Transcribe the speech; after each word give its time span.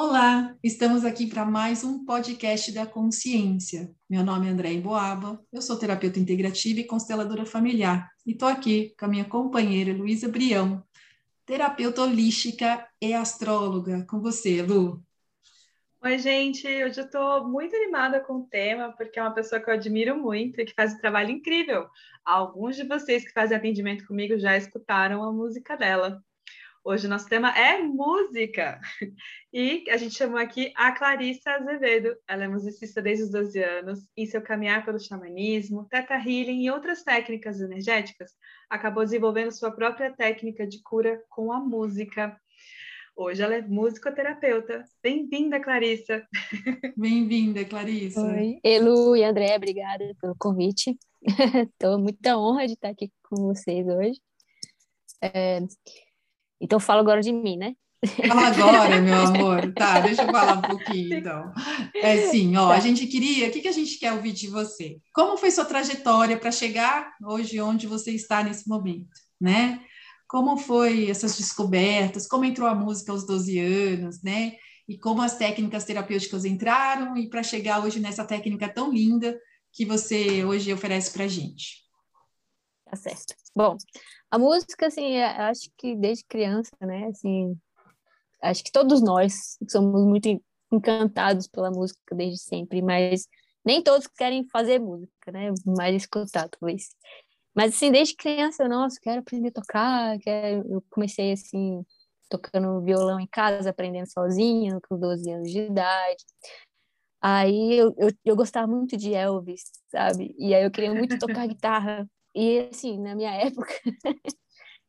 Olá, 0.00 0.56
estamos 0.62 1.04
aqui 1.04 1.26
para 1.26 1.44
mais 1.44 1.82
um 1.82 2.04
podcast 2.04 2.70
da 2.70 2.86
consciência. 2.86 3.90
Meu 4.08 4.22
nome 4.22 4.46
é 4.46 4.50
André 4.50 4.76
Boaba, 4.76 5.44
eu 5.52 5.60
sou 5.60 5.76
terapeuta 5.76 6.20
integrativa 6.20 6.78
e 6.78 6.84
consteladora 6.84 7.44
familiar 7.44 8.08
e 8.24 8.30
estou 8.30 8.46
aqui 8.46 8.94
com 8.96 9.06
a 9.06 9.08
minha 9.08 9.24
companheira 9.24 9.92
Luísa 9.92 10.28
Brião, 10.28 10.84
terapeuta 11.44 12.02
holística 12.02 12.88
e 13.02 13.12
astróloga. 13.12 14.06
Com 14.08 14.20
você, 14.20 14.62
Lu. 14.62 15.02
Oi, 16.00 16.16
gente. 16.20 16.64
Hoje 16.64 17.00
eu 17.00 17.06
estou 17.06 17.48
muito 17.48 17.74
animada 17.74 18.20
com 18.20 18.34
o 18.34 18.46
tema, 18.46 18.92
porque 18.96 19.18
é 19.18 19.22
uma 19.22 19.34
pessoa 19.34 19.60
que 19.60 19.68
eu 19.68 19.74
admiro 19.74 20.16
muito 20.16 20.60
e 20.60 20.64
que 20.64 20.74
faz 20.74 20.94
um 20.94 20.98
trabalho 20.98 21.30
incrível. 21.30 21.88
Alguns 22.24 22.76
de 22.76 22.86
vocês 22.86 23.24
que 23.24 23.32
fazem 23.32 23.56
atendimento 23.56 24.06
comigo 24.06 24.38
já 24.38 24.56
escutaram 24.56 25.24
a 25.24 25.32
música 25.32 25.76
dela. 25.76 26.22
Hoje 26.84 27.06
o 27.06 27.10
nosso 27.10 27.28
tema 27.28 27.56
é 27.56 27.82
música. 27.82 28.80
E 29.52 29.84
a 29.88 29.96
gente 29.96 30.14
chamou 30.14 30.38
aqui 30.38 30.72
a 30.76 30.92
Clarissa 30.92 31.52
Azevedo. 31.52 32.14
Ela 32.28 32.44
é 32.44 32.48
musicista 32.48 33.00
desde 33.00 33.24
os 33.24 33.30
12 33.30 33.62
anos. 33.62 34.00
Em 34.16 34.26
seu 34.26 34.42
caminhar 34.42 34.84
pelo 34.84 35.00
xamanismo, 35.00 35.86
teta 35.88 36.14
healing 36.14 36.62
e 36.62 36.70
outras 36.70 37.02
técnicas 37.02 37.60
energéticas, 37.60 38.32
acabou 38.68 39.04
desenvolvendo 39.04 39.50
sua 39.50 39.70
própria 39.70 40.12
técnica 40.14 40.66
de 40.66 40.82
cura 40.82 41.22
com 41.30 41.50
a 41.50 41.60
música. 41.60 42.38
Hoje 43.16 43.42
ela 43.42 43.56
é 43.56 43.62
musicoterapeuta. 43.62 44.84
Bem-vinda, 45.02 45.58
Clarissa. 45.58 46.24
Bem-vinda, 46.96 47.64
Clarissa. 47.64 48.22
Oi, 48.22 48.60
Elu 48.62 49.16
e 49.16 49.24
André, 49.24 49.56
obrigada 49.56 50.14
pelo 50.20 50.36
convite. 50.38 50.96
Estou 51.72 51.98
muita 51.98 52.38
honra 52.38 52.66
de 52.66 52.74
estar 52.74 52.90
aqui 52.90 53.10
com 53.22 53.46
vocês 53.46 53.86
hoje. 53.88 54.20
É, 55.20 55.60
então, 56.60 56.80
falo 56.80 57.00
agora 57.00 57.20
de 57.20 57.32
mim, 57.32 57.56
né? 57.56 57.74
Fala 58.28 58.46
agora, 58.48 59.00
meu 59.00 59.18
amor. 59.26 59.72
Tá, 59.72 60.00
deixa 60.00 60.22
eu 60.22 60.30
falar 60.30 60.58
um 60.58 60.62
pouquinho, 60.62 61.18
então. 61.18 61.52
É 61.94 62.28
sim, 62.28 62.56
ó, 62.56 62.70
a 62.70 62.74
tá. 62.74 62.80
gente 62.80 63.06
queria, 63.06 63.48
o 63.48 63.50
que, 63.50 63.60
que 63.60 63.68
a 63.68 63.72
gente 63.72 63.98
quer 63.98 64.12
ouvir 64.12 64.32
de 64.32 64.48
você? 64.48 65.00
Como 65.12 65.36
foi 65.36 65.50
sua 65.50 65.64
trajetória 65.64 66.38
para 66.38 66.52
chegar 66.52 67.12
hoje 67.24 67.60
onde 67.60 67.86
você 67.86 68.12
está 68.12 68.42
nesse 68.42 68.68
momento, 68.68 69.10
né? 69.40 69.80
Como 70.28 70.56
foi 70.56 71.10
essas 71.10 71.36
descobertas? 71.36 72.28
Como 72.28 72.44
entrou 72.44 72.68
a 72.68 72.74
música 72.74 73.10
aos 73.10 73.26
12 73.26 73.58
anos, 73.58 74.22
né? 74.22 74.52
E 74.86 74.96
como 74.96 75.20
as 75.20 75.36
técnicas 75.36 75.84
terapêuticas 75.84 76.44
entraram 76.44 77.16
e 77.16 77.28
para 77.28 77.42
chegar 77.42 77.82
hoje 77.84 77.98
nessa 77.98 78.24
técnica 78.24 78.68
tão 78.68 78.92
linda 78.92 79.38
que 79.72 79.84
você 79.84 80.44
hoje 80.44 80.72
oferece 80.72 81.12
para 81.12 81.24
a 81.24 81.28
gente. 81.28 81.84
Tá 82.84 82.96
certo. 82.96 83.34
Bom, 83.54 83.76
a 84.30 84.38
música, 84.38 84.86
assim, 84.86 85.14
é, 85.14 85.24
acho 85.24 85.70
que 85.76 85.96
desde 85.96 86.24
criança, 86.24 86.70
né, 86.80 87.06
assim, 87.06 87.56
acho 88.42 88.64
que 88.64 88.72
todos 88.72 89.00
nós 89.02 89.56
somos 89.68 90.04
muito 90.04 90.28
encantados 90.72 91.46
pela 91.48 91.70
música 91.70 92.14
desde 92.14 92.38
sempre, 92.38 92.82
mas 92.82 93.26
nem 93.64 93.82
todos 93.82 94.06
querem 94.06 94.46
fazer 94.48 94.78
música, 94.78 95.32
né, 95.32 95.50
mais 95.66 95.94
escutar, 95.94 96.48
talvez. 96.48 96.88
Mas, 97.54 97.74
assim, 97.74 97.90
desde 97.90 98.14
criança, 98.14 98.68
nossa, 98.68 98.98
quero 99.02 99.20
aprender 99.20 99.48
a 99.48 99.52
tocar, 99.52 100.18
quero... 100.20 100.64
eu 100.70 100.84
comecei, 100.90 101.32
assim, 101.32 101.84
tocando 102.28 102.82
violão 102.82 103.18
em 103.18 103.26
casa, 103.26 103.70
aprendendo 103.70 104.10
sozinha, 104.10 104.78
com 104.88 104.98
12 104.98 105.30
anos 105.30 105.50
de 105.50 105.60
idade. 105.60 106.24
Aí 107.20 107.74
eu, 107.74 107.94
eu, 107.98 108.10
eu, 108.24 108.36
gostava 108.36 108.66
muito 108.66 108.96
de 108.96 109.12
Elvis, 109.12 109.62
sabe? 109.90 110.34
E 110.38 110.54
aí 110.54 110.64
eu 110.64 110.70
queria 110.70 110.94
muito 110.94 111.18
tocar 111.18 111.46
guitarra. 111.48 112.08
E, 112.38 112.68
assim, 112.70 113.00
na 113.00 113.16
minha 113.16 113.32
época, 113.34 113.74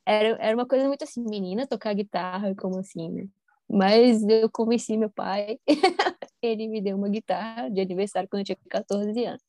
era, 0.06 0.38
era 0.40 0.56
uma 0.56 0.68
coisa 0.68 0.88
muito 0.88 1.04
assim, 1.04 1.24
menina 1.24 1.66
tocar 1.66 1.96
guitarra, 1.96 2.54
como 2.56 2.78
assim, 2.78 3.10
né? 3.10 3.28
Mas 3.68 4.22
eu 4.28 4.50
convenci 4.52 4.96
meu 4.96 5.10
pai, 5.10 5.60
ele 6.44 6.68
me 6.68 6.80
deu 6.80 6.96
uma 6.96 7.10
guitarra 7.10 7.70
de 7.70 7.82
aniversário 7.82 8.30
quando 8.30 8.42
eu 8.42 8.46
tinha 8.46 8.58
14 8.70 9.26
anos. 9.26 9.42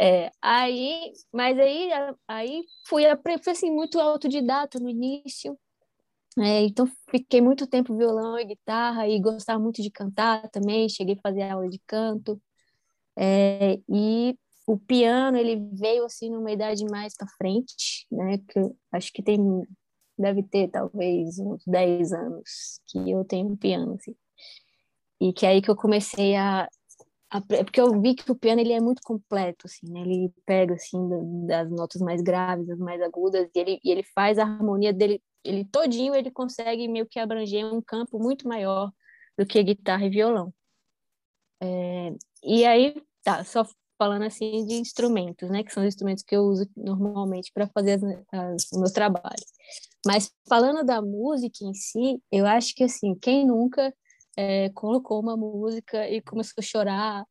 É, 0.00 0.32
aí, 0.42 1.12
mas 1.32 1.56
aí, 1.56 1.90
aí 2.26 2.64
fui, 2.88 3.04
fui 3.42 3.52
assim, 3.52 3.70
muito 3.70 4.00
autodidata 4.00 4.80
no 4.80 4.88
início, 4.88 5.56
é, 6.36 6.62
então 6.62 6.86
fiquei 7.08 7.40
muito 7.40 7.68
tempo 7.68 7.96
violão 7.96 8.36
e 8.36 8.44
guitarra 8.44 9.06
e 9.08 9.20
gostava 9.20 9.60
muito 9.60 9.80
de 9.80 9.90
cantar 9.90 10.48
também, 10.50 10.88
cheguei 10.88 11.14
a 11.14 11.20
fazer 11.20 11.42
aula 11.42 11.68
de 11.68 11.78
canto. 11.86 12.40
É, 13.16 13.78
e 13.88 14.36
o 14.66 14.78
piano 14.78 15.36
ele 15.36 15.56
veio 15.72 16.04
assim 16.04 16.30
numa 16.30 16.50
idade 16.50 16.84
mais 16.86 17.14
para 17.16 17.28
frente, 17.36 18.06
né? 18.10 18.38
Que 18.38 18.60
acho 18.92 19.12
que 19.12 19.22
tem 19.22 19.38
deve 20.16 20.42
ter 20.44 20.68
talvez 20.68 21.38
uns 21.38 21.62
10 21.66 22.12
anos 22.12 22.80
que 22.86 23.10
eu 23.10 23.24
tenho 23.24 23.56
piano 23.56 23.94
assim. 23.94 24.14
E 25.20 25.32
que 25.32 25.46
é 25.46 25.50
aí 25.50 25.62
que 25.62 25.70
eu 25.70 25.76
comecei 25.76 26.36
a, 26.36 26.68
a 27.30 27.40
porque 27.40 27.80
eu 27.80 28.00
vi 28.00 28.14
que 28.14 28.30
o 28.30 28.36
piano 28.36 28.60
ele 28.60 28.72
é 28.72 28.80
muito 28.80 29.02
completo 29.04 29.66
assim, 29.66 29.90
né? 29.90 30.00
Ele 30.00 30.32
pega 30.46 30.74
assim 30.74 30.98
das 31.46 31.70
notas 31.70 32.00
mais 32.00 32.22
graves, 32.22 32.70
as 32.70 32.78
mais 32.78 33.02
agudas 33.02 33.48
e 33.54 33.58
ele 33.58 33.80
e 33.84 33.90
ele 33.90 34.02
faz 34.14 34.38
a 34.38 34.44
harmonia 34.44 34.92
dele, 34.92 35.22
ele 35.44 35.64
todinho 35.64 36.14
ele 36.14 36.30
consegue 36.30 36.88
meio 36.88 37.06
que 37.06 37.18
abranger 37.18 37.66
um 37.66 37.82
campo 37.82 38.18
muito 38.18 38.48
maior 38.48 38.92
do 39.38 39.46
que 39.46 39.62
guitarra 39.62 40.06
e 40.06 40.10
violão. 40.10 40.52
É, 41.60 42.14
e 42.42 42.64
aí, 42.66 43.02
tá, 43.22 43.42
só 43.44 43.64
falando 43.98 44.24
assim 44.24 44.66
de 44.66 44.74
instrumentos, 44.74 45.48
né, 45.50 45.62
que 45.62 45.72
são 45.72 45.82
os 45.82 45.88
instrumentos 45.88 46.24
que 46.24 46.34
eu 46.36 46.42
uso 46.42 46.68
normalmente 46.76 47.50
para 47.52 47.66
fazer 47.68 47.92
as, 47.92 48.02
as, 48.32 48.72
o 48.72 48.80
meu 48.80 48.92
trabalho. 48.92 49.44
Mas 50.06 50.30
falando 50.48 50.84
da 50.84 51.00
música 51.00 51.64
em 51.64 51.74
si, 51.74 52.20
eu 52.30 52.46
acho 52.46 52.74
que 52.74 52.84
assim, 52.84 53.14
quem 53.14 53.46
nunca 53.46 53.92
é, 54.36 54.68
colocou 54.70 55.20
uma 55.20 55.36
música 55.36 56.08
e 56.08 56.20
começou 56.20 56.54
a 56.58 56.62
chorar 56.62 57.24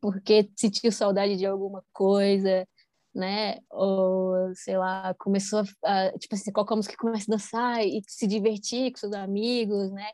porque 0.00 0.50
sentiu 0.56 0.90
saudade 0.90 1.36
de 1.36 1.46
alguma 1.46 1.84
coisa, 1.92 2.66
né? 3.14 3.58
Ou, 3.70 4.54
sei 4.54 4.78
lá, 4.78 5.14
começou 5.18 5.62
a, 5.84 6.18
tipo 6.18 6.34
assim, 6.34 6.52
qualquer 6.52 6.76
música 6.76 6.96
começa 6.96 7.30
a 7.30 7.34
dançar 7.36 7.84
e 7.86 8.02
se 8.06 8.26
divertir 8.26 8.92
com 8.92 8.98
seus 8.98 9.12
amigos, 9.12 9.90
né? 9.92 10.08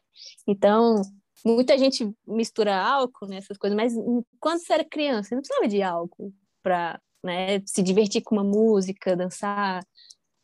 Então, 0.46 1.00
muita 1.44 1.76
gente 1.78 2.10
mistura 2.26 2.76
álcool 2.76 3.26
nessas 3.26 3.50
né, 3.50 3.56
coisas, 3.58 3.76
mas 3.76 3.94
quando 4.40 4.58
você 4.58 4.72
era 4.72 4.84
criança, 4.84 5.34
não 5.34 5.42
precisava 5.42 5.68
de 5.68 5.82
álcool 5.82 6.32
para 6.62 7.00
né, 7.22 7.60
se 7.66 7.82
divertir 7.82 8.22
com 8.22 8.36
uma 8.36 8.44
música, 8.44 9.16
dançar, 9.16 9.84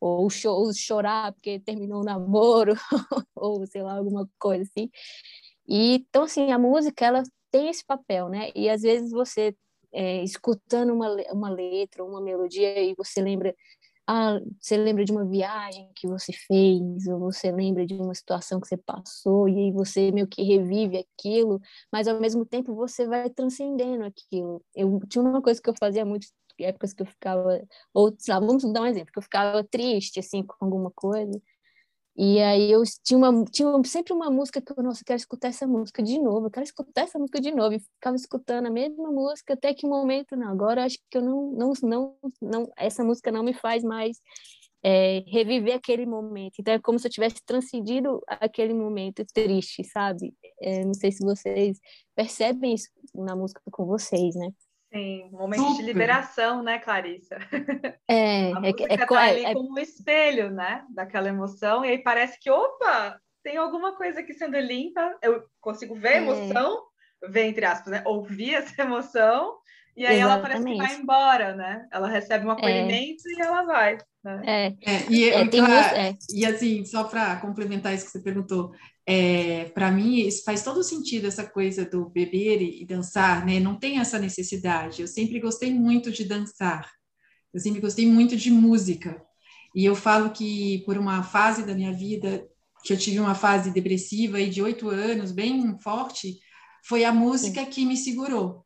ou, 0.01 0.29
ou 0.47 0.73
chorar 0.75 1.33
porque 1.33 1.61
terminou 1.61 2.01
o 2.01 2.05
namoro, 2.05 2.75
ou 3.35 3.65
sei 3.67 3.83
lá, 3.83 3.97
alguma 3.97 4.29
coisa 4.39 4.65
assim. 4.65 4.91
E, 5.67 5.95
então, 5.95 6.25
assim, 6.25 6.51
a 6.51 6.59
música, 6.59 7.05
ela 7.07 7.23
tem 7.51 7.69
esse 7.69 7.85
papel, 7.85 8.29
né? 8.29 8.51
E 8.55 8.69
às 8.69 8.83
vezes 8.83 9.13
você, 9.13 9.55
é, 9.93 10.23
escutando 10.25 10.93
uma, 10.93 11.09
uma 11.33 11.51
letra, 11.51 12.05
uma 12.05 12.21
melodia, 12.21 12.83
e 12.83 12.95
você 12.95 13.21
lembra 13.21 13.55
ah, 14.07 14.39
você 14.61 14.77
lembra 14.77 15.05
de 15.05 15.13
uma 15.13 15.25
viagem 15.25 15.91
que 15.95 16.07
você 16.09 16.33
fez, 16.33 17.07
ou 17.07 17.19
você 17.21 17.53
lembra 17.53 17.87
de 17.87 17.95
uma 17.95 18.15
situação 18.15 18.61
que 18.61 18.69
você 18.69 18.77
passou, 18.77 19.49
e 19.49 19.57
aí 19.59 19.73
você 19.73 20.11
meio 20.13 20.27
que 20.29 20.43
revive 20.43 20.99
aquilo, 20.99 21.61
mas 21.93 22.09
ao 22.09 22.21
mesmo 22.21 22.45
tempo 22.45 22.75
você 22.75 23.07
vai 23.07 23.31
transcendendo 23.31 24.05
aquilo. 24.05 24.63
Eu 24.75 25.01
tinha 25.09 25.23
uma 25.23 25.41
coisa 25.43 25.61
que 25.63 25.71
eu 25.71 25.75
fazia 25.79 26.05
muito 26.05 26.27
épocas 26.61 26.93
que 26.93 27.03
eu 27.03 27.07
ficava, 27.07 27.61
ou 27.95 28.15
sei 28.19 28.35
lá, 28.35 28.41
vamos 28.41 28.63
dar 28.73 28.83
um 28.83 28.87
exemplo, 28.87 29.13
que 29.13 29.19
eu 29.19 29.23
ficava 29.23 29.65
triste 29.65 30.21
assim 30.21 30.43
com 30.45 30.55
alguma 30.65 30.91
coisa, 30.95 31.41
e 32.17 32.41
aí 32.41 32.71
eu 32.71 32.83
tinha, 33.03 33.17
uma, 33.17 33.45
tinha 33.47 33.73
sempre 33.85 34.13
uma 34.13 34.31
música 34.31 34.61
que 34.61 34.73
eu, 34.73 34.83
nossa, 34.83 35.03
quero 35.05 35.17
escutar 35.17 35.49
essa 35.49 35.67
música 35.67 36.03
de 36.03 36.19
novo, 36.19 36.47
eu 36.47 36.51
quero 36.51 36.65
escutar 36.65 37.03
essa 37.03 37.19
música 37.19 37.41
de 37.41 37.51
novo. 37.51 37.75
E 37.75 37.81
ficava 37.81 38.17
escutando 38.17 38.67
a 38.67 38.71
mesma 38.71 39.11
música 39.11 39.55
até 39.55 39.73
que 39.73 39.87
um 39.87 39.91
momento, 39.91 40.37
não, 40.37 40.49
agora 40.49 40.85
acho 40.85 40.99
que 41.11 41.19
eu 41.19 41.23
não, 41.23 41.53
não, 41.53 41.73
não, 41.83 42.17
não 42.41 42.73
essa 42.77 43.03
música 43.03 43.33
não 43.33 43.43
me 43.43 43.55
faz 43.55 43.83
mais 43.83 44.19
é, 44.83 45.25
reviver 45.27 45.75
aquele 45.75 46.05
momento. 46.05 46.55
Então 46.59 46.75
é 46.75 46.79
como 46.79 46.99
se 46.99 47.07
eu 47.07 47.11
tivesse 47.11 47.43
transcendido 47.47 48.21
aquele 48.27 48.75
momento 48.75 49.25
triste, 49.33 49.85
sabe? 49.85 50.35
É, 50.61 50.85
não 50.85 50.95
sei 50.95 51.13
se 51.13 51.25
vocês 51.25 51.79
percebem 52.15 52.75
isso 52.75 52.91
na 53.15 53.35
música 53.37 53.61
com 53.71 53.87
vocês, 53.87 54.35
né? 54.35 54.51
Sim, 54.93 55.31
um 55.33 55.39
momento 55.39 55.63
Super. 55.63 55.77
de 55.77 55.83
liberação, 55.83 56.63
né, 56.63 56.79
Clarissa? 56.79 57.39
É, 58.09 58.53
a 58.53 58.59
é, 58.59 58.61
música 58.61 58.85
é, 58.93 58.97
tá 58.99 59.21
ali 59.21 59.45
é, 59.45 59.55
como 59.55 59.73
um 59.73 59.79
espelho, 59.79 60.51
né, 60.51 60.85
daquela 60.91 61.29
emoção, 61.29 61.83
e 61.83 61.89
aí 61.89 61.99
parece 61.99 62.39
que, 62.39 62.51
opa, 62.51 63.19
tem 63.43 63.57
alguma 63.57 63.97
coisa 63.97 64.21
aqui 64.21 64.35
sendo 64.35 64.59
limpa, 64.59 65.17
eu 65.23 65.43
consigo 65.61 65.95
ver 65.95 66.09
a 66.09 66.13
é. 66.13 66.17
emoção, 66.19 66.83
ver 67.29 67.45
entre 67.45 67.65
aspas, 67.65 67.91
né, 67.91 68.03
ouvir 68.05 68.55
essa 68.55 68.83
emoção, 68.83 69.57
e 69.97 70.07
aí 70.07 70.17
Exatamente. 70.17 70.23
ela 70.23 70.43
parece 70.43 70.65
que 70.65 70.77
vai 70.77 71.03
embora, 71.03 71.55
né? 71.55 71.87
Ela 71.93 72.09
recebe 72.09 72.47
um 72.47 72.51
é. 72.51 72.53
acolhimento 72.53 73.23
e 73.29 73.43
ela 73.43 73.63
vai. 73.63 73.99
Né? 74.25 74.43
É. 74.45 74.67
é 74.67 75.07
e, 75.11 75.29
é, 75.29 75.49
claro, 75.49 76.17
e 76.31 76.47
assim, 76.47 76.85
só 76.85 77.05
para 77.05 77.37
complementar 77.37 77.95
isso 77.95 78.07
que 78.07 78.13
você 78.13 78.21
perguntou, 78.23 78.73
é, 79.07 79.65
para 79.67 79.91
mim, 79.91 80.17
isso 80.17 80.45
faz 80.45 80.63
todo 80.63 80.83
sentido, 80.83 81.27
essa 81.27 81.45
coisa 81.45 81.85
do 81.85 82.09
beber 82.09 82.63
e, 82.63 82.83
e, 82.83 82.87
dançar, 82.87 83.45
né? 83.45 83.59
Não 83.59 83.79
tem 83.79 83.99
essa 83.99 84.19
necessidade. 84.19 85.03
Eu 85.03 85.09
sempre 85.09 85.41
gostei 85.41 85.73
muito 85.73 86.11
de 86.13 86.25
dançar, 86.25 86.91
eu 87.53 87.61
sempre 87.61 87.81
gostei 87.81 88.07
muito 88.07 88.37
de 88.37 88.51
música. 88.51 89.21
E 89.75 89.85
eu 89.85 89.97
falo 89.97 90.31
que, 90.31 90.83
por 90.85 90.99
uma 90.99 91.23
fase 91.23 91.65
da 91.65 91.75
minha 91.75 91.93
vida, 91.93 92.47
que 92.85 92.93
eu 92.93 92.99
tive 92.99 93.19
uma 93.19 93.35
fase 93.35 93.71
depressiva 93.71 94.37
aí 94.37 94.51
de 94.51 94.63
oito 94.63 94.89
anos, 94.89 95.33
bem 95.33 95.79
forte, 95.79 96.39
foi 96.85 97.05
a 97.05 97.13
música 97.13 97.65
Sim. 97.65 97.71
que 97.71 97.87
me 97.87 97.97
segurou 97.97 98.65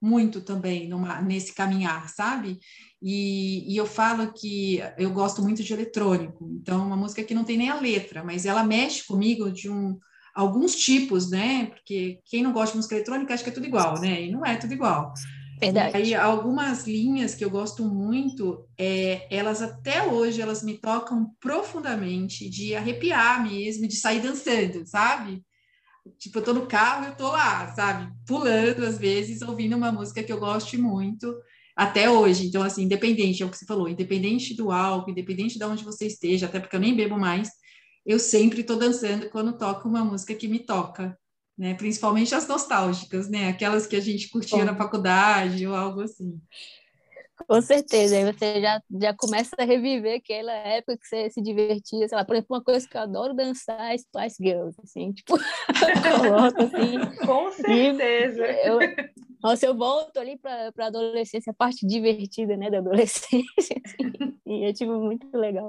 muito 0.00 0.40
também 0.40 0.88
numa, 0.88 1.20
nesse 1.22 1.54
caminhar, 1.54 2.08
sabe? 2.08 2.58
E, 3.02 3.72
e, 3.72 3.76
eu 3.76 3.86
falo 3.86 4.32
que 4.32 4.80
eu 4.98 5.10
gosto 5.10 5.42
muito 5.42 5.62
de 5.62 5.72
eletrônico, 5.72 6.48
então 6.60 6.86
uma 6.86 6.96
música 6.96 7.22
que 7.22 7.34
não 7.34 7.44
tem 7.44 7.56
nem 7.56 7.70
a 7.70 7.80
letra, 7.80 8.22
mas 8.24 8.46
ela 8.46 8.64
mexe 8.64 9.06
comigo 9.06 9.50
de 9.50 9.70
um 9.70 9.98
alguns 10.34 10.74
tipos, 10.74 11.30
né? 11.30 11.66
Porque 11.66 12.18
quem 12.26 12.42
não 12.42 12.52
gosta 12.52 12.72
de 12.72 12.78
música 12.78 12.96
eletrônica 12.96 13.32
acha 13.32 13.44
que 13.44 13.50
é 13.50 13.52
tudo 13.52 13.66
igual, 13.66 14.00
né? 14.00 14.22
E 14.22 14.32
não 14.32 14.44
é 14.44 14.56
tudo 14.56 14.74
igual. 14.74 15.14
Verdade. 15.60 15.96
E 15.96 15.96
aí 15.96 16.14
algumas 16.14 16.86
linhas 16.86 17.34
que 17.34 17.44
eu 17.44 17.50
gosto 17.50 17.84
muito, 17.84 18.66
é, 18.76 19.26
elas 19.30 19.62
até 19.62 20.02
hoje 20.02 20.40
elas 20.40 20.62
me 20.62 20.78
tocam 20.78 21.30
profundamente, 21.40 22.50
de 22.50 22.74
arrepiar 22.74 23.42
mesmo, 23.48 23.86
de 23.86 23.96
sair 23.96 24.20
dançando, 24.20 24.84
sabe? 24.86 25.42
Tipo, 26.18 26.38
eu 26.38 26.44
tô 26.44 26.52
no 26.52 26.66
carro 26.66 27.04
e 27.04 27.08
eu 27.08 27.16
tô 27.16 27.30
lá, 27.30 27.72
sabe? 27.74 28.12
Pulando 28.26 28.84
às 28.84 28.98
vezes, 28.98 29.42
ouvindo 29.42 29.76
uma 29.76 29.90
música 29.90 30.22
que 30.22 30.32
eu 30.32 30.38
gosto 30.38 30.78
muito 30.80 31.34
até 31.74 32.08
hoje. 32.10 32.46
Então, 32.46 32.62
assim, 32.62 32.82
independente, 32.82 33.42
é 33.42 33.46
o 33.46 33.50
que 33.50 33.56
você 33.56 33.66
falou, 33.66 33.88
independente 33.88 34.54
do 34.54 34.70
álcool, 34.70 35.10
independente 35.10 35.58
de 35.58 35.64
onde 35.64 35.82
você 35.82 36.06
esteja, 36.06 36.46
até 36.46 36.60
porque 36.60 36.76
eu 36.76 36.80
nem 36.80 36.94
bebo 36.94 37.18
mais, 37.18 37.50
eu 38.04 38.18
sempre 38.18 38.60
estou 38.60 38.76
dançando 38.76 39.30
quando 39.30 39.56
toco 39.56 39.88
uma 39.88 40.04
música 40.04 40.34
que 40.34 40.46
me 40.46 40.58
toca, 40.58 41.18
né? 41.56 41.74
Principalmente 41.74 42.34
as 42.34 42.46
nostálgicas, 42.46 43.28
né? 43.28 43.48
Aquelas 43.48 43.86
que 43.86 43.96
a 43.96 44.00
gente 44.00 44.28
curtia 44.28 44.58
Bom. 44.58 44.64
na 44.64 44.76
faculdade 44.76 45.66
ou 45.66 45.74
algo 45.74 46.02
assim. 46.02 46.38
Com 47.48 47.60
certeza, 47.60 48.16
aí 48.16 48.32
você 48.32 48.60
já, 48.60 48.80
já 49.00 49.14
começa 49.14 49.56
a 49.58 49.64
reviver 49.64 50.18
aquela 50.18 50.52
época 50.52 50.96
que 50.96 51.06
você 51.06 51.28
se 51.30 51.42
divertia, 51.42 52.08
sei 52.08 52.16
lá, 52.16 52.24
por 52.24 52.36
exemplo, 52.36 52.56
uma 52.56 52.62
coisa 52.62 52.88
que 52.88 52.96
eu 52.96 53.00
adoro 53.00 53.34
dançar 53.34 53.92
é 53.92 53.98
Spice 53.98 54.36
Girls, 54.40 54.80
assim, 54.82 55.12
tipo, 55.12 55.36
coloco 56.20 56.62
assim. 56.62 57.26
Com 57.26 57.50
certeza. 57.50 58.46
Eu, 58.46 58.78
nossa, 59.42 59.66
eu 59.66 59.76
volto 59.76 60.16
ali 60.18 60.38
para 60.38 60.72
a 60.78 60.86
adolescência, 60.86 61.50
a 61.50 61.54
parte 61.54 61.86
divertida, 61.86 62.56
né, 62.56 62.70
da 62.70 62.78
adolescência, 62.78 63.44
assim, 63.84 64.38
e 64.46 64.64
é, 64.64 64.72
tipo, 64.72 64.92
muito 64.92 65.26
legal. 65.36 65.68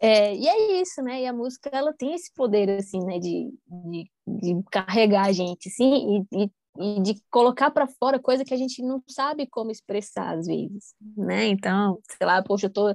É, 0.00 0.34
e 0.34 0.46
é 0.46 0.80
isso, 0.80 1.02
né, 1.02 1.22
e 1.22 1.26
a 1.26 1.32
música, 1.32 1.70
ela 1.72 1.92
tem 1.92 2.14
esse 2.14 2.32
poder, 2.34 2.68
assim, 2.70 3.02
né, 3.04 3.18
de, 3.18 3.50
de, 3.66 4.10
de 4.26 4.62
carregar 4.70 5.26
a 5.26 5.32
gente, 5.32 5.68
assim, 5.68 6.26
e, 6.32 6.44
e 6.44 6.50
e 6.80 7.00
de 7.02 7.22
colocar 7.30 7.70
para 7.70 7.86
fora 7.86 8.18
coisa 8.18 8.44
que 8.44 8.54
a 8.54 8.56
gente 8.56 8.82
não 8.82 9.02
sabe 9.06 9.46
como 9.46 9.70
expressar 9.70 10.38
às 10.38 10.46
vezes, 10.46 10.94
né? 11.16 11.46
Então, 11.46 12.00
sei 12.18 12.26
lá, 12.26 12.42
poxa, 12.42 12.66
eu 12.66 12.72
tô 12.72 12.94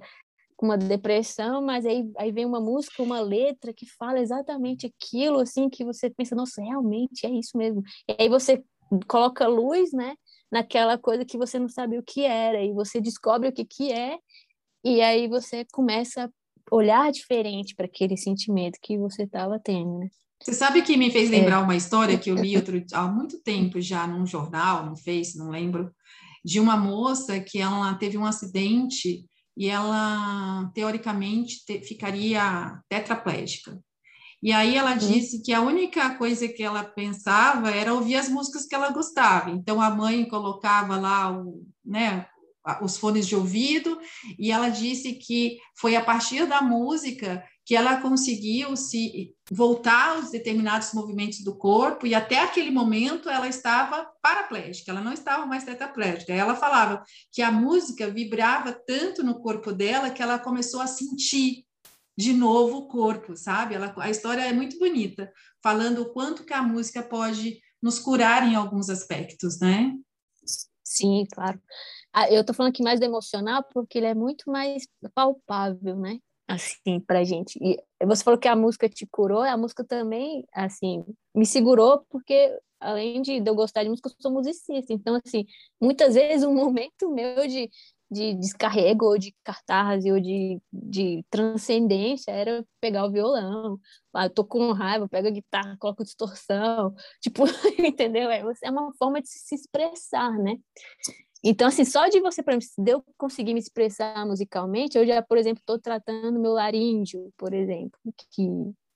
com 0.57 0.65
uma 0.65 0.77
depressão, 0.77 1.61
mas 1.61 1.85
aí, 1.85 2.09
aí 2.17 2.31
vem 2.31 2.45
uma 2.45 2.59
música, 2.59 3.03
uma 3.03 3.19
letra 3.19 3.73
que 3.73 3.85
fala 3.85 4.19
exatamente 4.19 4.87
aquilo, 4.87 5.39
assim, 5.39 5.69
que 5.69 5.83
você 5.83 6.09
pensa, 6.09 6.35
nossa, 6.35 6.61
realmente 6.61 7.25
é 7.25 7.29
isso 7.29 7.57
mesmo. 7.57 7.83
E 8.07 8.15
aí 8.23 8.29
você 8.29 8.63
coloca 9.07 9.47
luz, 9.47 9.91
né, 9.91 10.15
naquela 10.51 10.97
coisa 10.97 11.25
que 11.25 11.38
você 11.38 11.59
não 11.59 11.69
sabia 11.69 11.99
o 11.99 12.03
que 12.03 12.23
era, 12.23 12.63
e 12.63 12.71
você 12.73 13.01
descobre 13.01 13.49
o 13.49 13.53
que 13.53 13.65
que 13.65 13.91
é, 13.91 14.17
e 14.83 15.01
aí 15.01 15.27
você 15.27 15.65
começa 15.73 16.25
a 16.25 16.29
olhar 16.75 17.11
diferente 17.11 17.75
para 17.75 17.85
aquele 17.85 18.17
sentimento 18.17 18.79
que 18.81 18.97
você 18.97 19.23
estava 19.23 19.59
tendo, 19.59 19.99
né? 19.99 20.09
Você 20.41 20.53
sabe 20.53 20.81
que 20.81 20.97
me 20.97 21.11
fez 21.11 21.29
lembrar 21.29 21.57
é. 21.57 21.63
uma 21.63 21.75
história 21.75 22.17
que 22.17 22.29
eu 22.29 22.35
li 22.35 22.55
outro, 22.55 22.83
há 22.93 23.07
muito 23.07 23.41
tempo 23.41 23.79
já 23.81 24.05
num 24.05 24.25
jornal, 24.25 24.85
no 24.85 24.95
Face, 24.95 25.37
não 25.37 25.49
lembro, 25.49 25.91
de 26.43 26.59
uma 26.59 26.77
moça 26.77 27.39
que 27.39 27.59
ela 27.59 27.93
teve 27.95 28.17
um 28.17 28.25
acidente 28.25 29.25
e 29.57 29.67
ela 29.67 30.69
teoricamente 30.73 31.65
te, 31.65 31.81
ficaria 31.81 32.79
tetraplégica. 32.89 33.79
E 34.43 34.51
aí 34.51 34.75
ela 34.75 34.91
uhum. 34.91 34.97
disse 34.97 35.41
que 35.41 35.53
a 35.53 35.61
única 35.61 36.15
coisa 36.17 36.47
que 36.47 36.61
ela 36.61 36.83
pensava 36.83 37.71
era 37.71 37.93
ouvir 37.93 38.15
as 38.15 38.29
músicas 38.29 38.65
que 38.65 38.75
ela 38.75 38.91
gostava. 38.91 39.49
Então 39.49 39.81
a 39.81 39.89
mãe 39.89 40.27
colocava 40.27 40.97
lá 40.97 41.31
o, 41.31 41.65
né, 41.83 42.27
os 42.81 42.97
fones 42.97 43.27
de 43.27 43.35
ouvido 43.35 43.99
e 44.38 44.51
ela 44.51 44.69
disse 44.69 45.13
que 45.13 45.57
foi 45.79 45.95
a 45.95 46.03
partir 46.03 46.45
da 46.45 46.61
música 46.61 47.43
que 47.65 47.75
ela 47.75 48.00
conseguiu 48.00 48.77
se 48.77 49.33
voltar 49.50 50.17
aos 50.17 50.29
determinados 50.29 50.94
movimentos 50.94 51.44
do 51.44 51.57
corpo 51.57 52.06
e 52.06 52.13
até 52.13 52.39
aquele 52.39 52.69
momento 52.69 53.27
ela 53.27 53.47
estava 53.47 54.07
paraplégica, 54.21 54.91
ela 54.91 55.01
não 55.01 55.12
estava 55.12 55.47
mais 55.47 55.63
tetraplégica. 55.63 56.31
Ela 56.31 56.56
falava 56.56 57.03
que 57.31 57.41
a 57.41 57.51
música 57.51 58.07
vibrava 58.09 58.71
tanto 58.71 59.23
no 59.23 59.41
corpo 59.41 59.71
dela 59.71 60.12
que 60.12 60.21
ela 60.21 60.38
começou 60.38 60.79
a 60.79 60.88
sentir 60.88 61.65
de 62.15 62.33
novo 62.33 62.77
o 62.77 62.88
corpo, 62.88 63.35
sabe? 63.35 63.73
Ela, 63.73 63.94
a 63.97 64.09
história 64.12 64.41
é 64.41 64.53
muito 64.53 64.77
bonita, 64.77 65.31
falando 65.62 66.03
o 66.03 66.13
quanto 66.13 66.45
que 66.45 66.53
a 66.53 66.62
música 66.62 67.01
pode 67.01 67.59
nos 67.81 67.97
curar 67.97 68.47
em 68.47 68.56
alguns 68.56 68.89
aspectos, 68.89 69.59
né? 69.59 69.91
Sim, 70.83 71.25
claro. 71.33 71.59
Ah, 72.13 72.31
eu 72.31 72.45
tô 72.45 72.53
falando 72.53 72.71
aqui 72.71 72.83
mais 72.83 73.01
emocional 73.01 73.63
porque 73.73 73.97
ele 73.97 74.07
é 74.07 74.13
muito 74.13 74.50
mais 74.50 74.88
palpável, 75.13 75.97
né? 75.97 76.19
Assim, 76.47 77.00
pra 77.00 77.24
gente. 77.24 77.57
E 77.62 77.77
você 78.06 78.24
falou 78.24 78.39
que 78.39 78.47
a 78.47 78.56
música 78.56 78.88
te 78.89 79.06
curou, 79.06 79.42
a 79.42 79.57
música 79.57 79.83
também, 79.83 80.45
assim, 80.53 81.03
me 81.33 81.45
segurou, 81.45 82.06
porque 82.09 82.57
além 82.80 83.21
de 83.21 83.42
eu 83.45 83.56
gostar 83.56 83.83
de 83.83 83.89
música, 83.89 84.09
eu 84.09 84.15
sou 84.21 84.31
musicista. 84.31 84.94
Então, 84.94 85.19
assim, 85.25 85.45
muitas 85.81 86.15
vezes 86.15 86.45
um 86.45 86.53
momento 86.56 87.09
meu 87.12 87.47
de, 87.47 87.69
de 88.12 88.36
descarrego, 88.36 89.06
ou 89.06 89.18
de 89.18 89.36
cartaz, 89.44 90.06
ou 90.06 90.19
de, 90.19 90.62
de 90.71 91.25
transcendência 91.30 92.31
era 92.31 92.65
pegar 92.80 93.06
o 93.06 93.12
violão. 93.12 93.80
Ah, 94.13 94.25
eu 94.25 94.30
tô 94.30 94.45
com 94.45 94.71
raiva, 94.71 95.09
pego 95.09 95.27
a 95.27 95.31
guitarra, 95.31 95.77
coloco 95.80 96.03
distorção. 96.03 96.94
Tipo, 97.21 97.44
entendeu? 97.80 98.30
É, 98.30 98.44
é 98.63 98.71
uma 98.71 98.94
forma 98.98 99.21
de 99.21 99.30
se 99.30 99.56
expressar, 99.56 100.31
né? 100.38 100.57
Então, 101.47 101.68
assim, 101.68 101.86
só 101.86 102.07
de 102.07 102.19
você, 102.19 102.42
para 102.42 102.57
de 102.57 102.92
eu 102.92 103.06
conseguir 103.15 103.53
me 103.53 103.59
expressar 103.59 104.25
musicalmente, 104.25 104.97
eu 104.97 105.06
já, 105.06 105.21
por 105.21 105.38
exemplo, 105.38 105.59
estou 105.59 105.77
tratando 105.77 106.39
meu 106.39 106.53
laríngeo, 106.53 107.31
por 107.38 107.53
exemplo, 107.53 108.00
que, 108.31 108.47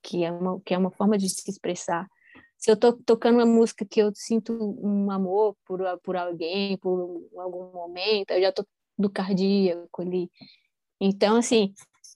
que, 0.02 0.24
é 0.24 0.32
uma, 0.32 0.60
que 0.62 0.74
é 0.74 0.78
uma 0.78 0.90
forma 0.90 1.16
de 1.16 1.30
se 1.30 1.48
expressar. 1.48 2.08
Se 2.58 2.72
eu 2.72 2.74
estou 2.74 2.94
tocando 3.06 3.36
uma 3.36 3.46
música 3.46 3.86
que 3.86 4.00
eu 4.02 4.12
sinto 4.16 4.52
um 4.82 5.12
amor 5.12 5.56
por, 5.64 5.80
por 6.00 6.16
alguém, 6.18 6.76
por 6.80 7.24
algum 7.38 7.72
momento, 7.72 8.32
eu 8.32 8.42
já 8.42 8.50
estou 8.50 8.66
do 8.98 9.12
cardíaco 9.12 10.02
ali. 10.02 10.28
Então, 11.00 11.36
assim, 11.36 11.72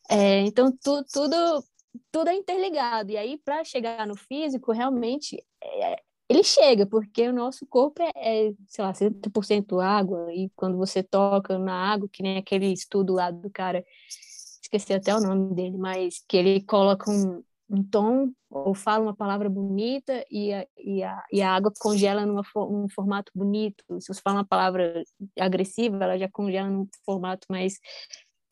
é, 0.10 0.40
então 0.40 0.76
tu, 0.84 1.06
tudo, 1.14 1.64
tudo 2.12 2.30
é 2.30 2.34
interligado. 2.34 3.12
E 3.12 3.18
aí, 3.18 3.38
para 3.38 3.64
chegar 3.64 4.08
no 4.08 4.18
físico, 4.18 4.72
realmente 4.72 5.46
é, 5.64 6.02
ele 6.34 6.44
chega, 6.44 6.86
porque 6.86 7.28
o 7.28 7.34
nosso 7.34 7.66
corpo 7.68 8.02
é, 8.02 8.48
é 8.50 8.54
sei 8.68 8.84
lá, 8.84 8.94
70% 8.94 9.80
água, 9.80 10.34
e 10.34 10.50
quando 10.56 10.78
você 10.78 11.04
toca 11.04 11.58
na 11.58 11.74
água, 11.74 12.10
que 12.12 12.24
nem 12.24 12.38
aquele 12.38 12.72
estudo 12.72 13.14
lá 13.14 13.32
do 13.32 13.50
cara, 13.50 13.86
esqueci 14.62 14.94
até 14.94 15.16
o 15.16 15.22
nome 15.22 15.54
dele, 15.54 15.78
mas 15.78 16.24
que 16.28 16.38
ele 16.38 16.62
coloca 16.64 17.10
um, 17.12 17.44
um 17.70 17.84
tom 17.84 18.32
ou 18.50 18.74
fala 18.74 19.04
uma 19.04 19.16
palavra 19.16 19.50
bonita 19.50 20.26
e 20.30 20.54
a, 20.54 20.68
e 20.78 21.04
a, 21.04 21.24
e 21.32 21.42
a 21.42 21.54
água 21.54 21.72
congela 21.80 22.26
num 22.26 22.42
um 22.56 22.88
formato 22.90 23.32
bonito. 23.36 23.84
Se 24.00 24.14
você 24.14 24.22
fala 24.22 24.38
uma 24.38 24.46
palavra 24.46 25.04
agressiva, 25.40 26.04
ela 26.04 26.18
já 26.18 26.30
congela 26.30 26.70
num 26.70 26.88
formato 27.06 27.48
mais 27.50 27.80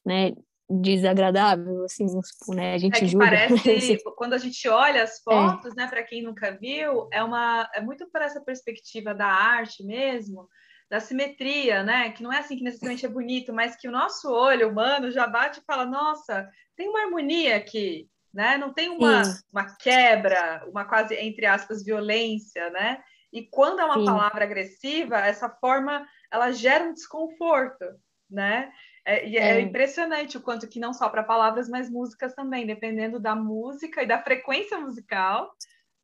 né, 0.05 0.33
desagradável, 0.79 1.83
assim, 1.83 2.05
né? 2.49 2.73
A 2.73 2.77
gente 2.77 3.03
é 3.03 3.07
julga. 3.07 3.25
Parece, 3.25 3.97
quando 4.15 4.33
a 4.33 4.37
gente 4.37 4.67
olha 4.69 5.03
as 5.03 5.17
é. 5.17 5.23
fotos, 5.23 5.73
é. 5.73 5.75
né, 5.75 5.87
para 5.87 6.03
quem 6.03 6.23
nunca 6.23 6.51
viu, 6.51 7.09
é 7.11 7.23
uma 7.23 7.69
é 7.73 7.81
muito 7.81 8.09
para 8.09 8.25
essa 8.25 8.41
perspectiva 8.41 9.13
da 9.13 9.27
arte 9.27 9.83
mesmo, 9.83 10.47
da 10.89 10.99
simetria, 10.99 11.83
né? 11.83 12.11
Que 12.11 12.23
não 12.23 12.31
é 12.31 12.39
assim 12.39 12.57
que 12.57 12.63
necessariamente 12.63 13.05
é 13.05 13.09
bonito, 13.09 13.53
mas 13.53 13.75
que 13.75 13.87
o 13.87 13.91
nosso 13.91 14.31
olho 14.31 14.69
humano 14.69 15.11
já 15.11 15.27
bate 15.27 15.59
e 15.59 15.65
fala: 15.65 15.85
"Nossa, 15.85 16.49
tem 16.75 16.87
uma 16.89 17.01
harmonia 17.01 17.57
aqui", 17.57 18.07
né? 18.33 18.57
Não 18.57 18.73
tem 18.73 18.89
uma, 18.89 19.21
uma 19.51 19.75
quebra, 19.77 20.63
uma 20.67 20.85
quase 20.85 21.15
entre 21.15 21.45
aspas 21.45 21.83
violência, 21.83 22.69
né? 22.69 23.01
E 23.33 23.47
quando 23.49 23.79
é 23.79 23.85
uma 23.85 23.99
Sim. 23.99 24.05
palavra 24.05 24.43
agressiva, 24.43 25.17
essa 25.17 25.49
forma 25.49 26.05
ela 26.31 26.51
gera 26.51 26.83
um 26.83 26.93
desconforto, 26.93 27.85
né? 28.29 28.71
É, 29.05 29.27
e 29.27 29.37
é, 29.37 29.57
é, 29.57 29.61
impressionante 29.61 30.37
o 30.37 30.41
quanto 30.41 30.67
que 30.67 30.79
não 30.79 30.93
só 30.93 31.09
para 31.09 31.23
palavras, 31.23 31.67
mas 31.67 31.89
músicas 31.89 32.33
também, 32.33 32.67
dependendo 32.67 33.19
da 33.19 33.35
música 33.35 34.03
e 34.03 34.07
da 34.07 34.21
frequência 34.21 34.79
musical, 34.79 35.51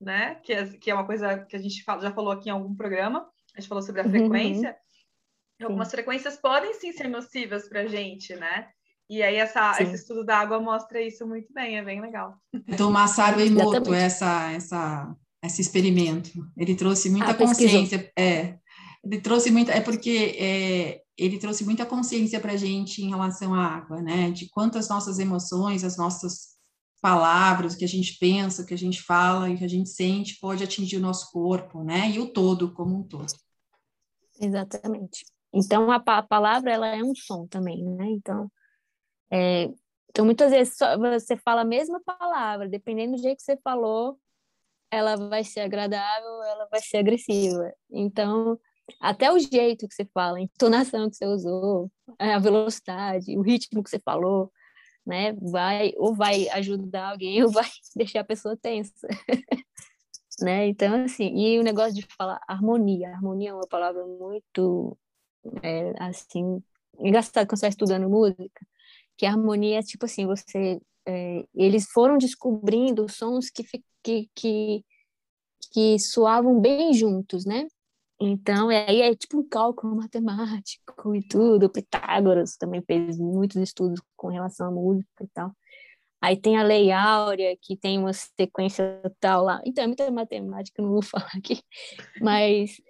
né? 0.01 0.35
Que 0.43 0.53
é, 0.53 0.65
que 0.65 0.91
é 0.91 0.93
uma 0.93 1.05
coisa 1.05 1.39
que 1.45 1.55
a 1.55 1.59
gente 1.59 1.83
fala, 1.83 2.01
já 2.01 2.11
falou 2.11 2.31
aqui 2.31 2.49
em 2.49 2.51
algum 2.51 2.75
programa, 2.75 3.27
a 3.55 3.59
gente 3.59 3.69
falou 3.69 3.83
sobre 3.83 4.01
a 4.01 4.05
uhum. 4.05 4.11
frequência. 4.11 4.75
Uhum. 5.59 5.67
Algumas 5.67 5.91
frequências 5.91 6.37
podem 6.37 6.73
sim 6.73 6.91
ser 6.91 7.07
nocivas 7.07 7.67
para 7.67 7.81
a 7.81 7.87
gente, 7.87 8.35
né? 8.35 8.67
E 9.09 9.23
aí 9.23 9.35
essa, 9.35 9.81
esse 9.81 9.95
estudo 9.95 10.25
da 10.25 10.37
água 10.37 10.59
mostra 10.59 11.01
isso 11.01 11.25
muito 11.25 11.51
bem, 11.53 11.77
é 11.77 11.83
bem 11.83 12.01
legal. 12.01 12.35
Do 12.77 12.91
Masaru 12.91 13.39
Emoto, 13.39 13.93
essa, 13.93 14.51
essa, 14.51 15.15
esse 15.43 15.61
experimento, 15.61 16.29
ele 16.57 16.75
trouxe 16.75 17.09
muita 17.09 17.31
ah, 17.31 17.33
consciência, 17.33 18.11
é, 18.17 18.57
ele 19.03 19.21
trouxe 19.21 19.49
muito, 19.49 19.71
é 19.71 19.79
porque 19.79 20.35
é, 20.37 21.01
ele 21.17 21.39
trouxe 21.39 21.65
muita 21.65 21.85
consciência 21.85 22.39
para 22.39 22.53
a 22.53 22.57
gente 22.57 23.01
em 23.01 23.09
relação 23.09 23.53
à 23.53 23.65
água, 23.65 24.01
né? 24.01 24.29
De 24.29 24.47
quantas 24.49 24.87
nossas 24.87 25.17
emoções, 25.17 25.83
as 25.83 25.97
nossas 25.97 26.57
palavras, 27.01 27.73
o 27.73 27.77
que 27.77 27.85
a 27.85 27.87
gente 27.87 28.17
pensa, 28.19 28.61
o 28.61 28.65
que 28.65 28.73
a 28.73 28.77
gente 28.77 29.01
fala 29.01 29.49
e 29.49 29.55
o 29.55 29.57
que 29.57 29.65
a 29.65 29.69
gente 29.69 29.89
sente 29.89 30.39
pode 30.39 30.63
atingir 30.63 30.97
o 30.97 31.01
nosso 31.01 31.31
corpo, 31.31 31.83
né? 31.83 32.11
E 32.11 32.19
o 32.19 32.31
todo 32.31 32.73
como 32.73 32.99
um 32.99 33.03
todo. 33.03 33.33
Exatamente. 34.39 35.25
Então 35.53 35.91
a, 35.91 35.95
a 35.95 36.21
palavra 36.21 36.71
ela 36.71 36.87
é 36.87 37.03
um 37.03 37.15
som 37.15 37.47
também, 37.47 37.83
né? 37.83 38.05
Então, 38.09 38.51
é, 39.31 39.71
então 40.09 40.23
muitas 40.23 40.51
vezes 40.51 40.75
você 41.17 41.35
fala 41.37 41.61
a 41.61 41.65
mesma 41.65 41.99
palavra, 42.03 42.69
dependendo 42.69 43.15
do 43.15 43.21
jeito 43.21 43.37
que 43.37 43.43
você 43.43 43.57
falou, 43.57 44.19
ela 44.91 45.15
vai 45.15 45.43
ser 45.43 45.61
agradável, 45.61 46.43
ela 46.43 46.67
vai 46.69 46.81
ser 46.81 46.97
agressiva. 46.97 47.73
Então 47.89 48.59
até 48.99 49.31
o 49.31 49.39
jeito 49.39 49.87
que 49.87 49.93
você 49.95 50.05
fala, 50.05 50.37
a 50.37 50.41
entonação 50.41 51.09
que 51.09 51.15
você 51.15 51.25
usou, 51.25 51.91
a 52.17 52.39
velocidade, 52.39 53.37
o 53.37 53.41
ritmo 53.41 53.83
que 53.83 53.89
você 53.89 53.99
falou, 53.99 54.51
né? 55.05 55.33
Vai 55.33 55.93
ou 55.97 56.15
vai 56.15 56.49
ajudar 56.49 57.11
alguém 57.11 57.41
ou 57.43 57.51
vai 57.51 57.69
deixar 57.95 58.21
a 58.21 58.25
pessoa 58.25 58.57
tensa. 58.57 59.07
né? 60.41 60.67
Então 60.67 61.03
assim, 61.05 61.35
e 61.35 61.59
o 61.59 61.63
negócio 61.63 61.93
de 61.93 62.07
falar 62.17 62.39
harmonia, 62.47 63.09
harmonia 63.09 63.49
é 63.49 63.53
uma 63.53 63.67
palavra 63.67 64.05
muito 64.05 64.97
é, 65.63 65.93
assim, 66.03 66.61
engraçado 66.99 67.47
quando 67.47 67.59
você 67.59 67.67
está 67.67 67.69
estudando 67.69 68.09
música, 68.09 68.65
que 69.17 69.25
harmonia 69.25 69.79
é 69.79 69.83
tipo 69.83 70.05
assim, 70.05 70.25
você 70.25 70.79
é, 71.07 71.45
eles 71.55 71.89
foram 71.89 72.17
descobrindo 72.17 73.09
sons 73.09 73.49
que, 73.49 73.63
que, 74.03 74.29
que, 74.35 74.85
que 75.71 75.99
soavam 75.99 76.59
bem 76.59 76.93
juntos, 76.93 77.45
né? 77.45 77.65
Então, 78.19 78.69
aí 78.69 79.01
é, 79.01 79.15
tipo 79.15 79.39
um 79.39 79.47
cálculo 79.47 79.95
matemático 79.95 81.15
e 81.15 81.21
tudo. 81.21 81.69
Pitágoras 81.69 82.57
também 82.57 82.81
fez 82.81 83.17
muitos 83.17 83.57
estudos 83.57 84.01
com 84.15 84.29
relação 84.29 84.67
à 84.67 84.71
música 84.71 85.23
e 85.23 85.27
tal. 85.33 85.51
Aí 86.21 86.35
tem 86.35 86.57
a 86.57 86.63
Lei 86.63 86.91
Áurea, 86.91 87.55
que 87.61 87.77
tem 87.77 87.99
uma 87.99 88.11
sequência 88.13 89.01
tal 89.19 89.43
lá. 89.43 89.61
Então, 89.65 89.83
é 89.83 89.87
muita 89.87 90.09
matemática, 90.11 90.81
não 90.81 90.91
vou 90.91 91.01
falar 91.03 91.29
aqui. 91.37 91.61
Mas, 92.19 92.81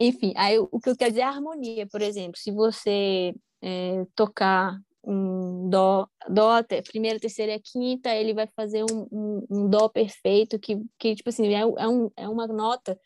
enfim, 0.00 0.32
aí 0.36 0.58
o 0.58 0.80
que 0.80 0.90
eu 0.90 0.96
quero 0.96 1.10
dizer 1.12 1.22
é 1.22 1.24
a 1.24 1.30
harmonia, 1.30 1.86
por 1.86 2.02
exemplo. 2.02 2.36
Se 2.36 2.50
você 2.50 3.34
é, 3.62 4.04
tocar 4.16 4.76
um 5.04 5.68
dó, 5.68 6.08
dó, 6.28 6.62
primeira, 6.88 7.18
terceira 7.18 7.54
e 7.54 7.60
quinta, 7.60 8.14
ele 8.14 8.34
vai 8.34 8.48
fazer 8.48 8.84
um, 8.84 9.06
um, 9.12 9.46
um 9.50 9.68
dó 9.68 9.88
perfeito, 9.88 10.58
que, 10.58 10.80
que 10.98 11.14
tipo 11.14 11.28
assim, 11.28 11.48
é, 11.54 11.60
é, 11.60 11.88
um, 11.88 12.10
é 12.16 12.28
uma 12.28 12.46
nota 12.46 12.98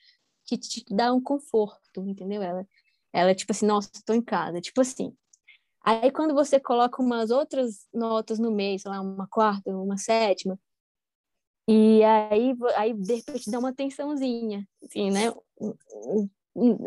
que 0.46 0.56
te 0.58 0.84
dá 0.90 1.12
um 1.12 1.20
conforto, 1.20 2.06
entendeu? 2.06 2.42
Ela, 2.42 2.66
ela 3.12 3.34
tipo 3.34 3.52
assim, 3.52 3.66
nossa, 3.66 3.90
estou 3.94 4.14
em 4.14 4.22
casa, 4.22 4.60
tipo 4.60 4.80
assim. 4.80 5.14
Aí 5.84 6.10
quando 6.10 6.34
você 6.34 6.58
coloca 6.60 7.02
umas 7.02 7.30
outras 7.30 7.86
notas 7.92 8.38
no 8.38 8.50
meio, 8.50 8.78
sei 8.78 8.90
lá, 8.90 9.00
uma 9.00 9.26
quarta, 9.28 9.70
uma 9.70 9.98
sétima, 9.98 10.58
e 11.68 12.02
aí, 12.04 12.54
aí 12.76 12.94
de 12.94 13.14
repente 13.16 13.50
dá 13.50 13.58
uma 13.58 13.74
tensãozinha, 13.74 14.66
assim, 14.84 15.10
né? 15.10 15.32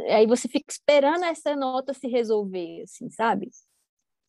Aí 0.10 0.26
você 0.26 0.48
fica 0.48 0.72
esperando 0.72 1.26
essa 1.26 1.56
nota 1.56 1.94
se 1.94 2.08
resolver, 2.08 2.84
assim, 2.84 3.10
sabe? 3.10 3.50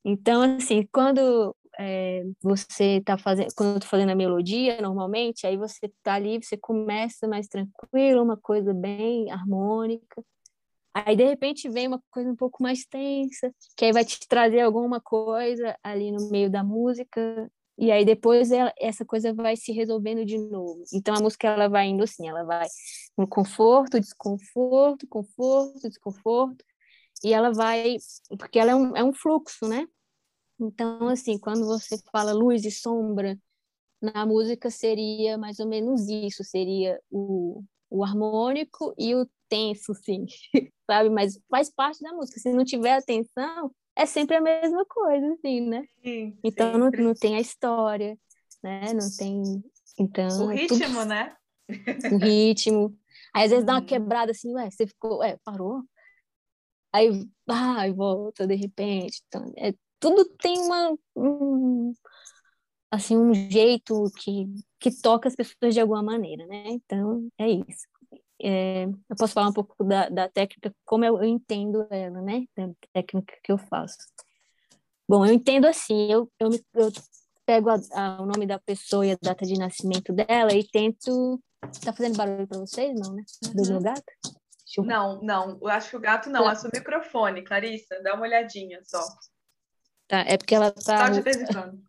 Então, 0.04 0.42
assim, 0.56 0.86
quando 0.92 1.54
é, 1.82 2.24
você 2.42 2.98
está 2.98 3.16
fazendo, 3.16 3.48
quando 3.56 3.76
eu 3.76 3.80
tô 3.80 3.86
fazendo 3.86 4.10
a 4.10 4.14
melodia, 4.14 4.82
normalmente, 4.82 5.46
aí 5.46 5.56
você 5.56 5.86
está 5.86 6.14
ali, 6.14 6.38
você 6.42 6.56
começa 6.58 7.26
mais 7.26 7.48
tranquilo, 7.48 8.22
uma 8.22 8.36
coisa 8.36 8.74
bem 8.74 9.30
harmônica. 9.30 10.22
Aí, 10.92 11.16
de 11.16 11.24
repente, 11.24 11.70
vem 11.70 11.86
uma 11.88 12.02
coisa 12.10 12.30
um 12.30 12.36
pouco 12.36 12.62
mais 12.62 12.84
tensa, 12.84 13.54
que 13.76 13.86
aí 13.86 13.92
vai 13.92 14.04
te 14.04 14.18
trazer 14.28 14.60
alguma 14.60 15.00
coisa 15.00 15.74
ali 15.82 16.12
no 16.12 16.28
meio 16.30 16.50
da 16.50 16.62
música, 16.62 17.50
e 17.78 17.90
aí 17.90 18.04
depois 18.04 18.52
ela, 18.52 18.72
essa 18.78 19.04
coisa 19.06 19.32
vai 19.32 19.56
se 19.56 19.72
resolvendo 19.72 20.22
de 20.26 20.36
novo. 20.36 20.84
Então, 20.92 21.14
a 21.14 21.20
música, 21.20 21.48
ela 21.48 21.68
vai 21.68 21.86
indo 21.86 22.02
assim, 22.04 22.28
ela 22.28 22.44
vai 22.44 22.66
no 23.16 23.26
conforto, 23.26 23.98
desconforto, 23.98 25.06
conforto, 25.08 25.88
desconforto, 25.88 26.62
e 27.24 27.32
ela 27.32 27.52
vai, 27.52 27.96
porque 28.38 28.58
ela 28.58 28.72
é 28.72 28.74
um, 28.74 28.96
é 28.96 29.02
um 29.02 29.14
fluxo, 29.14 29.66
né? 29.66 29.86
Então, 30.60 31.08
assim, 31.08 31.38
quando 31.38 31.64
você 31.64 31.96
fala 32.12 32.32
luz 32.32 32.64
e 32.64 32.70
sombra, 32.70 33.38
na 34.00 34.26
música 34.26 34.70
seria 34.70 35.38
mais 35.38 35.58
ou 35.58 35.66
menos 35.66 36.08
isso, 36.08 36.44
seria 36.44 37.00
o, 37.10 37.62
o 37.88 38.04
harmônico 38.04 38.94
e 38.98 39.14
o 39.14 39.26
tenso, 39.48 39.94
sim, 39.94 40.26
sabe? 40.86 41.08
Mas 41.08 41.38
faz 41.50 41.70
parte 41.70 42.00
da 42.02 42.12
música. 42.12 42.38
Se 42.38 42.52
não 42.52 42.64
tiver 42.64 42.92
atenção, 42.92 43.70
é 43.96 44.04
sempre 44.06 44.36
a 44.36 44.40
mesma 44.40 44.84
coisa, 44.86 45.32
assim, 45.32 45.60
né? 45.62 45.84
Sim, 46.02 46.38
então 46.44 46.78
não, 46.78 46.90
não 46.90 47.14
tem 47.14 47.36
a 47.36 47.40
história, 47.40 48.18
né? 48.62 48.92
Não 48.92 49.08
tem. 49.16 49.42
Então. 49.98 50.46
O 50.46 50.48
ritmo, 50.48 50.78
tudo... 50.78 51.04
né? 51.06 51.36
O 52.12 52.16
ritmo. 52.18 52.96
Aí 53.34 53.44
às 53.44 53.50
vezes 53.50 53.64
dá 53.64 53.74
uma 53.74 53.80
uhum. 53.80 53.86
quebrada 53.86 54.32
assim, 54.32 54.52
ué, 54.54 54.70
você 54.70 54.86
ficou, 54.86 55.18
ué, 55.18 55.38
parou? 55.44 55.82
Aí 56.92 57.26
vai, 57.46 57.92
volta 57.92 58.46
de 58.46 58.56
repente. 58.56 59.22
Então, 59.28 59.52
é 59.56 59.72
tudo 60.00 60.24
tem 60.24 60.58
uma 60.58 60.96
um, 61.14 61.92
assim 62.90 63.16
um 63.16 63.32
jeito 63.34 64.10
que 64.16 64.46
que 64.80 64.90
toca 64.90 65.28
as 65.28 65.36
pessoas 65.36 65.74
de 65.74 65.80
alguma 65.80 66.02
maneira, 66.02 66.46
né? 66.46 66.64
Então 66.68 67.28
é 67.38 67.50
isso. 67.50 67.86
É, 68.42 68.84
eu 68.84 69.16
posso 69.18 69.34
falar 69.34 69.48
um 69.48 69.52
pouco 69.52 69.84
da, 69.84 70.08
da 70.08 70.28
técnica, 70.28 70.74
como 70.86 71.04
eu, 71.04 71.18
eu, 71.18 71.24
entendo 71.24 71.86
ela, 71.90 72.22
né? 72.22 72.46
Da 72.56 72.70
técnica 72.94 73.34
que 73.44 73.52
eu 73.52 73.58
faço. 73.58 73.98
Bom, 75.06 75.26
eu 75.26 75.34
entendo 75.34 75.66
assim, 75.66 76.10
eu, 76.10 76.30
eu, 76.38 76.48
me, 76.48 76.64
eu 76.74 76.90
pego 77.44 77.68
a, 77.68 77.78
a, 77.92 78.22
o 78.22 78.26
nome 78.26 78.46
da 78.46 78.58
pessoa 78.58 79.04
e 79.04 79.12
a 79.12 79.18
data 79.20 79.44
de 79.44 79.58
nascimento 79.58 80.12
dela 80.12 80.54
e 80.54 80.66
tento. 80.66 81.38
Tá 81.84 81.92
fazendo 81.92 82.16
barulho 82.16 82.48
para 82.48 82.60
vocês, 82.60 82.98
não, 82.98 83.12
né? 83.12 83.22
Do 83.52 83.62
uhum. 83.62 83.68
meu 83.72 83.82
gato? 83.82 84.02
Não, 84.78 85.20
não, 85.20 85.58
eu 85.60 85.68
acho 85.68 85.90
que 85.90 85.96
o 85.96 86.00
gato 86.00 86.30
não, 86.30 86.48
é 86.48 86.54
o 86.54 86.70
microfone, 86.72 87.42
Clarissa, 87.42 88.00
dá 88.02 88.14
uma 88.14 88.22
olhadinha 88.22 88.80
só. 88.84 89.04
Tá, 90.10 90.24
é 90.26 90.36
porque 90.36 90.56
ela 90.56 90.72
tá 90.72 91.08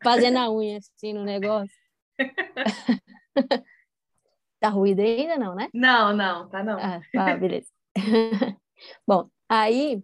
fazendo 0.03 0.37
a 0.37 0.51
unha 0.51 0.77
assim 0.77 1.11
no 1.11 1.23
negócio. 1.23 1.75
tá 4.61 4.69
ruído 4.69 4.99
ainda 4.99 5.39
não, 5.39 5.55
né? 5.55 5.69
Não, 5.73 6.15
não, 6.15 6.47
tá 6.47 6.63
não. 6.63 6.77
Ah, 6.79 7.01
tá, 7.11 7.35
beleza. 7.35 7.65
Bom, 9.07 9.27
aí 9.49 10.03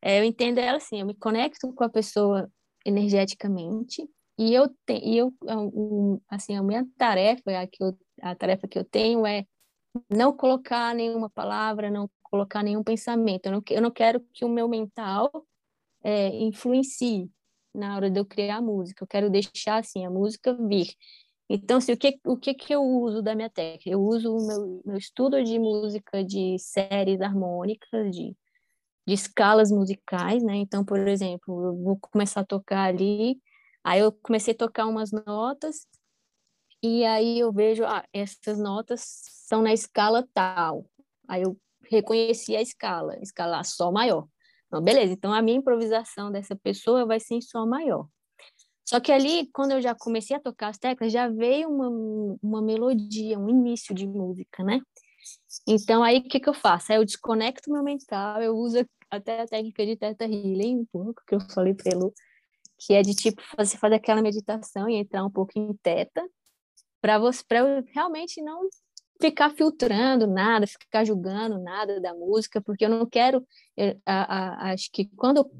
é, 0.00 0.20
eu 0.20 0.24
entendo 0.24 0.58
ela 0.58 0.76
assim, 0.76 1.00
eu 1.00 1.06
me 1.06 1.16
conecto 1.16 1.72
com 1.72 1.82
a 1.82 1.88
pessoa 1.88 2.48
energeticamente 2.86 4.08
e 4.38 4.54
eu 4.54 4.72
tenho, 4.86 5.02
e 5.04 5.18
eu 5.18 6.22
assim, 6.28 6.56
a 6.56 6.62
minha 6.62 6.86
tarefa, 6.96 7.58
a, 7.58 7.66
que 7.66 7.82
eu, 7.82 7.98
a 8.20 8.36
tarefa 8.36 8.68
que 8.68 8.78
eu 8.78 8.84
tenho 8.84 9.26
é 9.26 9.44
não 10.08 10.32
colocar 10.32 10.94
nenhuma 10.94 11.28
palavra, 11.28 11.90
não 11.90 12.08
colocar 12.22 12.62
nenhum 12.62 12.84
pensamento. 12.84 13.46
Eu 13.46 13.52
não, 13.52 13.62
eu 13.68 13.82
não 13.82 13.90
quero 13.90 14.20
que 14.32 14.44
o 14.44 14.48
meu 14.48 14.68
mental 14.68 15.44
é, 16.02 16.28
influencie 16.42 17.30
na 17.74 17.96
hora 17.96 18.10
de 18.10 18.20
eu 18.20 18.24
criar 18.26 18.56
a 18.58 18.62
música. 18.62 19.04
Eu 19.04 19.08
quero 19.08 19.30
deixar 19.30 19.78
assim 19.78 20.04
a 20.06 20.10
música 20.10 20.54
vir. 20.54 20.94
Então, 21.48 21.78
assim, 21.78 21.92
o 21.92 21.96
que 21.98 22.18
o 22.26 22.36
que, 22.36 22.54
que 22.54 22.74
eu 22.74 22.82
uso 22.82 23.22
da 23.22 23.34
minha 23.34 23.50
técnica? 23.50 23.90
Eu 23.90 24.00
uso 24.02 24.34
o 24.34 24.46
meu, 24.46 24.82
meu 24.86 24.96
estudo 24.96 25.42
de 25.44 25.58
música 25.58 26.24
de 26.24 26.58
séries 26.58 27.20
harmônicas, 27.20 28.10
de, 28.14 28.36
de 29.06 29.14
escalas 29.14 29.70
musicais, 29.70 30.42
né? 30.42 30.56
Então, 30.56 30.84
por 30.84 31.00
exemplo, 31.08 31.66
eu 31.66 31.76
vou 31.82 31.98
começar 32.00 32.40
a 32.42 32.46
tocar 32.46 32.84
ali, 32.88 33.40
aí 33.84 34.00
eu 34.00 34.12
comecei 34.12 34.54
a 34.54 34.56
tocar 34.56 34.86
umas 34.86 35.10
notas, 35.12 35.86
e 36.82 37.04
aí 37.04 37.38
eu 37.38 37.52
vejo, 37.52 37.84
ah, 37.84 38.04
essas 38.12 38.58
notas 38.58 39.02
são 39.46 39.62
na 39.62 39.72
escala 39.72 40.26
tal. 40.34 40.84
Aí 41.28 41.42
eu 41.42 41.56
reconheci 41.90 42.56
a 42.56 42.62
escala, 42.62 43.16
escala 43.20 43.62
Sol 43.64 43.92
maior. 43.92 44.26
Então, 44.72 44.80
beleza, 44.82 45.12
então 45.12 45.34
a 45.34 45.42
minha 45.42 45.58
improvisação 45.58 46.32
dessa 46.32 46.56
pessoa 46.56 47.04
vai 47.04 47.20
ser 47.20 47.34
em 47.34 47.42
Sol 47.42 47.66
maior. 47.66 48.08
Só 48.88 48.98
que 49.00 49.12
ali, 49.12 49.46
quando 49.52 49.72
eu 49.72 49.82
já 49.82 49.94
comecei 49.94 50.34
a 50.34 50.40
tocar 50.40 50.68
as 50.68 50.78
teclas, 50.78 51.12
já 51.12 51.28
veio 51.28 51.68
uma, 51.68 52.38
uma 52.42 52.62
melodia, 52.62 53.38
um 53.38 53.50
início 53.50 53.94
de 53.94 54.06
música, 54.06 54.64
né? 54.64 54.80
Então, 55.68 56.02
aí, 56.02 56.20
o 56.20 56.22
que, 56.22 56.40
que 56.40 56.48
eu 56.48 56.54
faço? 56.54 56.90
Aí 56.90 56.96
eu 56.96 57.04
desconecto 57.04 57.70
meu 57.70 57.82
mental, 57.82 58.40
eu 58.40 58.56
uso 58.56 58.78
até 59.10 59.42
a 59.42 59.46
técnica 59.46 59.84
de 59.84 59.94
Teta 59.94 60.24
Healing, 60.24 60.78
um 60.78 60.86
pouco, 60.86 61.22
que 61.26 61.34
eu 61.34 61.40
falei 61.40 61.76
ele, 61.84 62.10
que 62.78 62.94
é 62.94 63.02
de, 63.02 63.14
tipo, 63.14 63.42
você 63.58 63.76
fazer 63.76 63.96
aquela 63.96 64.22
meditação 64.22 64.88
e 64.88 64.94
entrar 64.94 65.22
um 65.22 65.30
pouco 65.30 65.52
em 65.54 65.74
Teta, 65.82 66.26
para 66.98 67.18
você, 67.18 67.44
para 67.46 67.58
eu 67.58 67.84
realmente 67.92 68.40
não 68.40 68.66
ficar 69.22 69.50
filtrando 69.50 70.26
nada, 70.26 70.66
ficar 70.66 71.04
julgando 71.04 71.58
nada 71.62 72.00
da 72.00 72.12
música, 72.12 72.60
porque 72.60 72.84
eu 72.84 72.90
não 72.90 73.06
quero. 73.06 73.46
Eu, 73.76 73.96
a, 74.04 74.68
a, 74.68 74.72
acho 74.72 74.90
que 74.92 75.06
quando 75.16 75.38
eu, 75.38 75.50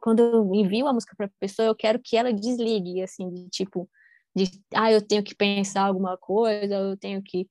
quando 0.00 0.20
eu 0.20 0.54
envio 0.54 0.88
a 0.88 0.92
música 0.92 1.14
para 1.16 1.26
a 1.26 1.30
pessoa, 1.38 1.66
eu 1.66 1.74
quero 1.74 2.00
que 2.00 2.16
ela 2.16 2.32
desligue, 2.32 3.00
assim, 3.02 3.30
de 3.30 3.48
tipo, 3.48 3.88
de, 4.34 4.50
ah, 4.74 4.90
eu 4.90 5.00
tenho 5.00 5.22
que 5.22 5.34
pensar 5.34 5.82
alguma 5.82 6.16
coisa, 6.18 6.74
eu 6.74 6.96
tenho 6.96 7.22
que. 7.22 7.48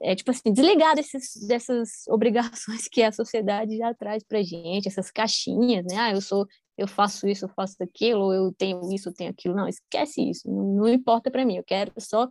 É 0.00 0.14
tipo 0.14 0.30
assim, 0.30 0.52
desligar 0.52 0.94
desses, 0.94 1.46
dessas 1.46 2.06
obrigações 2.08 2.88
que 2.88 3.02
a 3.02 3.12
sociedade 3.12 3.76
já 3.76 3.92
traz 3.92 4.22
para 4.22 4.42
gente, 4.42 4.88
essas 4.88 5.10
caixinhas, 5.10 5.84
né? 5.84 5.96
Ah, 5.98 6.12
eu 6.12 6.20
sou 6.20 6.46
eu 6.78 6.86
faço 6.86 7.26
isso, 7.26 7.46
eu 7.46 7.48
faço 7.48 7.82
aquilo, 7.82 8.32
eu 8.34 8.52
tenho 8.52 8.92
isso, 8.92 9.08
eu 9.08 9.14
tenho 9.14 9.30
aquilo. 9.30 9.54
Não, 9.54 9.66
esquece 9.66 10.20
isso, 10.28 10.48
não, 10.48 10.74
não 10.74 10.88
importa 10.88 11.30
para 11.30 11.44
mim. 11.44 11.56
Eu 11.56 11.64
quero 11.64 11.92
só 11.98 12.28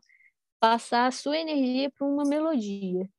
passar 0.60 1.08
a 1.08 1.12
sua 1.12 1.38
energia 1.38 1.92
para 1.92 2.08
uma 2.08 2.24
melodia. 2.24 3.10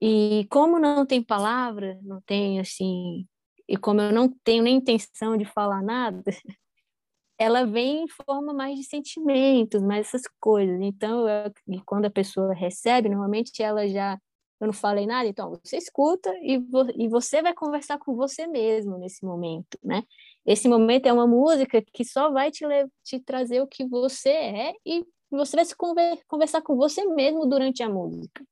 E 0.00 0.46
como 0.50 0.78
não 0.78 1.06
tem 1.06 1.22
palavra, 1.22 1.98
não 2.02 2.20
tem 2.22 2.60
assim, 2.60 3.26
e 3.68 3.76
como 3.76 4.00
eu 4.00 4.12
não 4.12 4.28
tenho 4.44 4.62
nem 4.62 4.76
intenção 4.76 5.36
de 5.36 5.44
falar 5.44 5.82
nada, 5.82 6.22
ela 7.38 7.64
vem 7.66 8.04
em 8.04 8.08
forma 8.08 8.52
mais 8.52 8.78
de 8.78 8.84
sentimentos, 8.84 9.82
mais 9.82 10.08
essas 10.08 10.22
coisas. 10.40 10.80
Então, 10.82 11.28
eu, 11.28 11.52
quando 11.86 12.06
a 12.06 12.10
pessoa 12.10 12.54
recebe, 12.54 13.08
normalmente 13.08 13.62
ela 13.62 13.88
já 13.88 14.18
eu 14.60 14.66
não 14.66 14.74
falei 14.74 15.06
nada, 15.06 15.26
então 15.26 15.58
você 15.64 15.78
escuta 15.78 16.30
e, 16.42 16.58
vo 16.58 16.86
e 16.94 17.08
você 17.08 17.40
vai 17.40 17.54
conversar 17.54 17.98
com 17.98 18.14
você 18.14 18.46
mesmo 18.46 18.98
nesse 18.98 19.24
momento, 19.24 19.78
né? 19.82 20.04
Esse 20.44 20.68
momento 20.68 21.06
é 21.06 21.12
uma 21.12 21.26
música 21.26 21.82
que 21.94 22.04
só 22.04 22.30
vai 22.30 22.50
te, 22.50 22.64
te 23.02 23.18
trazer 23.20 23.62
o 23.62 23.66
que 23.66 23.86
você 23.86 24.28
é 24.28 24.72
e 24.84 25.04
você 25.36 25.56
vai 25.56 25.64
se 25.64 25.76
conver 25.76 26.20
conversar 26.26 26.62
com 26.62 26.76
você 26.76 27.04
mesmo 27.06 27.46
durante 27.46 27.82
a 27.82 27.88
música. 27.88 28.44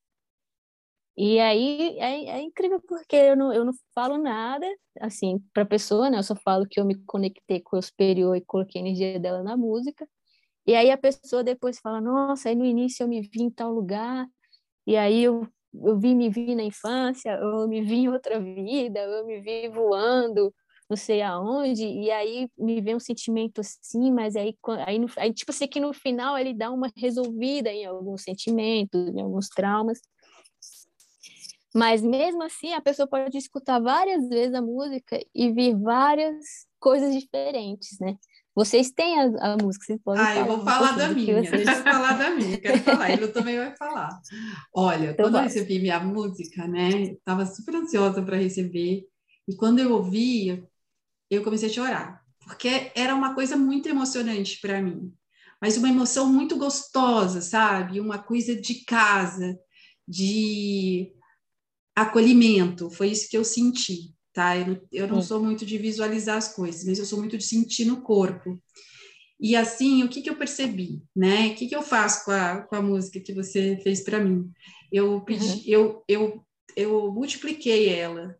E 1.16 1.40
aí 1.40 1.98
é, 1.98 2.38
é, 2.38 2.40
incrível 2.42 2.80
porque 2.80 3.16
eu 3.16 3.36
não, 3.36 3.52
eu 3.52 3.64
não 3.64 3.72
falo 3.92 4.16
nada 4.18 4.64
assim 5.00 5.40
para 5.52 5.64
a 5.64 5.66
pessoa, 5.66 6.08
né? 6.08 6.18
Eu 6.18 6.22
só 6.22 6.36
falo 6.36 6.66
que 6.68 6.78
eu 6.80 6.84
me 6.84 6.94
conectei 7.04 7.60
com 7.60 7.76
o 7.76 7.82
superior 7.82 8.36
e 8.36 8.40
coloquei 8.44 8.80
a 8.80 8.84
energia 8.84 9.18
dela 9.18 9.42
na 9.42 9.56
música. 9.56 10.08
E 10.66 10.74
aí 10.76 10.90
a 10.90 10.98
pessoa 10.98 11.44
depois 11.44 11.80
fala: 11.80 12.00
Nossa, 12.00 12.48
aí 12.50 12.54
no 12.54 12.64
início 12.64 13.04
eu 13.04 13.08
me 13.08 13.20
vi 13.22 13.42
em 13.42 13.50
tal 13.50 13.72
lugar, 13.72 14.26
e 14.86 14.96
aí 14.96 15.24
eu 15.24 15.48
eu 15.74 15.98
vi 15.98 16.14
me 16.14 16.30
vi 16.30 16.54
na 16.54 16.62
infância, 16.62 17.30
eu 17.32 17.68
me 17.68 17.82
vi 17.82 17.96
em 17.96 18.08
outra 18.08 18.40
vida, 18.40 19.00
eu 19.00 19.26
me 19.26 19.40
vi 19.40 19.68
voando, 19.68 20.54
não 20.88 20.96
sei 20.96 21.20
aonde, 21.20 21.84
e 21.84 22.10
aí 22.10 22.48
me 22.58 22.80
vem 22.80 22.96
um 22.96 23.00
sentimento 23.00 23.60
assim, 23.60 24.10
mas 24.10 24.34
aí, 24.34 24.56
aí, 24.86 24.98
aí 25.18 25.32
tipo 25.34 25.50
assim, 25.50 25.66
que 25.66 25.78
no 25.78 25.92
final 25.92 26.38
ele 26.38 26.54
dá 26.54 26.70
uma 26.70 26.90
resolvida 26.96 27.70
em 27.70 27.84
alguns 27.84 28.22
sentimentos, 28.22 29.08
em 29.08 29.20
alguns 29.20 29.48
traumas. 29.48 30.00
Mas 31.74 32.02
mesmo 32.02 32.42
assim, 32.42 32.72
a 32.72 32.80
pessoa 32.80 33.06
pode 33.06 33.36
escutar 33.36 33.78
várias 33.78 34.26
vezes 34.28 34.54
a 34.54 34.62
música 34.62 35.20
e 35.34 35.52
ver 35.52 35.76
várias 35.76 36.66
coisas 36.80 37.14
diferentes, 37.14 37.98
né? 38.00 38.16
Vocês 38.54 38.90
têm 38.90 39.20
a, 39.20 39.52
a 39.52 39.56
música, 39.62 39.84
vocês 39.84 40.00
podem 40.02 40.20
ah, 40.20 40.26
falar. 40.26 40.36
Ah, 40.36 40.40
eu 40.40 40.56
vou 40.56 40.64
falar 40.64 40.96
da 40.96 41.08
minha, 41.10 41.34
vocês... 41.34 41.64
deixa 41.64 41.78
eu 41.78 41.84
falar 41.84 42.18
da 42.18 42.30
minha, 42.30 42.58
quero 42.58 42.78
falar, 42.78 43.10
ele 43.12 43.28
também 43.28 43.56
vai 43.56 43.76
falar. 43.76 44.20
Olha, 44.74 45.10
então 45.10 45.26
quando 45.26 45.34
vai. 45.34 45.42
eu 45.42 45.44
recebi 45.44 45.78
minha 45.78 46.00
música, 46.00 46.66
né, 46.66 46.88
estava 47.02 47.46
super 47.46 47.76
ansiosa 47.76 48.20
para 48.20 48.36
receber, 48.36 49.06
e 49.46 49.54
quando 49.54 49.78
eu 49.78 49.92
ouvi, 49.92 50.66
eu 51.30 51.42
comecei 51.42 51.68
a 51.68 51.72
chorar, 51.72 52.22
porque 52.40 52.90
era 52.94 53.14
uma 53.14 53.34
coisa 53.34 53.56
muito 53.56 53.88
emocionante 53.88 54.60
para 54.60 54.80
mim, 54.80 55.12
mas 55.60 55.76
uma 55.76 55.88
emoção 55.88 56.32
muito 56.32 56.56
gostosa, 56.56 57.40
sabe? 57.40 58.00
Uma 58.00 58.18
coisa 58.18 58.54
de 58.54 58.84
casa, 58.84 59.58
de 60.06 61.12
acolhimento, 61.96 62.90
foi 62.90 63.08
isso 63.08 63.28
que 63.28 63.36
eu 63.36 63.44
senti 63.44 64.16
tá? 64.38 64.56
Eu, 64.56 64.80
eu 64.92 65.08
não 65.08 65.20
sou 65.20 65.42
muito 65.42 65.66
de 65.66 65.76
visualizar 65.76 66.36
as 66.36 66.54
coisas, 66.54 66.84
mas 66.84 66.96
eu 66.96 67.04
sou 67.04 67.18
muito 67.18 67.36
de 67.36 67.42
sentir 67.42 67.84
no 67.84 68.02
corpo. 68.02 68.56
E 69.40 69.56
assim, 69.56 70.04
o 70.04 70.08
que, 70.08 70.22
que 70.22 70.30
eu 70.30 70.36
percebi, 70.36 71.02
né? 71.14 71.48
O 71.48 71.54
que, 71.56 71.66
que 71.66 71.74
eu 71.74 71.82
faço 71.82 72.24
com 72.24 72.30
a, 72.30 72.62
com 72.62 72.76
a 72.76 72.82
música 72.82 73.18
que 73.18 73.32
você 73.32 73.80
fez 73.82 74.00
para 74.02 74.20
mim? 74.20 74.48
Eu 74.92 75.20
pedi, 75.22 75.44
uhum. 75.44 75.62
eu, 75.66 76.04
eu, 76.06 76.46
eu 76.76 77.12
multipliquei 77.12 77.88
ela. 77.88 78.36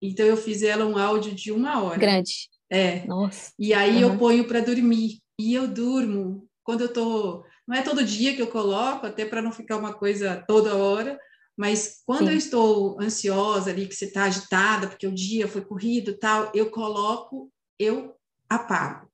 Então 0.00 0.24
eu 0.24 0.36
fiz 0.36 0.62
ela 0.62 0.86
um 0.86 0.96
áudio 0.96 1.34
de 1.34 1.50
uma 1.50 1.82
hora. 1.82 1.98
Grande. 1.98 2.48
É. 2.70 3.06
Nossa. 3.06 3.52
E 3.58 3.72
aí 3.72 4.04
uhum. 4.04 4.12
eu 4.12 4.18
ponho 4.18 4.44
para 4.46 4.60
dormir. 4.60 5.18
E 5.38 5.54
eu 5.54 5.66
durmo 5.66 6.48
quando 6.62 6.82
eu 6.82 6.92
tô. 6.92 7.44
Não 7.66 7.76
é 7.76 7.82
todo 7.82 8.04
dia 8.04 8.34
que 8.34 8.42
eu 8.42 8.46
coloco, 8.46 9.06
até 9.06 9.24
para 9.24 9.42
não 9.42 9.52
ficar 9.52 9.76
uma 9.76 9.92
coisa 9.92 10.44
toda 10.46 10.76
hora, 10.76 11.18
mas 11.56 12.02
quando 12.06 12.26
Sim. 12.26 12.32
eu 12.32 12.38
estou 12.38 13.00
ansiosa 13.00 13.70
ali, 13.70 13.86
que 13.86 13.94
você 13.94 14.04
está 14.06 14.24
agitada, 14.24 14.86
porque 14.86 15.06
o 15.06 15.14
dia 15.14 15.48
foi 15.48 15.60
corrido 15.60 16.16
tal, 16.16 16.50
eu 16.54 16.70
coloco, 16.70 17.50
eu 17.78 18.14
apago. 18.48 19.08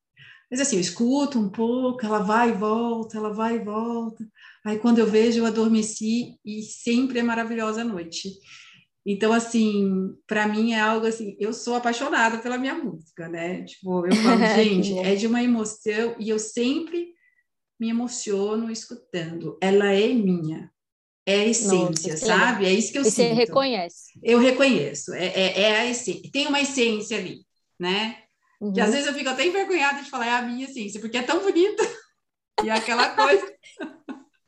Mas 0.50 0.60
assim, 0.60 0.76
eu 0.76 0.80
escuto 0.80 1.38
um 1.38 1.48
pouco, 1.48 2.04
ela 2.04 2.18
vai 2.18 2.50
e 2.50 2.52
volta, 2.52 3.16
ela 3.16 3.32
vai 3.32 3.56
e 3.56 3.64
volta. 3.64 4.24
Aí 4.64 4.78
quando 4.78 4.98
eu 4.98 5.06
vejo, 5.06 5.38
eu 5.38 5.46
adormeci 5.46 6.38
e 6.44 6.62
sempre 6.62 7.18
é 7.18 7.22
maravilhosa 7.22 7.80
a 7.80 7.84
noite. 7.84 8.28
Então, 9.06 9.32
assim, 9.32 10.14
para 10.26 10.48
mim 10.48 10.72
é 10.72 10.80
algo 10.80 11.06
assim, 11.06 11.36
eu 11.38 11.52
sou 11.52 11.74
apaixonada 11.74 12.38
pela 12.38 12.56
minha 12.56 12.74
música, 12.74 13.28
né? 13.28 13.62
Tipo, 13.64 14.06
eu 14.06 14.14
falo, 14.16 14.40
gente, 14.56 14.98
é 14.98 15.14
de 15.14 15.26
uma 15.26 15.42
emoção 15.42 16.16
e 16.18 16.30
eu 16.30 16.38
sempre 16.38 17.12
me 17.78 17.90
emociono 17.90 18.70
escutando. 18.70 19.58
Ela 19.60 19.92
é 19.92 20.08
minha, 20.08 20.70
é 21.26 21.40
a 21.40 21.46
essência, 21.46 22.12
Nossa, 22.12 22.26
sabe? 22.26 22.66
É 22.66 22.72
isso 22.72 22.92
que 22.92 22.98
eu 22.98 23.02
e 23.02 23.04
sinto. 23.10 23.28
Você 23.28 23.32
reconhece. 23.32 24.20
Eu 24.22 24.38
reconheço, 24.38 25.12
é, 25.12 25.26
é, 25.26 25.60
é, 25.62 25.76
a 25.80 25.86
essência. 25.86 26.30
Tem 26.32 26.46
uma 26.46 26.60
essência 26.60 27.18
ali, 27.18 27.40
né? 27.78 28.18
Uhum. 28.60 28.72
Que 28.72 28.80
às 28.80 28.90
vezes 28.90 29.06
eu 29.06 29.14
fico 29.14 29.28
até 29.28 29.46
envergonhada 29.46 30.02
de 30.02 30.08
falar, 30.08 30.26
é 30.26 30.30
a 30.30 30.42
minha 30.42 30.64
essência, 30.64 31.00
porque 31.00 31.18
é 31.18 31.22
tão 31.22 31.40
bonita. 31.40 31.82
E 32.62 32.70
aquela 32.70 33.10
coisa. 33.16 33.52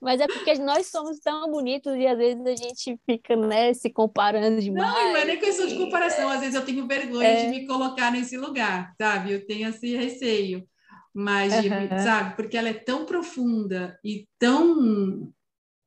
Mas 0.06 0.20
é 0.20 0.28
porque 0.28 0.54
nós 0.54 0.86
somos 0.86 1.18
tão 1.18 1.50
bonitos 1.50 1.92
e 1.96 2.06
às 2.06 2.16
vezes 2.16 2.46
a 2.46 2.54
gente 2.54 2.96
fica, 3.04 3.34
né, 3.34 3.74
se 3.74 3.90
comparando 3.90 4.62
demais. 4.62 4.88
Não, 4.88 5.12
não 5.12 5.16
é 5.16 5.24
nem 5.24 5.36
questão 5.36 5.66
de 5.66 5.74
comparação. 5.74 6.28
Às 6.28 6.38
vezes 6.38 6.54
eu 6.54 6.64
tenho 6.64 6.86
vergonha 6.86 7.26
é. 7.26 7.44
de 7.44 7.50
me 7.50 7.66
colocar 7.66 8.12
nesse 8.12 8.36
lugar, 8.36 8.94
sabe? 8.96 9.32
Eu 9.32 9.44
tenho 9.44 9.68
esse 9.68 9.96
receio. 9.96 10.64
Mas, 11.12 11.52
uhum. 11.54 11.98
sabe? 12.04 12.36
Porque 12.36 12.56
ela 12.56 12.68
é 12.68 12.74
tão 12.74 13.04
profunda 13.04 13.98
e 14.04 14.28
tão 14.38 15.28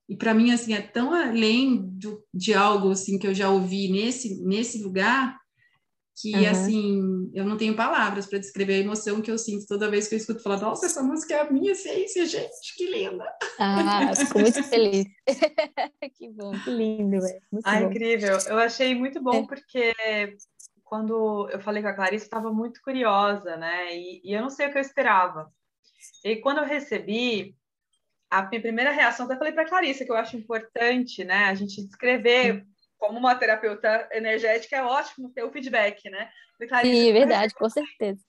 e 0.10 0.18
para 0.18 0.34
mim 0.34 0.52
assim 0.52 0.74
é 0.74 0.82
tão 0.82 1.14
além 1.14 1.78
do, 1.82 2.22
de 2.34 2.54
algo 2.54 2.92
assim 2.92 3.18
que 3.18 3.28
eu 3.28 3.34
já 3.34 3.50
ouvi 3.50 3.90
nesse 3.90 4.44
nesse 4.44 4.84
lugar 4.84 5.40
que 6.20 6.36
uhum. 6.36 6.50
assim 6.50 7.32
eu 7.34 7.46
não 7.46 7.56
tenho 7.58 7.76
palavras 7.76 8.26
para 8.26 8.40
descrever 8.40 8.74
a 8.76 8.80
emoção 8.80 9.22
que 9.22 9.32
eu 9.32 9.38
sinto 9.38 9.66
toda 9.68 9.90
vez 9.90 10.08
que 10.08 10.16
eu 10.16 10.18
escuto 10.20 10.44
falar 10.44 10.58
nossa 10.58 10.86
essa 10.86 11.02
música 11.02 11.36
é 11.36 11.42
a 11.42 11.52
minha 11.52 11.72
essência 11.72 12.26
gente 12.26 12.76
que 12.76 12.86
linda. 12.86 13.26
Ah 13.58 14.14
fico 14.16 14.40
muito 14.40 14.64
feliz 14.64 15.06
que 16.16 16.30
bom. 16.30 16.52
Que 16.64 16.70
lindo 16.70 17.22
velho 17.22 17.42
ah, 17.64 17.82
incrível. 17.82 18.38
Eu 18.48 18.58
achei 18.58 18.94
muito 18.94 19.22
bom 19.22 19.44
é. 19.44 19.48
porque 19.48 19.94
quando 20.84 21.48
eu 21.50 21.60
falei 21.62 21.82
com 21.82 21.90
a 21.90 21.94
Clarice 21.94 22.26
estava 22.26 22.52
muito 22.52 22.82
curiosa 22.82 23.56
né? 23.56 23.96
E, 23.96 24.22
e 24.24 24.34
eu 24.34 24.42
não 24.42 24.50
sei 24.50 24.68
o 24.68 24.72
que 24.72 24.78
eu 24.78 24.82
esperava. 24.82 25.52
E 26.24 26.36
quando 26.38 26.60
eu 26.60 26.66
recebi 26.66 27.56
a 28.30 28.44
minha 28.48 28.62
primeira 28.62 28.92
reação, 28.92 29.26
até 29.26 29.36
falei 29.38 29.54
para 29.54 29.64
a 29.64 29.68
Clarissa, 29.68 30.06
que 30.06 30.12
eu 30.12 30.16
acho 30.16 30.38
importante, 30.38 31.24
né, 31.24 31.46
a 31.46 31.56
gente 31.56 31.84
descrever 31.84 32.64
como 33.00 33.18
uma 33.18 33.34
terapeuta 33.36 34.08
energética 34.12 34.76
é 34.76 34.84
ótimo 34.84 35.32
ter 35.34 35.44
o 35.44 35.52
feedback, 35.52 36.10
né? 36.10 36.30
Clarissa, 36.68 36.94
Sim, 36.94 37.14
verdade, 37.14 37.56
com 37.56 37.70
certeza. 37.70 38.20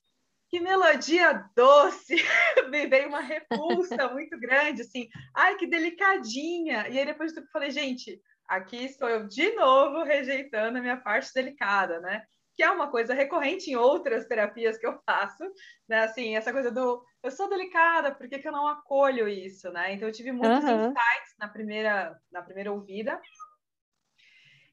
Que 0.49 0.59
melodia 0.59 1.45
doce! 1.55 2.15
Me 2.71 2.87
veio 2.87 3.09
uma 3.09 3.21
repulsa 3.21 4.07
muito 4.09 4.39
grande, 4.39 4.81
assim, 4.81 5.07
ai, 5.35 5.55
que 5.57 5.67
delicadinha! 5.67 6.87
E 6.87 6.97
aí 6.97 7.05
depois 7.05 7.35
eu 7.35 7.43
falei, 7.51 7.69
gente, 7.71 8.19
aqui 8.47 8.85
estou 8.85 9.09
eu 9.09 9.27
de 9.27 9.53
novo 9.53 10.03
rejeitando 10.03 10.77
a 10.77 10.81
minha 10.81 10.97
parte 10.97 11.31
delicada, 11.33 11.99
né? 11.99 12.23
que 12.53 12.63
é 12.63 12.69
uma 12.69 12.89
coisa 12.89 13.13
recorrente 13.13 13.71
em 13.71 13.75
outras 13.75 14.27
terapias 14.27 14.77
que 14.77 14.85
eu 14.85 14.99
faço, 15.05 15.43
né? 15.87 16.03
Assim, 16.03 16.35
essa 16.35 16.51
coisa 16.51 16.71
do 16.71 17.03
eu 17.23 17.31
sou 17.31 17.49
delicada, 17.49 18.13
por 18.13 18.27
que, 18.27 18.39
que 18.39 18.47
eu 18.47 18.51
não 18.51 18.67
acolho 18.67 19.27
isso, 19.27 19.71
né? 19.71 19.93
Então 19.93 20.07
eu 20.07 20.13
tive 20.13 20.31
muitos 20.31 20.63
uhum. 20.63 20.89
insights 20.89 21.35
na 21.39 21.47
primeira 21.47 22.15
na 22.31 22.41
primeira 22.41 22.71
ouvida. 22.71 23.19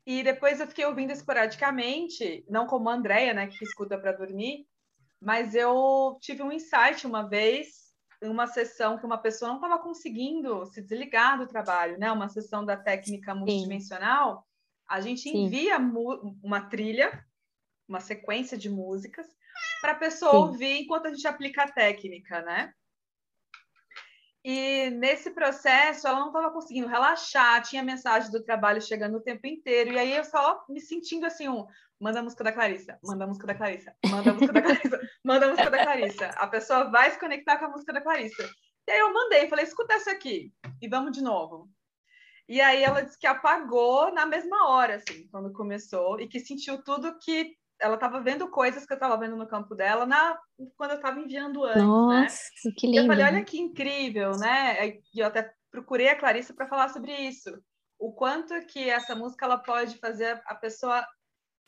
E 0.08 0.22
depois 0.22 0.58
eu 0.58 0.66
fiquei 0.66 0.86
ouvindo 0.86 1.12
esporadicamente, 1.12 2.42
não 2.48 2.66
como 2.66 2.88
a 2.88 2.94
Andrea, 2.94 3.34
né, 3.34 3.46
que 3.46 3.62
escuta 3.62 3.98
para 3.98 4.12
dormir, 4.12 4.66
mas 5.20 5.54
eu 5.54 6.16
tive 6.18 6.42
um 6.42 6.50
insight 6.50 7.06
uma 7.06 7.28
vez 7.28 7.92
em 8.22 8.30
uma 8.30 8.46
sessão 8.46 8.96
que 8.96 9.04
uma 9.04 9.18
pessoa 9.18 9.50
não 9.50 9.56
estava 9.56 9.78
conseguindo 9.78 10.64
se 10.64 10.80
desligar 10.80 11.36
do 11.36 11.46
trabalho, 11.46 11.98
né? 11.98 12.10
Uma 12.10 12.30
sessão 12.30 12.64
da 12.64 12.74
técnica 12.74 13.34
multidimensional. 13.34 14.38
Sim. 14.38 14.42
A 14.88 15.00
gente 15.02 15.28
envia 15.28 15.76
uma 16.42 16.62
trilha 16.62 17.22
uma 17.86 18.00
sequência 18.00 18.56
de 18.56 18.70
músicas 18.70 19.26
para 19.82 19.92
a 19.92 19.96
pessoa 19.96 20.32
Sim. 20.32 20.38
ouvir 20.38 20.82
enquanto 20.82 21.06
a 21.06 21.10
gente 21.10 21.28
aplica 21.28 21.64
a 21.64 21.70
técnica, 21.70 22.40
né? 22.40 22.72
E 24.50 24.88
nesse 24.88 25.32
processo 25.32 26.08
ela 26.08 26.20
não 26.20 26.28
estava 26.28 26.50
conseguindo 26.50 26.88
relaxar, 26.88 27.60
tinha 27.60 27.82
mensagem 27.82 28.30
do 28.30 28.42
trabalho 28.42 28.80
chegando 28.80 29.18
o 29.18 29.22
tempo 29.22 29.46
inteiro, 29.46 29.92
e 29.92 29.98
aí 29.98 30.16
eu 30.16 30.24
só 30.24 30.64
me 30.70 30.80
sentindo 30.80 31.26
assim, 31.26 31.46
um, 31.46 31.66
manda 32.00 32.20
a 32.20 32.22
música 32.22 32.42
da 32.42 32.50
Clarissa, 32.50 32.98
manda 33.04 33.24
a 33.24 33.26
música 33.26 33.46
da 33.46 33.54
Clarissa, 33.54 33.94
manda 34.06 34.30
a 34.30 34.32
música 34.32 34.52
da 34.54 34.62
Clarissa, 34.62 35.00
manda 35.22 35.44
a 35.44 35.48
música 35.50 35.70
da 35.70 35.84
Clarissa. 35.84 36.26
A 36.28 36.46
pessoa 36.46 36.84
vai 36.84 37.10
se 37.10 37.20
conectar 37.20 37.58
com 37.58 37.66
a 37.66 37.68
música 37.68 37.92
da 37.92 38.00
Clarissa. 38.00 38.50
E 38.86 38.90
aí 38.90 38.98
eu 39.00 39.12
mandei, 39.12 39.50
falei, 39.50 39.66
escuta 39.66 39.92
essa 39.92 40.12
aqui, 40.12 40.50
e 40.80 40.88
vamos 40.88 41.12
de 41.12 41.22
novo. 41.22 41.68
E 42.48 42.58
aí 42.58 42.82
ela 42.82 43.02
disse 43.02 43.18
que 43.18 43.26
apagou 43.26 44.10
na 44.14 44.24
mesma 44.24 44.70
hora, 44.70 44.94
assim, 44.94 45.28
quando 45.30 45.52
começou, 45.52 46.18
e 46.22 46.26
que 46.26 46.40
sentiu 46.40 46.82
tudo 46.82 47.18
que 47.18 47.54
ela 47.80 47.94
estava 47.94 48.20
vendo 48.20 48.50
coisas 48.50 48.84
que 48.84 48.92
eu 48.92 48.96
estava 48.96 49.16
vendo 49.16 49.36
no 49.36 49.46
campo 49.46 49.74
dela 49.74 50.04
na, 50.04 50.38
quando 50.76 50.92
eu 50.92 50.96
estava 50.96 51.20
enviando 51.20 51.64
antes, 51.64 51.80
né? 51.80 51.86
Nossa, 51.86 52.42
né? 52.64 52.72
que 52.76 52.86
lindo. 52.86 53.00
Eu 53.00 53.06
falei, 53.06 53.24
olha 53.24 53.44
que 53.44 53.58
incrível, 53.58 54.32
né? 54.32 54.88
E 54.88 55.00
eu 55.16 55.26
até 55.26 55.52
procurei 55.70 56.08
a 56.08 56.16
Clarissa 56.16 56.54
para 56.54 56.68
falar 56.68 56.88
sobre 56.88 57.12
isso. 57.12 57.50
O 57.98 58.12
quanto 58.12 58.54
que 58.66 58.88
essa 58.88 59.14
música 59.14 59.44
ela 59.44 59.58
pode 59.58 59.98
fazer 59.98 60.40
a 60.46 60.54
pessoa 60.54 61.06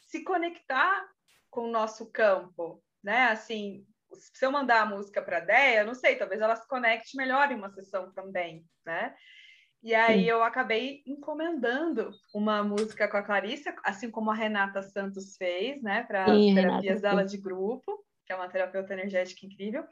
se 0.01 0.25
conectar 0.25 1.05
com 1.49 1.62
o 1.62 1.70
nosso 1.70 2.11
campo, 2.11 2.83
né? 3.03 3.29
Assim, 3.29 3.85
se 4.14 4.44
eu 4.44 4.51
mandar 4.51 4.83
a 4.83 4.87
música 4.87 5.23
para 5.23 5.38
a 5.38 5.40
Deia, 5.40 5.85
não 5.85 5.94
sei, 5.94 6.16
talvez 6.16 6.40
ela 6.40 6.57
se 6.57 6.66
conecte 6.66 7.16
melhor 7.16 7.51
em 7.51 7.57
uma 7.57 7.70
sessão 7.70 8.12
também, 8.12 8.64
né? 8.85 9.14
E 9.82 9.94
aí 9.94 10.24
Sim. 10.24 10.28
eu 10.28 10.42
acabei 10.42 11.02
encomendando 11.06 12.10
uma 12.34 12.62
música 12.62 13.08
com 13.08 13.16
a 13.16 13.22
Clarissa, 13.22 13.74
assim 13.82 14.10
como 14.10 14.30
a 14.30 14.34
Renata 14.34 14.82
Santos 14.82 15.36
fez, 15.36 15.82
né, 15.82 16.02
para 16.02 16.24
as 16.24 16.54
terapias 16.54 16.82
Renata, 16.82 17.00
dela 17.00 17.24
de 17.24 17.38
grupo, 17.38 18.04
que 18.26 18.32
é 18.32 18.36
uma 18.36 18.48
terapeuta 18.48 18.92
energética 18.92 19.46
incrível. 19.46 19.84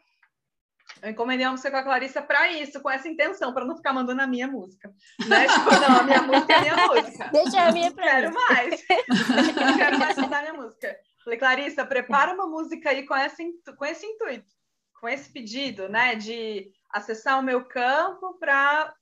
Eu 1.03 1.11
encomendei 1.11 1.47
uma 1.47 1.53
música 1.53 1.71
com 1.71 1.77
a 1.77 1.83
Clarissa 1.83 2.21
para 2.21 2.51
isso, 2.53 2.81
com 2.81 2.91
essa 2.91 3.09
intenção, 3.09 3.53
para 3.53 3.65
não 3.65 3.77
ficar 3.77 3.93
mandando 3.93 4.23
a 4.23 4.27
minha 4.27 4.47
música. 4.47 4.93
Né? 5.27 5.47
tipo, 5.49 5.71
não, 5.71 6.01
a 6.01 6.03
minha 6.03 6.23
música 6.23 6.53
é 6.53 6.57
a 6.57 6.61
minha 6.61 6.87
música. 6.87 7.31
Deixa 7.33 7.63
a 7.63 7.73
minha 7.73 7.93
para 7.93 8.05
Quero 8.05 8.35
mais. 8.35 8.85
não 9.57 9.77
quero 9.77 9.99
mais 9.99 10.17
mandar 10.17 10.39
a 10.39 10.43
minha 10.43 10.55
música. 10.55 10.97
Falei, 11.25 11.39
Clarissa, 11.39 11.87
prepara 11.87 12.35
uma 12.35 12.47
música 12.47 12.91
aí 12.91 13.07
com 13.07 13.17
esse, 13.17 13.45
com 13.77 13.85
esse 13.85 14.07
intuito, 14.07 14.55
com 15.01 15.09
esse 15.09 15.31
pedido, 15.31 15.89
né, 15.89 16.15
de 16.15 16.71
acessar 16.91 17.39
o 17.39 17.43
meu 17.43 17.65
campo 17.65 18.39
para 18.39 18.95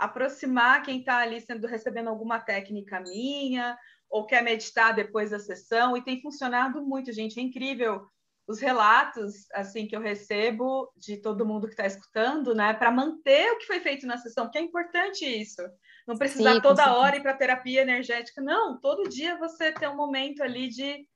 aproximar 0.00 0.82
quem 0.82 1.00
está 1.00 1.18
ali 1.18 1.40
sendo 1.40 1.66
recebendo 1.66 2.08
alguma 2.08 2.40
técnica 2.40 2.98
minha 3.00 3.78
ou 4.08 4.26
quer 4.26 4.42
meditar 4.42 4.94
depois 4.94 5.30
da 5.30 5.38
sessão 5.38 5.96
e 5.96 6.02
tem 6.02 6.20
funcionado 6.22 6.82
muito, 6.82 7.12
gente, 7.12 7.38
é 7.38 7.42
incrível 7.42 8.06
os 8.48 8.58
relatos 8.58 9.46
assim 9.52 9.86
que 9.86 9.94
eu 9.94 10.00
recebo 10.00 10.90
de 10.96 11.18
todo 11.18 11.46
mundo 11.46 11.66
que 11.66 11.74
está 11.74 11.86
escutando, 11.86 12.54
né, 12.54 12.72
para 12.72 12.90
manter 12.90 13.52
o 13.52 13.58
que 13.58 13.66
foi 13.66 13.78
feito 13.78 14.06
na 14.06 14.16
sessão, 14.16 14.46
porque 14.46 14.58
é 14.58 14.62
importante 14.62 15.24
isso. 15.24 15.62
Não 16.08 16.16
precisar 16.16 16.54
Sim, 16.54 16.60
toda 16.60 16.96
hora 16.96 17.16
ir 17.16 17.22
para 17.22 17.36
terapia 17.36 17.82
energética, 17.82 18.40
não. 18.40 18.80
Todo 18.80 19.08
dia 19.08 19.38
você 19.38 19.70
tem 19.70 19.88
um 19.88 19.96
momento 19.96 20.42
ali 20.42 20.68
de 20.68 21.06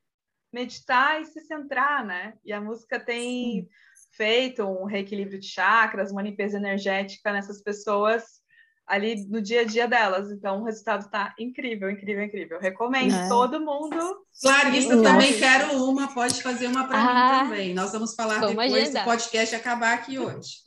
meditar 0.53 1.21
e 1.21 1.25
se 1.25 1.41
centrar, 1.41 2.07
né? 2.07 2.35
E 2.45 2.53
a 2.53 2.61
música 2.61 3.01
tem 3.01 3.63
Sim. 3.63 3.69
feito 4.13 4.63
um 4.63 4.85
reequilíbrio 4.85 5.41
de 5.41 5.49
chakras, 5.49 6.13
uma 6.13 6.23
limpeza 6.23 6.59
energética 6.59 7.33
nessas 7.33 7.61
pessoas 7.61 8.44
ali 8.87 9.27
no 9.27 9.41
dia 9.41 9.63
a 9.63 9.65
dia 9.65 9.89
delas. 9.89 10.31
Então, 10.31 10.61
o 10.61 10.65
resultado 10.65 11.07
está 11.07 11.35
incrível, 11.39 11.91
incrível, 11.91 12.25
incrível. 12.25 12.59
Recomendo 12.61 13.15
é. 13.15 13.29
todo 13.29 13.61
mundo. 13.61 14.25
Claro, 14.41 14.75
isso 14.75 14.93
eu 14.93 15.03
também 15.03 15.39
quero 15.39 15.85
uma, 15.85 16.13
pode 16.13 16.43
fazer 16.43 16.67
uma 16.67 16.87
para 16.87 16.99
ah, 16.99 17.45
mim 17.45 17.51
também. 17.51 17.75
Nós 17.75 17.93
vamos 17.93 18.15
falar 18.15 18.41
vamos 18.41 18.51
depois 18.51 18.73
agendar. 18.73 19.05
do 19.05 19.11
podcast 19.11 19.55
acabar 19.55 19.95
aqui 19.95 20.19
hoje. 20.19 20.65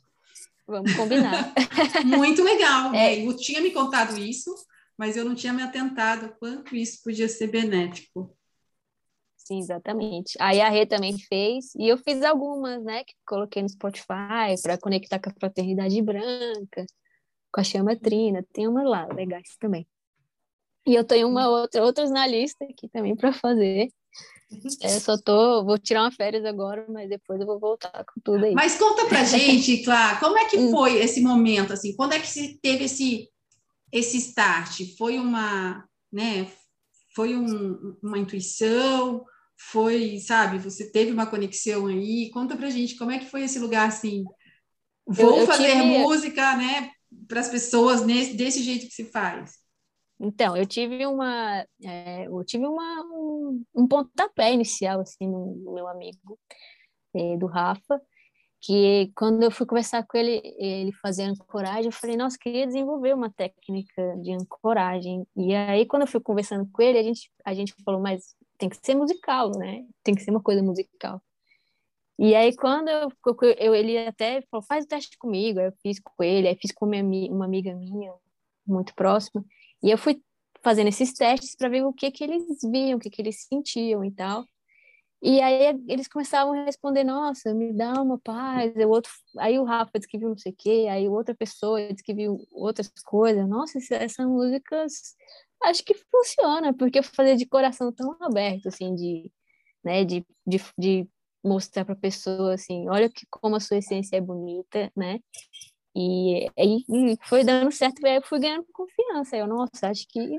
Vamos 0.68 0.94
combinar. 0.96 1.54
Muito 2.04 2.44
legal. 2.44 2.94
É. 2.94 3.26
Eu 3.26 3.36
tinha 3.38 3.62
me 3.62 3.72
contado 3.72 4.18
isso, 4.18 4.54
mas 4.98 5.16
eu 5.16 5.24
não 5.24 5.36
tinha 5.36 5.54
me 5.54 5.62
atentado 5.62 6.36
quanto 6.40 6.76
isso 6.76 7.02
podia 7.04 7.30
ser 7.30 7.48
benéfico. 7.48 8.36
Sim, 9.38 9.60
exatamente. 9.60 10.36
Aí 10.42 10.60
a 10.60 10.68
Rê 10.68 10.86
também 10.86 11.18
fez, 11.18 11.74
e 11.76 11.88
eu 11.88 11.98
fiz 11.98 12.22
algumas, 12.22 12.84
né, 12.84 13.06
que 13.06 13.14
coloquei 13.26 13.62
no 13.62 13.70
Spotify 13.70 14.62
para 14.62 14.78
conectar 14.78 15.20
com 15.20 15.30
a 15.30 15.34
fraternidade 15.40 16.02
branca 16.02 16.86
com 17.52 17.62
a 17.62 17.64
chama 17.64 17.96
trina, 17.96 18.46
tem 18.54 18.68
uma 18.68 18.84
lá, 18.84 19.08
legais 19.08 19.56
também. 19.60 19.88
E 20.86 20.96
eu 20.96 21.04
tenho 21.04 21.28
uma 21.28 21.50
outra, 21.50 21.84
outras 21.84 22.10
na 22.10 22.26
lista 22.26 22.64
aqui 22.64 22.88
também 22.88 23.16
para 23.16 23.34
fazer. 23.34 23.90
É, 24.82 25.00
só 25.00 25.18
tô, 25.18 25.66
vou 25.66 25.78
tirar 25.78 26.04
uma 26.04 26.12
férias 26.12 26.46
agora, 26.46 26.86
mas 26.88 27.10
depois 27.10 27.40
eu 27.42 27.46
vou 27.46 27.60
voltar 27.60 28.06
com 28.06 28.22
tudo 28.24 28.46
aí. 28.46 28.54
Mas 28.54 28.78
conta 28.78 29.06
pra 29.06 29.24
gente, 29.26 29.84
Clá, 29.84 30.18
como 30.18 30.38
é 30.38 30.46
que 30.46 30.58
hum. 30.58 30.72
foi 30.72 30.98
esse 31.00 31.20
momento, 31.20 31.74
assim, 31.74 31.94
quando 31.96 32.14
é 32.14 32.20
que 32.20 32.28
se 32.28 32.58
teve 32.62 32.86
esse, 32.86 33.30
esse 33.92 34.18
start? 34.18 34.96
Foi 34.98 35.20
uma, 35.20 35.86
né, 36.12 36.50
foi 37.14 37.36
um, 37.36 37.98
uma 38.02 38.18
intuição, 38.18 39.26
foi, 39.60 40.20
sabe, 40.20 40.60
você 40.60 40.90
teve 40.90 41.12
uma 41.12 41.26
conexão 41.26 41.88
aí, 41.88 42.30
conta 42.32 42.56
pra 42.56 42.70
gente 42.70 42.96
como 42.96 43.12
é 43.12 43.20
que 43.20 43.30
foi 43.30 43.44
esse 43.44 43.60
lugar, 43.60 43.90
assim, 43.90 44.24
vou 45.06 45.32
eu, 45.32 45.38
eu 45.40 45.48
fazer 45.48 45.72
tive... 45.72 45.84
música, 45.84 46.56
né, 46.56 46.92
para 47.28 47.40
as 47.40 47.50
pessoas 47.50 48.06
nesse, 48.06 48.36
desse 48.36 48.64
jeito 48.64 48.88
que 48.88 48.94
se 48.94 49.06
faz? 49.06 49.56
Então, 50.20 50.58
eu 50.58 50.66
tive 50.66 51.06
uma, 51.06 51.66
é, 51.84 52.28
eu 52.28 52.44
tive 52.44 52.66
uma, 52.66 53.04
um, 53.06 53.64
um 53.76 53.88
pontapé 53.88 54.52
inicial, 54.52 55.02
assim, 55.02 55.28
no, 55.28 55.56
no 55.58 55.74
meu 55.74 55.88
amigo, 55.88 56.40
é, 57.14 57.38
do 57.38 57.46
Rafa, 57.46 58.02
que 58.62 59.12
quando 59.16 59.44
eu 59.44 59.52
fui 59.52 59.66
conversar 59.66 60.06
com 60.08 60.18
ele, 60.18 60.42
ele 60.58 60.92
fazia 60.94 61.30
ancoragem, 61.30 61.86
eu 61.86 61.92
falei, 61.92 62.18
nossa, 62.18 62.38
queria 62.40 62.66
desenvolver 62.66 63.14
uma 63.14 63.32
técnica 63.32 64.18
de 64.22 64.34
ancoragem. 64.34 65.26
E 65.36 65.54
aí, 65.54 65.86
quando 65.86 66.04
eu 66.04 66.08
fui 66.08 66.20
conversando 66.20 66.68
com 66.72 66.82
ele, 66.82 66.98
a 66.98 67.04
gente, 67.04 67.32
a 67.46 67.54
gente 67.54 67.74
falou, 67.86 68.02
mas 68.02 68.36
tem 68.58 68.70
que 68.70 68.78
ser 68.84 68.96
musical, 68.96 69.52
né? 69.58 69.86
Tem 70.04 70.16
que 70.16 70.22
ser 70.22 70.32
uma 70.32 70.42
coisa 70.42 70.64
musical. 70.64 71.22
E 72.20 72.34
aí, 72.36 72.56
quando 72.56 72.90
eu, 72.90 73.10
eu, 73.60 73.76
ele 73.76 73.98
até 74.08 74.42
falou, 74.50 74.66
faz 74.66 74.86
o 74.86 74.88
teste 74.88 75.18
comigo, 75.18 75.60
aí 75.60 75.68
eu 75.68 75.74
fiz 75.82 76.00
com 76.00 76.24
ele, 76.24 76.48
aí 76.48 76.58
fiz 76.60 76.72
com 76.72 76.86
minha, 76.86 77.32
uma 77.32 77.46
amiga 77.46 77.76
minha, 77.76 78.12
muito 78.66 78.94
próxima, 78.96 79.46
e 79.84 79.92
eu 79.92 79.98
fui 79.98 80.22
fazendo 80.64 80.88
esses 80.88 81.14
testes 81.14 81.56
para 81.56 81.70
ver 81.70 81.86
o 81.86 81.94
que 81.94 82.12
que 82.12 82.24
eles 82.24 82.44
viam, 82.64 82.98
o 82.98 83.00
que 83.00 83.10
que 83.10 83.22
eles 83.22 83.46
sentiam 83.46 84.04
e 84.04 84.12
tal. 84.12 84.44
E 85.22 85.42
aí 85.42 85.76
eles 85.88 86.08
começavam 86.08 86.54
a 86.54 86.64
responder, 86.66 87.04
nossa, 87.04 87.54
me 87.54 87.74
dá 87.74 87.94
uma 88.02 88.20
paz. 88.20 88.72
O 88.76 88.90
outro, 88.90 89.12
aí 89.40 89.58
o 89.58 89.64
Rafa 89.64 89.92
disse 89.96 90.08
que 90.08 90.18
viu 90.18 90.30
não 90.30 90.38
sei 90.38 90.52
o 90.52 90.56
quê, 90.56 90.88
aí 90.90 91.08
outra 91.10 91.34
pessoa 91.36 91.82
disse 91.92 92.04
que 92.04 92.14
viu 92.14 92.38
outras 92.52 92.92
coisas. 93.04 93.48
Nossa, 93.48 93.80
essas 93.96 94.26
músicas 94.28 95.16
acho 95.64 95.84
que 95.84 95.96
funciona, 95.96 96.74
porque 96.74 97.00
eu 97.00 97.04
fazia 97.04 97.36
de 97.36 97.46
coração 97.48 97.92
tão 97.92 98.16
aberto, 98.22 98.68
assim, 98.68 98.94
de, 98.94 99.32
né, 99.84 100.06
de, 100.06 100.26
de, 100.46 100.62
de 100.78 101.10
mostrar 101.48 101.86
para 101.86 101.94
a 101.94 101.98
pessoa 101.98 102.54
assim, 102.54 102.90
olha 102.90 103.10
que 103.10 103.26
como 103.30 103.56
a 103.56 103.60
sua 103.60 103.78
essência 103.78 104.18
é 104.18 104.22
bonita, 104.22 104.92
né? 104.96 105.20
E 105.96 106.48
aí 106.58 106.86
foi 107.24 107.44
dando 107.44 107.72
certo, 107.72 108.06
aí 108.06 108.18
eu 108.18 108.22
fui 108.22 108.40
ganhando 108.40 108.68
confiança. 108.72 109.36
Eu, 109.36 109.48
nossa, 109.48 109.90
acho 109.90 110.06
que 110.08 110.38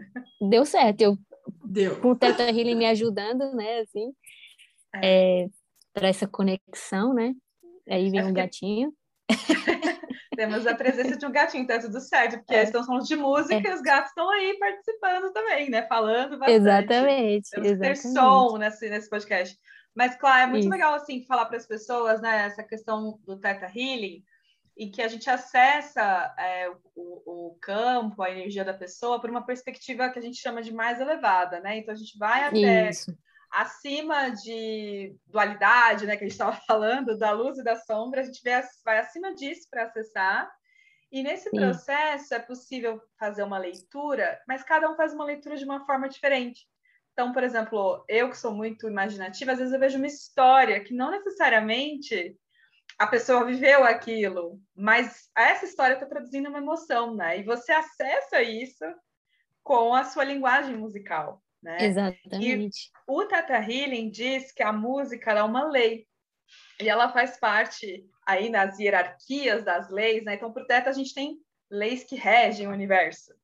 deu 0.49 0.65
certo. 0.65 1.01
Eu 1.01 1.19
deu. 1.65 2.01
com 2.01 2.11
o 2.11 2.17
Teta 2.17 2.45
Healing 2.45 2.77
me 2.77 2.87
ajudando, 2.87 3.53
né, 3.55 3.81
assim, 3.81 4.13
é. 4.95 5.43
é 5.43 5.49
para 5.93 6.09
essa 6.09 6.29
conexão, 6.29 7.13
né? 7.13 7.35
Aí 7.89 8.09
vem 8.09 8.25
um 8.25 8.33
gatinho. 8.33 8.93
Temos 10.37 10.65
a 10.69 10.75
presença 10.77 11.17
de 11.17 11.27
um 11.27 11.33
gatinho, 11.33 11.67
tá 11.67 11.81
tudo 11.81 12.01
certo, 12.01 12.39
porque 12.39 12.55
é. 12.55 12.63
estão 12.63 12.85
falando 12.85 13.05
de 13.05 13.17
música 13.17 13.57
é. 13.57 13.61
e 13.61 13.75
os 13.75 13.81
gatos 13.81 14.11
estão 14.11 14.31
aí 14.31 14.57
participando 14.57 15.33
também, 15.33 15.69
né? 15.69 15.83
Falando 15.89 16.39
bastante. 16.39 16.61
Exatamente. 16.61 17.51
Temos 17.51 17.69
exatamente. 17.69 17.97
que 17.97 18.03
ter 18.03 18.13
som 18.13 18.57
nesse, 18.57 18.89
nesse 18.89 19.11
podcast. 19.11 19.59
Mas, 19.95 20.17
claro, 20.17 20.43
é 20.43 20.47
muito 20.47 20.63
Isso. 20.63 20.71
legal, 20.71 20.95
assim, 20.95 21.25
falar 21.25 21.47
para 21.47 21.57
as 21.57 21.67
pessoas, 21.67 22.21
né, 22.21 22.47
essa 22.47 22.63
questão 22.63 23.19
do 23.25 23.39
Theta 23.39 23.67
Healing, 23.67 24.23
e 24.77 24.89
que 24.89 25.03
a 25.03 25.09
gente 25.09 25.29
acessa 25.29 26.35
é, 26.39 26.71
o, 26.95 27.49
o, 27.49 27.59
campo, 27.61 28.23
a 28.23 28.31
energia 28.31 28.65
da 28.65 28.73
pessoa, 28.73 29.21
por 29.21 29.29
uma 29.29 29.45
perspectiva 29.45 30.09
que 30.09 30.19
a 30.19 30.23
gente 30.23 30.41
chama 30.41 30.63
de 30.63 30.73
mais 30.73 31.01
elevada, 31.01 31.59
né? 31.59 31.79
Então, 31.79 31.93
a 31.93 31.97
gente 31.97 32.17
vai 32.17 32.45
até 32.45 32.91
Isso. 32.91 33.13
acima 33.51 34.31
de 34.31 35.17
dualidade, 35.27 36.07
né, 36.07 36.17
que 36.17 36.25
a 36.25 36.29
gente 36.29 36.39
estava 36.39 36.53
falando, 36.65 37.19
da 37.19 37.33
luz 37.33 37.59
e 37.59 37.65
da 37.65 37.75
sombra, 37.75 38.21
a 38.21 38.25
gente 38.25 38.41
vai 38.85 38.99
acima 38.99 39.35
disso 39.35 39.67
para 39.69 39.85
acessar. 39.85 40.49
E 41.11 41.23
nesse 41.23 41.51
Sim. 41.51 41.57
processo 41.57 42.35
é 42.35 42.39
possível 42.39 43.01
fazer 43.19 43.43
uma 43.43 43.59
leitura, 43.59 44.41
mas 44.47 44.63
cada 44.63 44.89
um 44.91 44.95
faz 44.95 45.13
uma 45.13 45.25
leitura 45.25 45.57
de 45.57 45.65
uma 45.65 45.85
forma 45.87 46.09
diferente. 46.09 46.69
Então, 47.19 47.33
por 47.33 47.43
exemplo, 47.43 48.05
eu 48.07 48.31
que 48.31 48.39
sou 48.39 48.55
muito 48.55 48.87
imaginativa, 48.87 49.51
às 49.51 49.59
vezes 49.59 49.75
eu 49.75 49.81
vejo 49.81 49.99
uma 49.99 50.07
história 50.07 50.79
que 50.79 50.95
não 50.95 51.11
necessariamente 51.11 52.39
a 52.97 53.09
pessoa 53.09 53.45
viveu 53.45 53.83
aquilo, 53.83 54.61
mas 54.73 55.29
essa 55.37 55.65
história 55.65 55.95
está 55.95 56.07
traduzindo 56.07 56.49
uma 56.49 56.59
emoção, 56.59 57.17
né? 57.17 57.41
E 57.41 57.43
você 57.43 57.73
acessa 57.73 58.41
isso 58.41 58.85
com 59.65 59.93
a 59.93 60.05
sua 60.05 60.23
linguagem 60.23 60.77
musical, 60.77 61.43
né? 61.61 61.79
Exatamente. 61.87 62.89
E 62.89 62.93
o 63.09 63.25
Tata 63.25 63.57
Healing 63.57 64.11
diz 64.11 64.53
que 64.53 64.63
a 64.63 64.73
música 64.73 65.33
é 65.33 65.43
uma 65.43 65.69
lei 65.69 66.07
e 66.81 66.89
ela 66.89 67.13
faz 67.13 67.37
parte 67.37 68.07
aí 68.25 68.49
nas 68.49 68.79
hierarquias 68.79 69.65
das 69.65 69.91
leis, 69.91 70.23
né? 70.23 70.37
Então, 70.37 70.53
por 70.53 70.65
Teta 70.67 70.91
a 70.91 70.93
gente 70.93 71.13
tem 71.13 71.37
leis 71.69 72.05
que 72.05 72.15
regem 72.15 72.69
o 72.69 72.73
universo. 72.73 73.35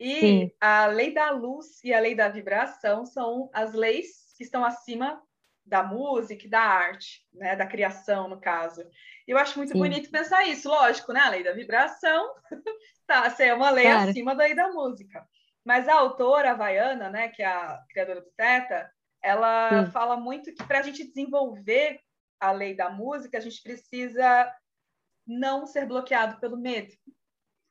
E 0.00 0.20
Sim. 0.20 0.52
a 0.60 0.86
lei 0.86 1.12
da 1.12 1.30
luz 1.30 1.82
e 1.82 1.92
a 1.92 2.00
lei 2.00 2.14
da 2.14 2.28
vibração 2.28 3.04
são 3.04 3.50
as 3.52 3.72
leis 3.72 4.32
que 4.36 4.44
estão 4.44 4.64
acima 4.64 5.20
da 5.66 5.82
música 5.82 6.46
e 6.46 6.48
da 6.48 6.60
arte, 6.60 7.26
né, 7.32 7.54
da 7.54 7.66
criação, 7.66 8.28
no 8.28 8.40
caso. 8.40 8.82
E 9.26 9.30
eu 9.30 9.36
acho 9.38 9.58
muito 9.58 9.72
Sim. 9.72 9.78
bonito 9.78 10.10
pensar 10.10 10.46
isso, 10.46 10.68
lógico, 10.68 11.12
né? 11.12 11.20
A 11.20 11.30
lei 11.30 11.42
da 11.44 11.52
vibração 11.52 12.32
tá, 13.06 13.34
é 13.38 13.52
uma 13.52 13.70
lei 13.70 13.84
claro. 13.84 14.10
acima 14.10 14.34
da 14.34 14.44
lei 14.44 14.54
da 14.54 14.68
música. 14.68 15.26
Mas 15.64 15.86
a 15.86 15.94
autora 15.94 16.52
havaiana, 16.52 17.10
né, 17.10 17.28
que 17.28 17.42
é 17.42 17.46
a 17.46 17.78
criadora 17.90 18.22
do 18.22 18.30
Teta, 18.30 18.90
ela 19.22 19.84
Sim. 19.84 19.90
fala 19.90 20.16
muito 20.16 20.54
que 20.54 20.64
para 20.64 20.78
a 20.78 20.82
gente 20.82 21.06
desenvolver 21.06 22.00
a 22.40 22.52
lei 22.52 22.74
da 22.74 22.88
música, 22.88 23.36
a 23.36 23.40
gente 23.40 23.62
precisa 23.62 24.50
não 25.26 25.66
ser 25.66 25.86
bloqueado 25.86 26.40
pelo 26.40 26.56
medo. 26.56 26.94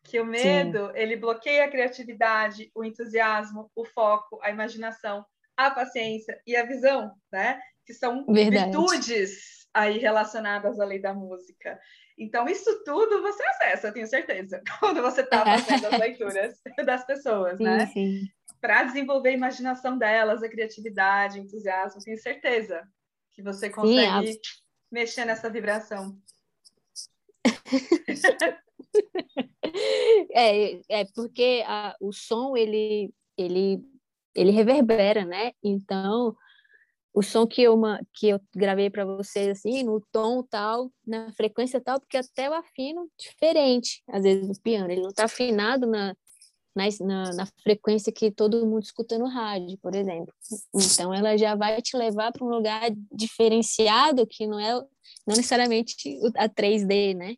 Que 0.08 0.22
o 0.22 0.26
medo, 0.26 0.88
Sim. 0.88 0.92
ele 0.96 1.18
bloqueia 1.18 1.66
a 1.66 1.70
criatividade, 1.70 2.72
o 2.74 2.84
entusiasmo, 2.84 3.70
o 3.76 3.84
foco, 3.84 4.40
a 4.42 4.50
imaginação, 4.50 5.26
a 5.58 5.70
paciência 5.70 6.42
e 6.48 6.56
a 6.56 6.66
visão, 6.66 7.12
né? 7.30 7.60
Que 7.86 7.94
são 7.94 8.26
Verdade. 8.26 8.72
virtudes 8.72 9.68
aí 9.74 9.98
relacionadas 9.98 10.80
à 10.80 10.86
lei 10.86 11.00
da 11.00 11.14
música. 11.14 11.78
Então, 12.18 12.48
isso 12.48 12.84
tudo 12.86 13.22
você 13.22 13.44
acessa, 13.44 13.92
tenho 13.92 14.08
certeza, 14.08 14.62
quando 14.80 15.02
você 15.02 15.22
está 15.22 15.44
fazendo 15.60 15.88
as 15.88 16.00
leituras 16.00 16.58
das 16.86 17.06
pessoas, 17.06 17.58
sim, 17.58 17.64
né? 17.66 17.86
Sim. 17.88 18.28
Para 18.62 18.84
desenvolver 18.84 19.30
a 19.30 19.34
imaginação 19.34 19.98
delas, 19.98 20.42
a 20.42 20.50
criatividade, 20.50 21.38
o 21.38 21.44
entusiasmo, 21.44 22.02
tenho 22.02 22.18
certeza 22.18 22.88
que 23.34 23.44
você 23.44 23.70
consegue 23.70 24.34
sim, 24.34 24.40
mexer 24.90 25.26
nessa 25.26 25.50
vibração. 25.50 26.18
é, 30.32 30.80
é 30.90 31.06
porque 31.14 31.64
a, 31.66 31.96
o 32.00 32.12
som 32.12 32.56
ele, 32.56 33.12
ele, 33.38 33.80
ele 34.36 34.52
reverbera, 34.52 35.26
né? 35.26 35.52
Então 35.64 36.36
o 37.18 37.24
som 37.24 37.48
que 37.48 37.64
eu, 37.64 37.76
que 38.14 38.28
eu 38.28 38.40
gravei 38.56 38.92
para 38.92 39.04
vocês, 39.04 39.48
assim, 39.58 39.82
no 39.82 40.00
tom 40.12 40.44
tal, 40.44 40.92
na 41.06 41.32
frequência 41.34 41.82
tal, 41.82 42.00
porque 42.00 42.16
até 42.16 42.46
eu 42.46 42.54
afino 42.54 43.10
diferente, 43.18 44.04
às 44.08 44.22
vezes, 44.22 44.48
no 44.48 44.62
piano. 44.62 44.92
Ele 44.92 45.02
não 45.02 45.10
está 45.10 45.26
afinado 45.26 45.88
na, 45.88 46.16
na, 46.76 47.34
na, 47.34 47.48
frequência 47.64 48.14
que 48.14 48.30
todo 48.30 48.68
mundo 48.68 48.84
escuta 48.84 49.18
no 49.18 49.28
rádio, 49.28 49.80
por 49.80 49.96
exemplo. 49.96 50.32
Então, 50.76 51.12
ela 51.12 51.36
já 51.36 51.56
vai 51.56 51.82
te 51.82 51.98
levar 51.98 52.32
para 52.32 52.46
um 52.46 52.50
lugar 52.50 52.88
diferenciado, 53.12 54.28
que 54.28 54.46
não 54.46 54.60
é 54.60 54.74
não 55.26 55.36
necessariamente 55.36 55.96
a 56.36 56.48
3D, 56.48 57.16
né? 57.16 57.36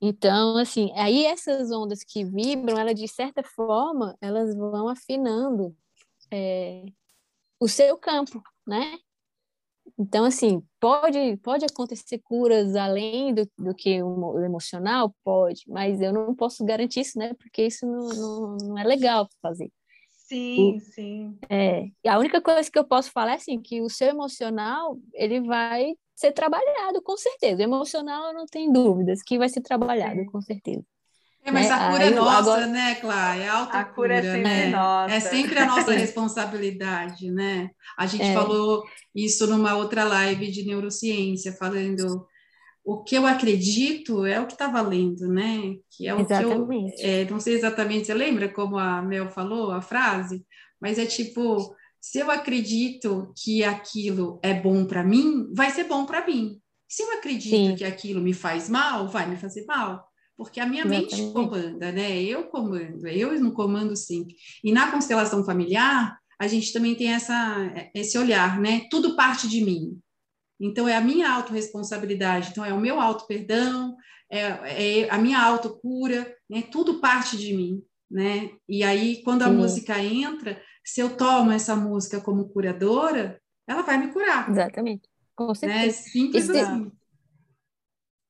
Então, 0.00 0.56
assim, 0.56 0.90
aí 0.94 1.26
essas 1.26 1.70
ondas 1.70 2.02
que 2.02 2.24
vibram, 2.24 2.78
ela 2.78 2.94
de 2.94 3.06
certa 3.06 3.42
forma, 3.42 4.16
elas 4.20 4.56
vão 4.56 4.88
afinando 4.88 5.76
é, 6.30 6.86
o 7.60 7.68
seu 7.68 7.98
campo, 7.98 8.42
né? 8.66 8.98
Então, 9.98 10.24
assim, 10.24 10.62
pode, 10.80 11.36
pode 11.38 11.66
acontecer 11.66 12.18
curas 12.24 12.74
além 12.74 13.34
do, 13.34 13.46
do 13.58 13.74
que 13.74 14.02
o, 14.02 14.38
emocional? 14.42 15.14
Pode, 15.22 15.62
mas 15.68 16.00
eu 16.00 16.12
não 16.12 16.34
posso 16.34 16.64
garantir 16.64 17.00
isso, 17.00 17.18
né? 17.18 17.34
Porque 17.34 17.66
isso 17.66 17.86
não, 17.86 18.08
não, 18.08 18.56
não 18.56 18.78
é 18.78 18.84
legal 18.84 19.28
fazer. 19.42 19.70
Sim, 20.10 20.76
o, 20.76 20.80
sim. 20.80 21.38
É, 21.50 21.90
e 22.04 22.08
a 22.08 22.18
única 22.18 22.40
coisa 22.40 22.70
que 22.70 22.78
eu 22.78 22.84
posso 22.84 23.10
falar 23.10 23.32
é 23.32 23.34
assim, 23.34 23.60
que 23.60 23.82
o 23.82 23.90
seu 23.90 24.08
emocional, 24.08 24.96
ele 25.12 25.40
vai 25.40 25.94
ser 26.20 26.32
trabalhado, 26.32 27.00
com 27.02 27.16
certeza. 27.16 27.62
O 27.62 27.64
emocional, 27.64 28.34
não 28.34 28.44
tenho 28.44 28.70
dúvidas 28.72 29.22
que 29.22 29.38
vai 29.38 29.48
ser 29.48 29.62
trabalhado, 29.62 30.24
com 30.26 30.40
certeza. 30.42 30.84
É, 31.42 31.50
mas 31.50 31.68
né? 31.68 31.74
a 31.74 31.90
cura 31.90 32.04
é 32.04 32.10
nossa, 32.10 32.38
agora... 32.38 32.66
né, 32.66 32.94
Clara? 32.96 33.40
É 33.42 33.48
alta 33.48 33.78
a 33.78 33.84
cura, 33.86 34.14
é 34.16 34.22
sempre 34.22 34.42
né? 34.42 34.68
nossa. 34.68 35.14
É 35.14 35.20
sempre 35.20 35.58
a 35.58 35.66
nossa 35.66 35.92
responsabilidade, 35.96 37.30
né? 37.30 37.70
A 37.96 38.06
gente 38.06 38.24
é. 38.24 38.34
falou 38.34 38.84
isso 39.14 39.46
numa 39.46 39.74
outra 39.74 40.04
live 40.04 40.50
de 40.50 40.66
neurociência, 40.66 41.54
falando 41.54 42.26
o 42.84 43.02
que 43.02 43.16
eu 43.16 43.26
acredito 43.26 44.26
é 44.26 44.38
o 44.38 44.46
que 44.46 44.52
está 44.52 44.68
valendo, 44.68 45.26
né? 45.26 45.76
Que 45.90 46.06
é 46.06 46.14
o 46.14 46.20
exatamente. 46.20 46.96
que 46.96 47.02
eu. 47.02 47.10
É, 47.10 47.24
não 47.30 47.40
sei 47.40 47.54
exatamente, 47.54 48.06
você 48.06 48.14
lembra 48.14 48.48
como 48.50 48.76
a 48.76 49.00
Mel 49.00 49.30
falou 49.30 49.72
a 49.72 49.80
frase? 49.80 50.44
Mas 50.78 50.98
é 50.98 51.06
tipo, 51.06 51.74
se 52.00 52.18
eu 52.18 52.30
acredito 52.30 53.32
que 53.36 53.62
aquilo 53.62 54.40
é 54.42 54.54
bom 54.54 54.84
para 54.84 55.04
mim, 55.04 55.52
vai 55.52 55.70
ser 55.70 55.84
bom 55.84 56.06
para 56.06 56.26
mim. 56.26 56.60
Se 56.88 57.02
eu 57.02 57.12
acredito 57.12 57.54
Sim. 57.54 57.76
que 57.76 57.84
aquilo 57.84 58.20
me 58.20 58.32
faz 58.32 58.68
mal, 58.68 59.08
vai 59.08 59.28
me 59.28 59.36
fazer 59.36 59.64
mal 59.64 60.10
porque 60.40 60.58
a 60.58 60.64
minha 60.64 60.86
Exatamente. 60.86 61.16
mente 61.16 61.32
comanda, 61.34 61.92
né? 61.92 62.22
Eu 62.22 62.44
comando, 62.44 63.06
eu 63.06 63.38
não 63.38 63.50
comando 63.50 63.94
sempre. 63.94 64.34
E 64.64 64.72
na 64.72 64.90
constelação 64.90 65.44
familiar, 65.44 66.18
a 66.38 66.48
gente 66.48 66.72
também 66.72 66.94
tem 66.94 67.12
essa, 67.12 67.70
esse 67.94 68.16
olhar, 68.16 68.58
né? 68.58 68.86
Tudo 68.90 69.14
parte 69.14 69.46
de 69.46 69.62
mim. 69.62 70.00
Então, 70.58 70.88
é 70.88 70.96
a 70.96 71.00
minha 71.02 71.30
autorresponsabilidade, 71.30 72.48
então, 72.50 72.64
é 72.64 72.72
o 72.72 72.80
meu 72.80 72.98
auto-perdão, 72.98 73.94
é, 74.30 75.00
é, 75.00 75.10
a 75.10 75.18
minha 75.18 75.38
autocura, 75.42 76.34
né? 76.48 76.62
Tudo 76.62 77.00
parte 77.00 77.36
de 77.36 77.52
mim, 77.52 77.82
né? 78.10 78.48
E 78.66 78.82
aí, 78.82 79.22
quando 79.22 79.42
a 79.42 79.48
Sim. 79.48 79.56
música 79.56 80.02
entra, 80.02 80.58
se 80.84 81.00
eu 81.00 81.16
tomo 81.16 81.50
essa 81.50 81.76
música 81.76 82.20
como 82.20 82.48
curadora, 82.48 83.40
ela 83.66 83.82
vai 83.82 83.98
me 83.98 84.12
curar. 84.12 84.50
Exatamente, 84.50 85.08
com 85.34 85.48
né? 85.48 85.54
certeza. 85.54 85.86
Né? 85.86 85.90
Simples 85.90 86.48
Esse, 86.48 86.58
assim. 86.58 86.92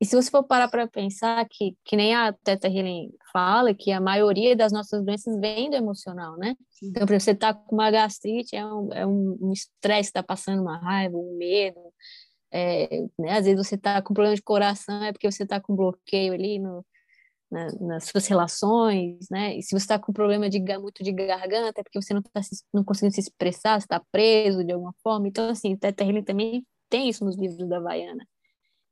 E 0.01 0.07
se 0.07 0.17
você 0.17 0.31
for 0.31 0.43
parar 0.43 0.69
para 0.69 0.89
pensar 0.89 1.47
que, 1.51 1.77
que 1.85 1.95
nem 1.95 2.15
a 2.15 2.33
Teta 2.33 2.67
Healing 2.69 3.13
fala, 3.31 3.75
que 3.75 3.93
a 3.93 4.01
maioria 4.01 4.57
das 4.57 4.73
nossas 4.73 5.05
doenças 5.05 5.39
vem 5.39 5.69
do 5.69 5.77
emocional, 5.77 6.39
né? 6.39 6.57
Sim. 6.71 6.87
Então, 6.89 7.07
para 7.07 7.21
você 7.21 7.33
estar 7.33 7.53
tá 7.53 7.61
com 7.61 7.77
uma 7.77 7.91
gastrite, 7.91 8.57
é 8.57 8.65
um 8.65 8.93
é 8.95 9.07
um 9.07 9.53
estresse, 9.53 10.09
está 10.09 10.23
passando 10.23 10.63
uma 10.63 10.79
raiva, 10.79 11.19
um 11.19 11.37
medo. 11.37 11.79
É, 12.51 13.03
né? 13.19 13.39
Às 13.39 13.45
vezes 13.45 13.67
você 13.67 13.75
está 13.75 14.01
com 14.01 14.15
problema 14.15 14.35
de 14.35 14.43
coração, 14.43 15.05
é 15.05 15.13
porque 15.13 15.31
você 15.31 15.43
está 15.43 15.61
com 15.61 15.77
bloqueio 15.77 16.33
ali 16.33 16.59
no, 16.59 16.85
na, 17.51 17.69
nas 17.81 18.05
suas 18.05 18.27
relações, 18.27 19.29
né? 19.31 19.57
E 19.57 19.63
se 19.63 19.71
você 19.71 19.85
está 19.85 19.99
com 19.99 20.13
problema 20.13 20.49
de 20.49 20.61
muito 20.79 21.03
de 21.03 21.13
garganta, 21.13 21.81
é 21.81 21.83
porque 21.83 22.01
você 22.01 22.15
não 22.15 22.21
está 22.21 22.41
não 22.73 22.85
conseguindo 22.85 23.15
se 23.15 23.21
expressar, 23.21 23.79
está 23.79 24.01
preso 24.13 24.65
de 24.65 24.73
alguma 24.73 24.95
forma. 25.03 25.29
Então, 25.29 25.49
assim, 25.51 25.77
Teta 25.77 26.05
Healing 26.05 26.25
também 26.25 26.67
tem 26.89 27.09
isso 27.09 27.25
nos 27.25 27.37
livros 27.37 27.69
da 27.69 27.79
Havaiana 27.79 28.27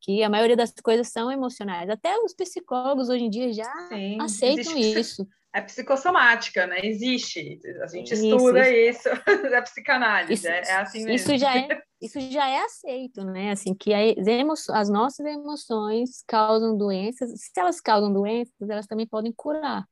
que 0.00 0.22
a 0.22 0.30
maioria 0.30 0.56
das 0.56 0.72
coisas 0.82 1.08
são 1.08 1.30
emocionais. 1.30 1.90
Até 1.90 2.16
os 2.20 2.32
psicólogos 2.32 3.08
hoje 3.08 3.24
em 3.24 3.30
dia 3.30 3.52
já 3.52 3.70
Sim, 3.88 4.20
aceitam 4.20 4.76
existe, 4.76 5.00
isso. 5.00 5.28
É 5.58 5.60
psicossomática, 5.62 6.66
né? 6.68 6.78
Existe. 6.84 7.60
A 7.82 7.86
gente 7.88 8.14
isso, 8.14 8.24
estuda 8.24 8.70
isso, 8.70 9.08
isso 9.08 9.50
da 9.50 9.60
psicanálise. 9.62 10.34
Isso, 10.34 10.46
é, 10.46 10.60
é, 10.60 10.74
assim 10.76 11.04
mesmo. 11.04 11.10
Isso 11.10 11.36
já 11.36 11.58
é, 11.58 11.82
isso 12.00 12.20
já 12.30 12.48
é 12.48 12.60
aceito, 12.60 13.24
né? 13.24 13.50
Assim, 13.50 13.74
que 13.74 13.92
as, 13.92 14.68
as 14.70 14.88
nossas 14.88 15.26
emoções 15.26 16.22
causam 16.28 16.76
doenças. 16.76 17.30
Se 17.40 17.58
elas 17.58 17.80
causam 17.80 18.12
doenças, 18.12 18.54
elas 18.70 18.86
também 18.86 19.06
podem 19.06 19.32
curar. 19.32 19.84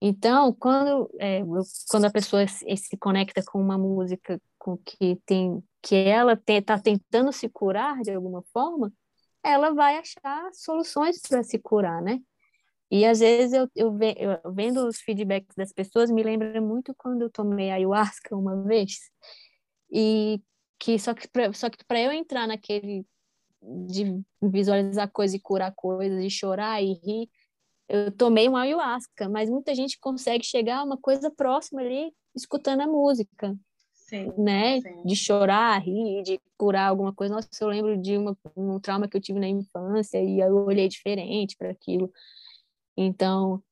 Então, 0.00 0.52
quando, 0.52 1.08
é, 1.20 1.40
quando 1.88 2.04
a 2.04 2.10
pessoa 2.10 2.46
se, 2.48 2.76
se 2.76 2.96
conecta 2.96 3.42
com 3.44 3.60
uma 3.60 3.78
música 3.78 4.40
com 4.58 4.76
que 4.76 5.16
tem 5.24 5.62
que 5.80 5.94
ela 5.94 6.32
está 6.32 6.76
tentando 6.80 7.32
se 7.32 7.48
curar 7.48 8.02
de 8.02 8.10
alguma 8.10 8.42
forma, 8.52 8.92
ela 9.44 9.72
vai 9.72 9.98
achar 9.98 10.50
soluções 10.52 11.20
para 11.20 11.44
se 11.44 11.60
curar, 11.60 12.02
né? 12.02 12.20
E 12.90 13.04
às 13.04 13.18
vezes 13.20 13.52
eu, 13.52 13.68
eu, 13.74 13.98
eu, 14.16 14.52
vendo 14.52 14.86
os 14.86 14.98
feedbacks 15.00 15.54
das 15.56 15.72
pessoas, 15.72 16.10
me 16.10 16.22
lembra 16.22 16.60
muito 16.60 16.94
quando 16.94 17.22
eu 17.22 17.30
tomei 17.30 17.70
ayahuasca 17.70 18.36
uma 18.36 18.62
vez, 18.62 19.10
e 19.90 20.40
que 20.78 20.98
só 20.98 21.14
que 21.14 21.28
pra, 21.28 21.52
só 21.52 21.68
que 21.70 21.84
para 21.84 22.00
eu 22.00 22.12
entrar 22.12 22.46
naquele 22.46 23.04
de 23.62 24.22
visualizar 24.40 25.10
coisas 25.10 25.34
e 25.34 25.40
curar 25.40 25.74
coisas 25.74 26.22
e 26.22 26.30
chorar 26.30 26.82
e 26.82 26.92
rir, 27.04 27.28
eu 27.88 28.12
tomei 28.12 28.48
uma 28.48 28.62
ayahuasca, 28.62 29.28
mas 29.28 29.50
muita 29.50 29.74
gente 29.74 29.98
consegue 29.98 30.44
chegar 30.44 30.78
a 30.78 30.84
uma 30.84 30.96
coisa 30.96 31.30
próxima 31.30 31.80
ali 31.80 32.12
escutando 32.34 32.82
a 32.82 32.86
música. 32.86 33.56
Sim, 33.92 34.32
né? 34.38 34.80
Sim. 34.80 35.02
De 35.04 35.16
chorar, 35.16 35.78
rir, 35.78 36.22
de 36.22 36.40
curar 36.56 36.88
alguma 36.88 37.12
coisa. 37.12 37.34
Nossa, 37.34 37.48
eu 37.60 37.68
lembro 37.68 38.00
de 38.00 38.16
uma, 38.16 38.36
um 38.56 38.78
trauma 38.78 39.08
que 39.08 39.16
eu 39.16 39.20
tive 39.20 39.40
na 39.40 39.48
infância 39.48 40.22
e 40.22 40.38
eu 40.38 40.54
olhei 40.64 40.88
diferente 40.88 41.56
para 41.56 41.70
aquilo. 41.70 42.12
Então, 42.96 43.62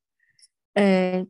é, 0.77 1.27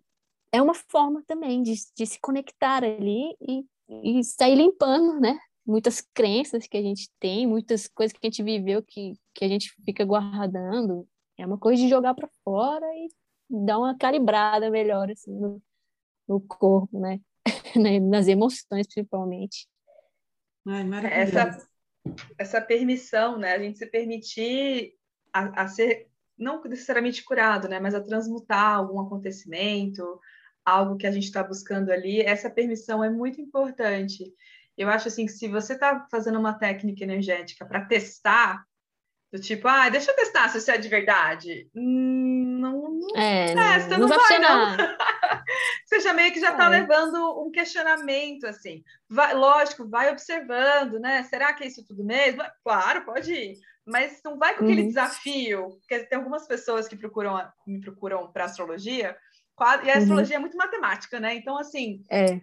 é 0.52 0.62
uma 0.62 0.74
forma 0.74 1.22
também 1.26 1.62
de, 1.62 1.74
de 1.96 2.07
se 2.07 2.18
conectar 2.20 2.83
ali 2.85 3.37
e, 3.40 3.64
e 3.88 4.24
sair 4.24 4.57
limpando, 4.57 5.20
né? 5.20 5.38
Muitas 5.66 6.00
crenças 6.00 6.66
que 6.66 6.76
a 6.76 6.83
gente 6.83 7.11
tem, 7.18 7.46
muitas 7.46 7.88
coisas 7.88 8.12
que 8.12 8.26
a 8.26 8.30
gente 8.30 8.42
viveu 8.42 8.83
que, 8.83 9.14
que 9.35 9.44
a 9.44 9.48
gente 9.48 9.72
fica 9.85 10.04
guardando. 10.04 11.09
É 11.38 11.46
uma 11.46 11.59
coisa 11.59 11.83
de 11.83 11.88
jogar 11.88 12.14
para 12.14 12.28
fora 12.44 12.87
e 12.94 13.09
dar 13.50 13.78
uma 13.78 13.96
calibrada 13.96 14.70
melhor 14.70 15.11
assim, 15.11 15.33
no, 15.33 15.62
no 16.28 16.40
corpo, 16.40 16.98
né? 16.98 17.20
né? 17.76 17.98
nas 18.00 18.28
emoções 18.28 18.87
principalmente. 18.87 19.68
Ai, 20.66 20.85
essa, 21.12 21.68
essa 22.38 22.61
permissão, 22.61 23.38
né? 23.38 23.52
A 23.52 23.59
gente 23.59 23.78
se 23.78 23.87
permitir 23.87 24.94
a, 25.33 25.62
a, 25.62 25.68
ser, 25.68 26.09
não 26.38 26.62
necessariamente 26.62 27.25
curado, 27.25 27.68
né? 27.68 27.79
Mas 27.79 27.94
a 27.94 28.01
transmutar 28.01 28.75
algum 28.75 29.01
acontecimento, 29.01 30.20
algo 30.64 30.97
que 30.97 31.07
a 31.07 31.11
gente 31.11 31.25
está 31.25 31.42
buscando 31.42 31.90
ali, 31.90 32.20
essa 32.20 32.51
permissão 32.51 33.03
é 33.03 33.11
muito 33.11 33.40
importante. 33.40 34.33
Eu 34.77 34.88
acho 34.88 35.09
assim 35.09 35.27
que 35.27 35.33
se 35.33 35.47
você 35.49 35.75
está 35.75 36.07
fazendo 36.11 36.38
uma 36.38 36.55
técnica 36.55 37.05
energética 37.05 37.64
para 37.64 37.85
testar, 37.85 38.64
do 39.33 39.40
tipo, 39.40 39.66
ah, 39.66 39.88
deixa 39.88 40.12
eu 40.12 40.16
testar 40.16 40.49
se 40.49 40.59
isso 40.59 40.70
é 40.70 40.79
de 40.79 40.88
verdade. 40.88 41.68
Hum, 41.75 42.59
não, 42.61 42.88
não 42.88 43.16
é, 43.16 43.53
testa, 43.53 43.99
não, 43.99 44.07
não, 44.07 44.16
vai, 44.16 44.18
vai 44.18 44.38
não. 44.38 44.77
você 45.94 46.00
já 46.00 46.12
meio 46.12 46.33
que 46.33 46.40
já 46.40 46.50
está 46.50 46.66
é. 46.66 46.68
levando 46.80 47.42
um 47.44 47.50
questionamento, 47.50 48.44
assim. 48.46 48.83
Vai, 49.09 49.35
lógico, 49.35 49.88
vai 49.88 50.11
observando, 50.11 50.98
né? 50.98 51.22
Será 51.24 51.52
que 51.52 51.64
é 51.64 51.66
isso 51.66 51.85
tudo 51.85 52.04
mesmo? 52.04 52.42
Claro, 52.64 53.04
pode 53.04 53.33
ir. 53.33 53.59
Mas 53.87 54.20
não 54.24 54.38
vai 54.38 54.57
com 54.57 54.64
aquele 54.64 54.83
uhum. 54.83 54.88
desafio, 54.88 55.78
porque 55.78 56.04
tem 56.04 56.18
algumas 56.18 56.46
pessoas 56.46 56.88
que 56.88 56.96
procuram, 56.96 57.37
me 57.66 57.80
procuram 57.80 58.33
para 58.33 58.44
astrologia, 58.44 59.16
e 59.61 59.62
a 59.62 59.94
uhum. 59.94 59.98
astrologia 59.98 60.37
uhum. 60.37 60.40
é 60.40 60.40
muito 60.40 60.57
matemática, 60.57 61.20
né? 61.20 61.35
Então, 61.35 61.57
assim, 61.59 62.04
é. 62.11 62.40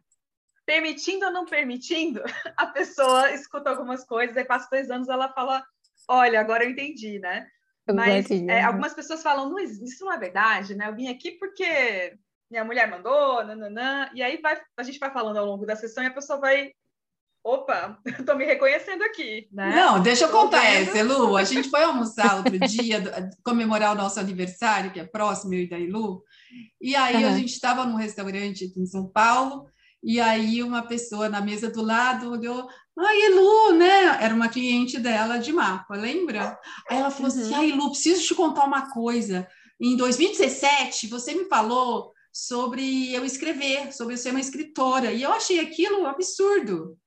permitindo 0.65 1.25
ou 1.25 1.31
não 1.31 1.45
permitindo, 1.45 2.21
a 2.55 2.67
pessoa 2.67 3.31
escuta 3.31 3.69
algumas 3.69 4.05
coisas, 4.05 4.37
aí 4.37 4.45
passa 4.45 4.69
dois 4.71 4.89
anos 4.89 5.09
ela 5.09 5.33
fala, 5.33 5.63
olha, 6.07 6.39
agora 6.39 6.63
eu 6.63 6.69
entendi, 6.69 7.19
né? 7.19 7.47
Mas 7.93 8.29
é, 8.29 8.61
algumas 8.61 8.93
pessoas 8.93 9.23
falam, 9.23 9.49
não, 9.49 9.59
isso 9.59 10.05
não 10.05 10.13
é 10.13 10.17
verdade, 10.17 10.75
né? 10.75 10.87
Eu 10.87 10.95
vim 10.95 11.09
aqui 11.09 11.31
porque 11.31 12.17
minha 12.51 12.65
mulher 12.65 12.89
mandou, 12.89 13.43
nananã, 13.45 14.09
e 14.13 14.21
aí 14.21 14.37
vai, 14.41 14.61
a 14.77 14.83
gente 14.83 14.99
vai 14.99 15.09
falando 15.09 15.37
ao 15.37 15.45
longo 15.45 15.65
da 15.65 15.75
sessão 15.75 16.03
e 16.03 16.07
a 16.07 16.13
pessoa 16.13 16.39
vai 16.39 16.71
opa, 17.43 17.97
estou 18.05 18.35
me 18.35 18.45
reconhecendo 18.45 19.03
aqui, 19.03 19.47
né? 19.51 19.73
Não, 19.75 20.01
deixa 20.01 20.25
eu 20.25 20.29
contar 20.29 20.63
essa, 20.63 21.01
Lu. 21.01 21.35
A 21.35 21.43
gente 21.43 21.69
foi 21.69 21.81
almoçar 21.81 22.37
outro 22.37 22.59
dia, 22.59 23.01
comemorar 23.43 23.93
o 23.93 23.97
nosso 23.97 24.19
aniversário, 24.19 24.91
que 24.91 24.99
é 24.99 25.05
próximo, 25.05 25.53
eu 25.53 25.61
e 25.61 25.69
da 25.69 25.77
Lu. 25.77 26.23
E 26.79 26.95
aí 26.95 27.23
uhum. 27.23 27.29
a 27.29 27.37
gente 27.37 27.53
estava 27.53 27.85
num 27.85 27.95
restaurante 27.95 28.65
aqui 28.65 28.79
em 28.79 28.85
São 28.85 29.07
Paulo, 29.07 29.65
e 30.03 30.19
aí 30.19 30.61
uma 30.61 30.83
pessoa 30.83 31.29
na 31.29 31.41
mesa 31.41 31.69
do 31.69 31.81
lado 31.81 32.31
olhou, 32.31 32.67
ai, 32.99 33.29
Lu, 33.29 33.73
né? 33.73 34.19
Era 34.21 34.35
uma 34.35 34.49
cliente 34.49 34.99
dela 34.99 35.37
de 35.37 35.51
mapa, 35.51 35.95
lembra? 35.95 36.59
Aí 36.89 36.97
ela 36.97 37.09
falou 37.09 37.27
assim, 37.27 37.39
uhum. 37.39 37.45
assim, 37.45 37.55
ai, 37.55 37.71
Lu, 37.71 37.89
preciso 37.89 38.23
te 38.23 38.35
contar 38.35 38.65
uma 38.65 38.91
coisa. 38.91 39.47
Em 39.79 39.95
2017, 39.95 41.07
você 41.07 41.33
me 41.33 41.45
falou 41.45 42.10
sobre 42.31 43.13
eu 43.13 43.25
escrever, 43.25 43.91
sobre 43.93 44.13
eu 44.13 44.17
ser 44.17 44.31
uma 44.31 44.39
escritora, 44.39 45.11
e 45.11 45.21
eu 45.21 45.31
achei 45.31 45.59
aquilo 45.59 46.05
absurdo 46.05 46.97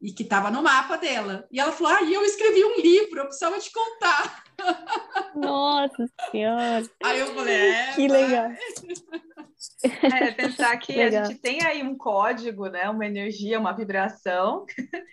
e 0.00 0.12
que 0.12 0.22
estava 0.22 0.50
no 0.50 0.62
mapa 0.62 0.96
dela. 0.96 1.46
E 1.50 1.60
ela 1.60 1.72
falou: 1.72 1.92
Ah, 1.92 2.02
eu 2.02 2.24
escrevi 2.24 2.64
um 2.64 2.80
livro, 2.80 3.20
eu 3.20 3.26
precisava 3.26 3.58
te 3.58 3.70
contar. 3.70 4.44
Nossa 5.34 6.06
Senhora! 6.30 6.88
Aí 7.04 7.20
eu 7.20 7.34
falei: 7.34 7.54
é, 7.54 7.92
Que 7.94 8.08
legal! 8.08 8.50
É, 9.82 10.30
pensar 10.32 10.74
que 10.78 10.94
legal. 10.94 11.22
a 11.22 11.24
gente 11.26 11.38
tem 11.38 11.62
aí 11.62 11.82
um 11.82 11.94
código, 11.94 12.68
né, 12.68 12.88
uma 12.88 13.04
energia, 13.04 13.60
uma 13.60 13.72
vibração. 13.72 14.64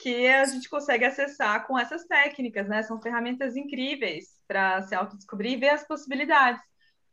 que 0.00 0.28
a 0.28 0.44
gente 0.44 0.68
consegue 0.68 1.04
acessar 1.04 1.66
com 1.66 1.76
essas 1.76 2.04
técnicas, 2.04 2.68
né? 2.68 2.82
São 2.82 3.00
ferramentas 3.00 3.56
incríveis 3.56 4.40
para 4.46 4.82
se 4.82 4.94
autodescobrir 4.94 5.54
e 5.54 5.56
ver 5.56 5.70
as 5.70 5.86
possibilidades. 5.86 6.62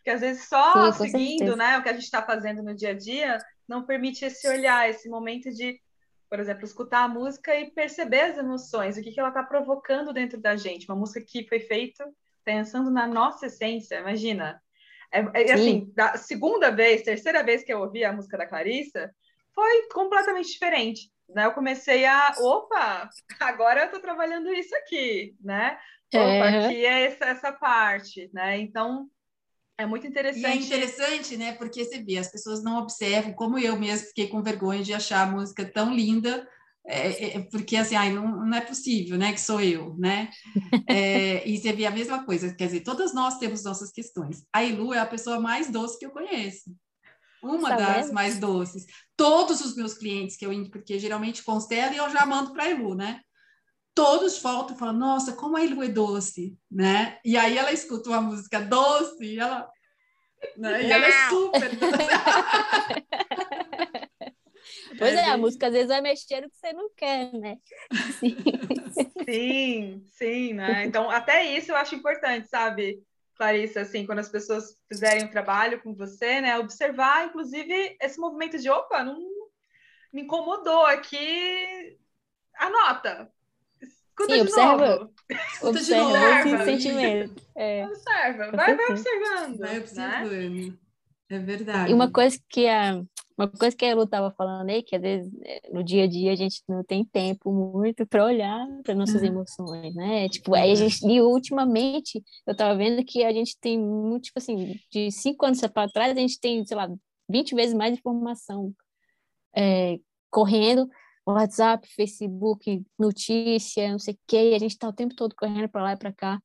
Porque 0.05 0.11
às 0.11 0.21
vezes 0.21 0.47
só 0.47 0.91
Sim, 0.91 1.09
seguindo 1.09 1.55
né, 1.55 1.79
o 1.79 1.81
que 1.81 1.89
a 1.89 1.93
gente 1.93 2.03
está 2.03 2.21
fazendo 2.21 2.61
no 2.61 2.75
dia 2.75 2.91
a 2.91 2.93
dia 2.93 3.39
não 3.67 3.83
permite 3.83 4.23
esse 4.23 4.47
olhar, 4.47 4.87
esse 4.87 5.09
momento 5.09 5.49
de 5.49 5.81
por 6.29 6.39
exemplo, 6.39 6.63
escutar 6.63 7.03
a 7.03 7.07
música 7.07 7.55
e 7.55 7.71
perceber 7.71 8.21
as 8.21 8.37
emoções, 8.37 8.97
o 8.97 9.01
que, 9.01 9.11
que 9.11 9.19
ela 9.19 9.29
está 9.29 9.43
provocando 9.43 10.11
dentro 10.11 10.39
da 10.39 10.55
gente. 10.55 10.87
Uma 10.87 10.97
música 10.97 11.25
que 11.25 11.47
foi 11.47 11.59
feita 11.59 12.05
pensando 12.43 12.91
na 12.91 13.07
nossa 13.07 13.45
essência, 13.45 13.99
imagina. 13.99 14.61
É, 15.11 15.19
é 15.49 15.53
assim, 15.53 15.91
da 15.95 16.17
segunda 16.17 16.71
vez, 16.71 17.03
terceira 17.03 17.43
vez 17.43 17.63
que 17.63 17.71
eu 17.71 17.79
ouvi 17.79 18.03
a 18.03 18.11
música 18.11 18.37
da 18.37 18.45
Clarissa, 18.47 19.09
foi 19.53 19.87
completamente 19.93 20.51
diferente. 20.51 21.09
Né? 21.29 21.45
Eu 21.45 21.53
comecei 21.53 22.05
a, 22.05 22.33
opa, 22.39 23.09
agora 23.39 23.81
eu 23.81 23.85
estou 23.85 24.01
trabalhando 24.01 24.53
isso 24.53 24.75
aqui, 24.75 25.35
né? 25.41 25.79
Opa, 26.13 26.19
é. 26.19 26.65
aqui 26.65 26.85
é 26.85 27.05
essa, 27.05 27.25
essa 27.25 27.51
parte, 27.51 28.29
né? 28.33 28.57
Então, 28.57 29.09
é 29.77 29.85
muito 29.85 30.07
interessante. 30.07 30.41
E 30.41 30.45
é 30.45 30.55
interessante, 30.55 31.37
né? 31.37 31.53
Porque 31.53 31.83
você 31.83 32.01
vê, 32.01 32.17
as 32.17 32.31
pessoas 32.31 32.63
não 32.63 32.79
observam, 32.79 33.33
como 33.33 33.59
eu 33.59 33.77
mesmo 33.77 34.07
fiquei 34.07 34.27
com 34.27 34.41
vergonha 34.41 34.83
de 34.83 34.93
achar 34.93 35.27
a 35.27 35.31
música 35.31 35.65
tão 35.65 35.93
linda, 35.93 36.47
é, 36.87 37.37
é, 37.37 37.39
porque 37.39 37.75
assim, 37.75 37.95
ai, 37.95 38.11
não, 38.11 38.45
não 38.45 38.57
é 38.57 38.61
possível, 38.61 39.17
né? 39.17 39.33
Que 39.33 39.41
sou 39.41 39.59
eu, 39.59 39.95
né? 39.97 40.29
É, 40.87 41.47
e 41.47 41.57
você 41.57 41.73
vê 41.73 41.85
a 41.87 41.91
mesma 41.91 42.23
coisa, 42.23 42.53
quer 42.53 42.67
dizer, 42.67 42.81
todas 42.81 43.13
nós 43.13 43.39
temos 43.39 43.63
nossas 43.63 43.91
questões. 43.91 44.45
A 44.53 44.63
Ilu 44.63 44.93
é 44.93 44.99
a 44.99 45.05
pessoa 45.05 45.39
mais 45.39 45.69
doce 45.69 45.97
que 45.97 46.05
eu 46.05 46.11
conheço. 46.11 46.75
Uma 47.41 47.69
tá 47.69 47.75
das 47.75 48.05
vendo? 48.05 48.13
mais 48.13 48.39
doces. 48.39 48.85
Todos 49.17 49.61
os 49.61 49.75
meus 49.75 49.95
clientes 49.95 50.37
que 50.37 50.45
eu 50.45 50.69
porque 50.69 50.99
geralmente 50.99 51.43
constela 51.43 51.91
e 51.93 51.97
eu 51.97 52.09
já 52.09 52.25
mando 52.25 52.53
para 52.53 52.63
a 52.63 52.69
Ilu, 52.69 52.93
né? 52.93 53.19
Todos 53.95 54.37
voltam 54.39 54.75
e 54.75 54.79
falam, 54.79 54.93
nossa, 54.93 55.33
como 55.33 55.55
a 55.55 55.63
Ilu 55.63 55.81
é 55.81 55.87
doce, 55.87 56.55
né? 56.69 57.17
E 57.23 57.37
aí 57.37 57.57
ela 57.57 57.71
escuta 57.71 58.09
uma 58.09 58.21
música 58.21 58.59
doce 58.59 59.23
e 59.23 59.39
ela, 59.39 59.69
né? 60.57 60.83
e 60.83 60.91
ela 60.91 61.07
é 61.07 61.29
super. 61.29 61.71
Pois 64.97 65.13
é, 65.13 65.25
a 65.25 65.37
música 65.37 65.67
às 65.67 65.73
vezes 65.73 65.89
vai 65.89 65.99
mexer 65.99 66.41
no 66.41 66.49
que 66.49 66.57
você 66.57 66.71
não 66.71 66.89
quer, 66.95 67.33
né? 67.33 67.57
Sim, 68.17 68.35
sim, 69.25 70.03
sim 70.05 70.53
né? 70.53 70.85
Então, 70.85 71.09
até 71.09 71.43
isso 71.43 71.71
eu 71.71 71.75
acho 71.75 71.95
importante, 71.95 72.47
sabe, 72.47 73.03
Clarissa, 73.35 73.81
assim, 73.81 74.05
quando 74.05 74.19
as 74.19 74.29
pessoas 74.29 74.77
fizerem 74.87 75.25
um 75.25 75.29
trabalho 75.29 75.81
com 75.81 75.93
você, 75.93 76.39
né, 76.39 76.57
observar, 76.57 77.25
inclusive, 77.25 77.97
esse 78.01 78.19
movimento 78.19 78.57
de, 78.57 78.69
opa, 78.69 79.03
não 79.03 79.19
me 80.13 80.21
incomodou 80.21 80.85
aqui, 80.85 81.97
anota, 82.57 83.29
Escuta 84.17 84.33
Sim, 84.33 84.41
observa, 84.41 84.95
novo. 84.95 85.11
observa 85.61 86.49
esse 86.49 86.65
sentimento. 86.65 87.43
É. 87.53 87.85
Observa, 87.85 88.51
vai, 88.51 88.75
vai 88.75 88.91
observando. 88.91 89.57
Vai 89.57 89.77
observando. 89.79 90.31
Né? 90.31 90.73
É 91.29 91.39
verdade. 91.39 91.91
E 91.91 91.93
uma 91.93 92.09
coisa 92.09 92.39
que 92.47 92.65
a, 92.65 93.03
uma 93.37 93.49
coisa 93.49 93.75
que 93.75 93.83
a 93.83 93.93
Lu 93.93 94.03
estava 94.03 94.31
falando 94.31 94.69
aí, 94.69 94.81
que 94.81 94.95
às 94.95 95.01
vezes 95.01 95.33
é, 95.43 95.69
no 95.73 95.83
dia 95.83 96.05
a 96.05 96.07
dia 96.07 96.31
a 96.31 96.35
gente 96.35 96.61
não 96.69 96.81
tem 96.81 97.03
tempo 97.03 97.51
muito 97.51 98.07
para 98.07 98.23
olhar 98.23 98.65
para 98.83 98.95
nossas 98.95 99.21
uhum. 99.21 99.27
emoções, 99.27 99.93
né? 99.93 100.29
Tipo, 100.29 100.55
aí 100.55 100.71
a 100.71 100.75
gente, 100.75 101.05
e 101.05 101.19
ultimamente 101.19 102.23
eu 102.47 102.53
estava 102.53 102.73
vendo 102.77 103.03
que 103.03 103.21
a 103.25 103.33
gente 103.33 103.57
tem 103.59 103.77
muito, 103.77 104.25
tipo 104.25 104.39
assim, 104.39 104.79
de 104.89 105.11
cinco 105.11 105.45
anos 105.45 105.59
para 105.59 105.91
trás, 105.91 106.15
a 106.15 106.19
gente 106.19 106.39
tem, 106.39 106.65
sei 106.65 106.77
lá, 106.77 106.87
20 107.29 107.53
vezes 107.53 107.73
mais 107.73 107.97
informação 107.97 108.73
é, 109.53 109.97
correndo 110.29 110.87
WhatsApp, 111.33 111.87
Facebook, 111.87 112.83
notícia, 112.97 113.91
não 113.91 113.99
sei 113.99 114.13
o 114.13 114.19
quê, 114.27 114.51
e 114.51 114.55
a 114.55 114.59
gente 114.59 114.71
está 114.71 114.87
o 114.87 114.93
tempo 114.93 115.15
todo 115.15 115.35
correndo 115.35 115.69
para 115.69 115.83
lá 115.83 115.93
e 115.93 115.97
para 115.97 116.13
cá. 116.13 116.39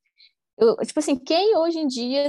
Eu, 0.59 0.77
tipo 0.79 0.99
assim, 0.99 1.17
quem 1.17 1.57
hoje 1.57 1.79
em 1.79 1.87
dia, 1.87 2.29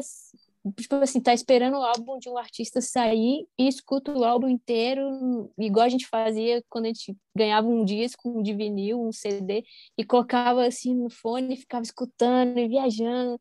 tipo 0.78 0.96
assim, 0.96 1.20
tá 1.20 1.34
esperando 1.34 1.78
o 1.78 1.84
álbum 1.84 2.18
de 2.18 2.30
um 2.30 2.38
artista 2.38 2.80
sair 2.82 3.46
e 3.58 3.68
escuta 3.68 4.18
o 4.18 4.24
álbum 4.24 4.48
inteiro, 4.48 5.52
igual 5.58 5.86
a 5.86 5.90
gente 5.90 6.08
fazia 6.08 6.64
quando 6.70 6.86
a 6.86 6.88
gente 6.90 7.16
ganhava 7.36 7.68
um 7.68 7.84
disco, 7.84 8.42
de 8.42 8.54
vinil, 8.54 9.02
um 9.02 9.12
CD, 9.12 9.64
e 9.98 10.04
colocava 10.04 10.66
assim 10.66 10.96
no 10.96 11.10
fone 11.10 11.54
e 11.54 11.58
ficava 11.58 11.84
escutando 11.84 12.58
e 12.58 12.68
viajando 12.68 13.40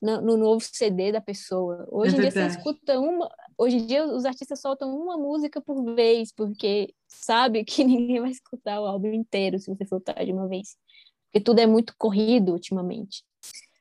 no, 0.00 0.20
no 0.20 0.36
novo 0.36 0.60
CD 0.60 1.12
da 1.12 1.20
pessoa. 1.20 1.86
Hoje 1.90 2.14
é 2.14 2.18
em 2.18 2.20
dia 2.22 2.30
você 2.30 2.46
escuta 2.46 2.98
uma, 2.98 3.30
hoje 3.58 3.76
em 3.76 3.86
dia 3.86 4.04
os 4.04 4.24
artistas 4.24 4.60
soltam 4.60 4.96
uma 4.96 5.16
música 5.16 5.60
por 5.60 5.94
vez, 5.94 6.32
porque 6.32 6.94
sabe 7.06 7.64
que 7.64 7.84
ninguém 7.84 8.20
vai 8.20 8.30
escutar 8.30 8.80
o 8.80 8.86
álbum 8.86 9.12
inteiro 9.12 9.58
se 9.58 9.68
você 9.68 9.84
soltar 9.84 10.24
de 10.24 10.32
uma 10.32 10.48
vez. 10.48 10.76
Porque 11.26 11.44
tudo 11.44 11.60
é 11.60 11.66
muito 11.66 11.94
corrido 11.96 12.52
ultimamente. 12.52 13.22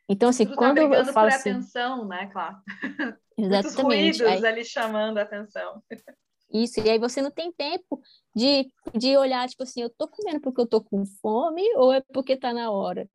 Então, 0.07 0.29
assim, 0.29 0.45
tudo 0.45 0.57
quando 0.57 0.77
tá 0.77 0.81
eu 0.81 1.05
falo 1.05 1.29
por 1.29 1.35
assim... 1.35 1.51
atenção, 1.51 2.07
né, 2.07 2.27
claro. 2.27 2.57
Exatamente. 3.37 3.83
Muitos 3.83 4.19
ruídos 4.19 4.21
aí... 4.21 4.45
ali 4.45 4.65
chamando 4.65 5.17
a 5.19 5.21
atenção. 5.21 5.81
Isso, 6.51 6.79
e 6.79 6.89
aí 6.89 6.97
você 6.97 7.21
não 7.21 7.29
tem 7.29 7.51
tempo 7.51 8.01
de, 8.35 8.71
de 8.95 9.15
olhar, 9.15 9.47
tipo 9.47 9.61
assim, 9.61 9.83
eu 9.83 9.89
tô 9.89 10.07
comendo 10.07 10.41
porque 10.41 10.59
eu 10.59 10.65
tô 10.65 10.81
com 10.81 11.05
fome 11.21 11.61
ou 11.75 11.93
é 11.93 12.01
porque 12.11 12.35
tá 12.35 12.51
na 12.51 12.71
hora? 12.71 13.07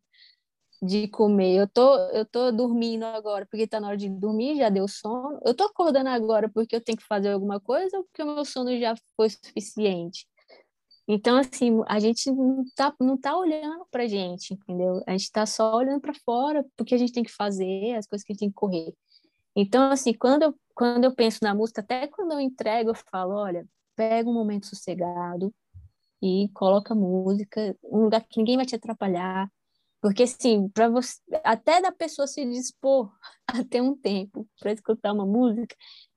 De 0.84 1.08
comer. 1.08 1.56
Eu 1.56 1.68
tô, 1.68 1.96
eu 2.10 2.26
tô 2.26 2.52
dormindo 2.52 3.04
agora 3.04 3.46
porque 3.46 3.66
tá 3.66 3.80
na 3.80 3.88
hora 3.88 3.96
de 3.96 4.08
dormir, 4.08 4.56
já 4.56 4.68
deu 4.68 4.86
sono. 4.86 5.40
Eu 5.44 5.54
tô 5.54 5.64
acordando 5.64 6.08
agora 6.08 6.48
porque 6.48 6.76
eu 6.76 6.80
tenho 6.80 6.98
que 6.98 7.06
fazer 7.06 7.30
alguma 7.30 7.60
coisa 7.60 7.96
ou 7.98 8.04
porque 8.04 8.22
o 8.22 8.34
meu 8.34 8.44
sono 8.44 8.76
já 8.78 8.94
foi 9.16 9.30
suficiente. 9.30 10.26
Então, 11.06 11.36
assim, 11.36 11.82
a 11.86 11.98
gente 11.98 12.30
não 12.30 12.64
tá, 12.74 12.94
não 13.00 13.18
tá 13.18 13.36
olhando 13.36 13.86
pra 13.90 14.06
gente, 14.06 14.54
entendeu? 14.54 15.02
A 15.06 15.12
gente 15.12 15.30
tá 15.30 15.44
só 15.46 15.76
olhando 15.76 16.00
para 16.00 16.14
fora 16.14 16.64
porque 16.76 16.94
a 16.94 16.98
gente 16.98 17.12
tem 17.12 17.22
que 17.22 17.32
fazer, 17.32 17.94
as 17.96 18.06
coisas 18.06 18.24
que 18.24 18.32
a 18.32 18.34
gente 18.34 18.40
tem 18.40 18.48
que 18.48 18.54
correr. 18.54 18.94
Então, 19.56 19.90
assim, 19.90 20.14
quando 20.14 20.44
eu, 20.44 20.54
quando 20.74 21.04
eu 21.04 21.14
penso 21.14 21.40
na 21.42 21.54
música, 21.54 21.80
até 21.82 22.06
quando 22.08 22.32
eu 22.32 22.40
entrego, 22.40 22.90
eu 22.90 22.94
falo, 22.94 23.34
olha, 23.34 23.66
pega 23.96 24.28
um 24.28 24.34
momento 24.34 24.66
sossegado 24.66 25.54
e 26.22 26.48
coloca 26.54 26.94
música, 26.94 27.76
um 27.84 28.04
lugar 28.04 28.22
que 28.22 28.38
ninguém 28.38 28.56
vai 28.56 28.66
te 28.66 28.74
atrapalhar, 28.74 29.50
porque, 30.04 30.24
assim, 30.24 30.68
para 30.68 30.86
você, 30.90 31.18
até 31.42 31.80
da 31.80 31.90
pessoa 31.90 32.26
se 32.26 32.44
dispor 32.44 33.10
a 33.48 33.64
ter 33.64 33.80
um 33.80 33.96
tempo 33.96 34.46
para 34.60 34.70
escutar 34.70 35.14
uma 35.14 35.24
música, 35.24 35.74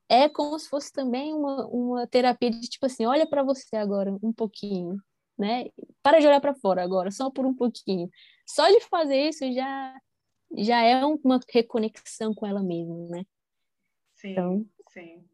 é 0.09 0.27
como 0.27 0.59
se 0.59 0.67
fosse 0.67 0.91
também 0.91 1.33
uma, 1.33 1.65
uma 1.67 2.05
terapia 2.05 2.51
de 2.51 2.67
tipo 2.67 2.85
assim: 2.85 3.05
olha 3.05 3.25
para 3.25 3.43
você 3.43 3.77
agora 3.77 4.11
um 4.21 4.33
pouquinho, 4.33 4.97
né? 5.39 5.67
Para 6.03 6.19
de 6.19 6.27
olhar 6.27 6.41
para 6.41 6.53
fora 6.53 6.83
agora, 6.83 7.11
só 7.11 7.31
por 7.31 7.45
um 7.45 7.55
pouquinho. 7.55 8.09
Só 8.45 8.67
de 8.69 8.81
fazer 8.89 9.29
isso 9.29 9.49
já, 9.53 9.97
já 10.57 10.81
é 10.81 11.05
uma 11.05 11.39
reconexão 11.49 12.33
com 12.33 12.45
ela 12.45 12.61
mesma, 12.61 13.07
né? 13.07 13.23
Sim, 14.15 14.31
então, 14.31 14.65
sim. 14.89 15.25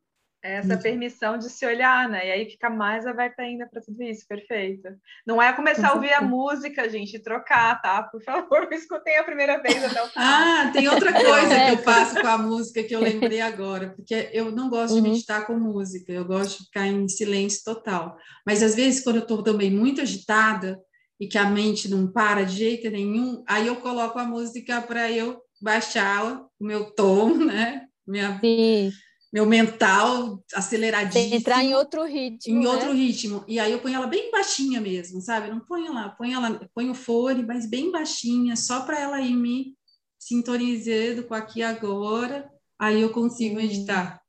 Essa 0.44 0.76
permissão 0.76 1.38
de 1.38 1.50
se 1.50 1.66
olhar, 1.66 2.10
né? 2.10 2.28
E 2.28 2.32
aí 2.32 2.50
fica 2.50 2.70
mais 2.70 3.08
aberta 3.08 3.42
ainda 3.42 3.66
para 3.66 3.82
tudo 3.82 4.04
isso, 4.04 4.28
perfeito. 4.28 4.90
Não 5.26 5.42
é 5.42 5.54
começar 5.54 5.90
a 5.90 5.94
ouvir 5.94 6.12
a 6.12 6.22
música, 6.22 6.90
gente, 6.90 7.18
trocar, 7.18 7.82
tá? 7.82 8.04
Por 8.04 8.22
favor, 8.22 8.68
me 8.70 8.76
escutem 8.76 9.18
a 9.18 9.24
primeira 9.24 9.62
vez 9.62 9.82
até 9.82 10.04
o 10.04 10.08
final. 10.10 10.28
Ah, 10.28 10.70
tem 10.74 10.90
outra 10.90 11.14
coisa 11.14 11.66
que 11.66 11.72
eu 11.72 11.78
faço 11.78 12.20
com 12.20 12.28
a 12.28 12.38
música 12.38 12.84
que 12.84 12.94
eu 12.94 13.00
lembrei 13.00 13.40
agora, 13.40 13.94
porque 13.96 14.30
eu 14.34 14.52
não 14.52 14.70
gosto 14.70 14.96
de 14.96 15.00
uhum. 15.00 15.08
meditar 15.08 15.48
com 15.48 15.54
música, 15.58 16.12
eu 16.12 16.26
gosto 16.26 16.60
de 16.60 16.66
ficar 16.66 16.88
em 16.88 17.08
silêncio 17.08 17.62
total. 17.64 18.18
Mas 18.46 18.62
às 18.62 18.76
vezes, 18.76 19.02
quando 19.02 19.18
eu 19.18 19.22
estou 19.22 19.42
também 19.42 19.72
muito 19.72 20.02
agitada 20.02 20.78
e 21.18 21.26
que 21.26 21.38
a 21.38 21.50
mente 21.50 21.90
não 21.90 22.12
para 22.12 22.44
de 22.44 22.58
jeito 22.58 22.90
nenhum, 22.90 23.42
aí 23.48 23.68
eu 23.68 23.78
coloco 23.78 24.20
a 24.20 24.26
música 24.26 24.82
para 24.82 25.10
eu 25.10 25.42
baixar 25.62 26.42
o 26.60 26.66
meu 26.66 26.92
tom, 26.94 27.34
né? 27.48 27.86
Minha... 28.06 28.38
Sim 28.42 28.92
meu 29.34 29.48
mental 29.48 30.44
aceleradinho. 30.54 31.34
Entrar 31.34 31.64
em 31.64 31.74
outro 31.74 32.06
ritmo. 32.06 32.56
Em 32.56 32.64
né? 32.64 32.70
outro 32.70 32.94
ritmo. 32.94 33.44
E 33.48 33.60
aí 33.60 33.72
eu 33.72 33.80
ponho 33.80 33.96
ela 33.96 34.06
bem 34.06 34.30
baixinha 34.30 34.80
mesmo, 34.80 35.20
sabe? 35.22 35.50
Não 35.50 35.60
ponho 35.60 35.92
lá, 35.92 36.10
ponho 36.10 36.36
ela, 36.36 36.70
ponho 36.72 36.92
o 36.92 36.96
fone, 36.96 37.44
mas 37.44 37.68
bem 37.68 37.92
baixinha, 37.92 38.56
só 38.56 38.86
para 38.86 39.00
ela 39.00 39.20
ir 39.20 39.36
me 39.36 39.76
sintonizando 40.20 41.24
com 41.24 41.34
aqui 41.34 41.64
agora. 41.64 42.48
Aí 42.78 43.02
eu 43.02 43.12
consigo 43.12 43.60
editar. 43.60 44.22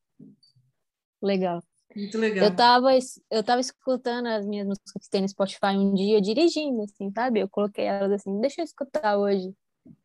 Legal. 1.23 1.63
Muito 1.95 2.17
legal. 2.17 2.47
Eu 2.47 2.57
tava, 2.57 2.89
eu 3.31 3.45
tava 3.45 3.61
escutando 3.61 4.27
as 4.27 4.47
minhas 4.47 4.67
músicas 4.67 4.91
que 5.03 5.11
tem 5.11 5.21
no 5.21 5.29
Spotify 5.29 5.77
um 5.77 5.93
dia, 5.93 6.19
dirigindo, 6.21 6.83
assim, 6.83 7.11
sabe? 7.13 7.41
Eu 7.41 7.49
coloquei 7.49 7.85
elas 7.85 8.11
assim, 8.11 8.41
deixa 8.41 8.63
eu 8.63 8.65
escutar 8.65 9.19
hoje, 9.19 9.53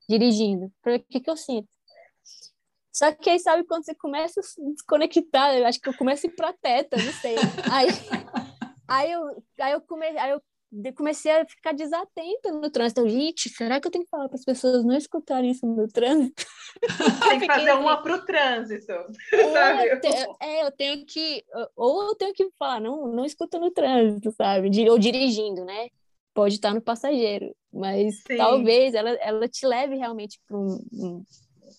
dirigindo. 0.09 0.69
Para 0.81 0.97
o 0.97 0.99
que 0.99 1.21
que 1.21 1.29
eu 1.29 1.37
sinto? 1.37 1.69
Só 2.99 3.13
que 3.13 3.29
aí, 3.29 3.39
sabe, 3.39 3.63
quando 3.63 3.85
você 3.85 3.95
começa 3.95 4.41
a 4.41 4.43
se 4.43 4.61
desconectar, 4.73 5.55
eu 5.55 5.65
acho 5.65 5.79
que 5.79 5.87
eu 5.87 5.93
começo 5.93 6.27
a 6.27 6.29
ir 6.29 6.35
pra 6.35 6.51
teta, 6.51 6.97
não 6.97 7.13
sei. 7.13 7.37
Aí, 7.71 7.87
aí, 8.85 9.11
eu, 9.13 9.43
aí, 9.57 9.71
eu, 9.71 9.79
come, 9.79 10.05
aí 10.05 10.31
eu 10.31 10.41
comecei 10.93 11.31
a 11.31 11.45
ficar 11.45 11.71
desatenta 11.71 12.51
no 12.51 12.69
trânsito. 12.69 12.99
Eu, 12.99 13.07
gente, 13.07 13.47
será 13.47 13.79
que 13.79 13.87
eu 13.87 13.91
tenho 13.91 14.03
que 14.03 14.09
falar 14.09 14.27
para 14.27 14.35
as 14.35 14.43
pessoas 14.43 14.83
não 14.83 14.97
escutarem 14.97 15.49
isso 15.49 15.65
no 15.65 15.87
trânsito? 15.87 16.45
Tem 17.29 17.39
que 17.39 17.45
fazer 17.45 17.71
uma 17.71 18.03
para 18.03 18.15
o 18.15 18.25
trânsito. 18.25 18.91
É, 19.31 19.93
eu, 19.95 20.01
te, 20.01 20.07
é, 20.41 20.65
eu 20.65 20.71
tenho 20.73 21.05
que. 21.05 21.45
Ou 21.77 22.03
eu 22.03 22.15
tenho 22.15 22.33
que 22.33 22.49
falar, 22.59 22.81
não, 22.81 23.07
não 23.07 23.23
escuta 23.23 23.57
no 23.57 23.71
trânsito, 23.71 24.29
sabe? 24.33 24.69
Ou 24.89 24.99
dirigindo, 24.99 25.63
né? 25.63 25.87
Pode 26.33 26.55
estar 26.55 26.73
no 26.73 26.81
passageiro, 26.81 27.55
mas 27.71 28.23
Sim. 28.27 28.35
talvez 28.35 28.93
ela, 28.93 29.11
ela 29.11 29.47
te 29.47 29.65
leve 29.65 29.95
realmente 29.95 30.37
para 30.45 30.57
um, 30.57 30.85
um 30.91 31.23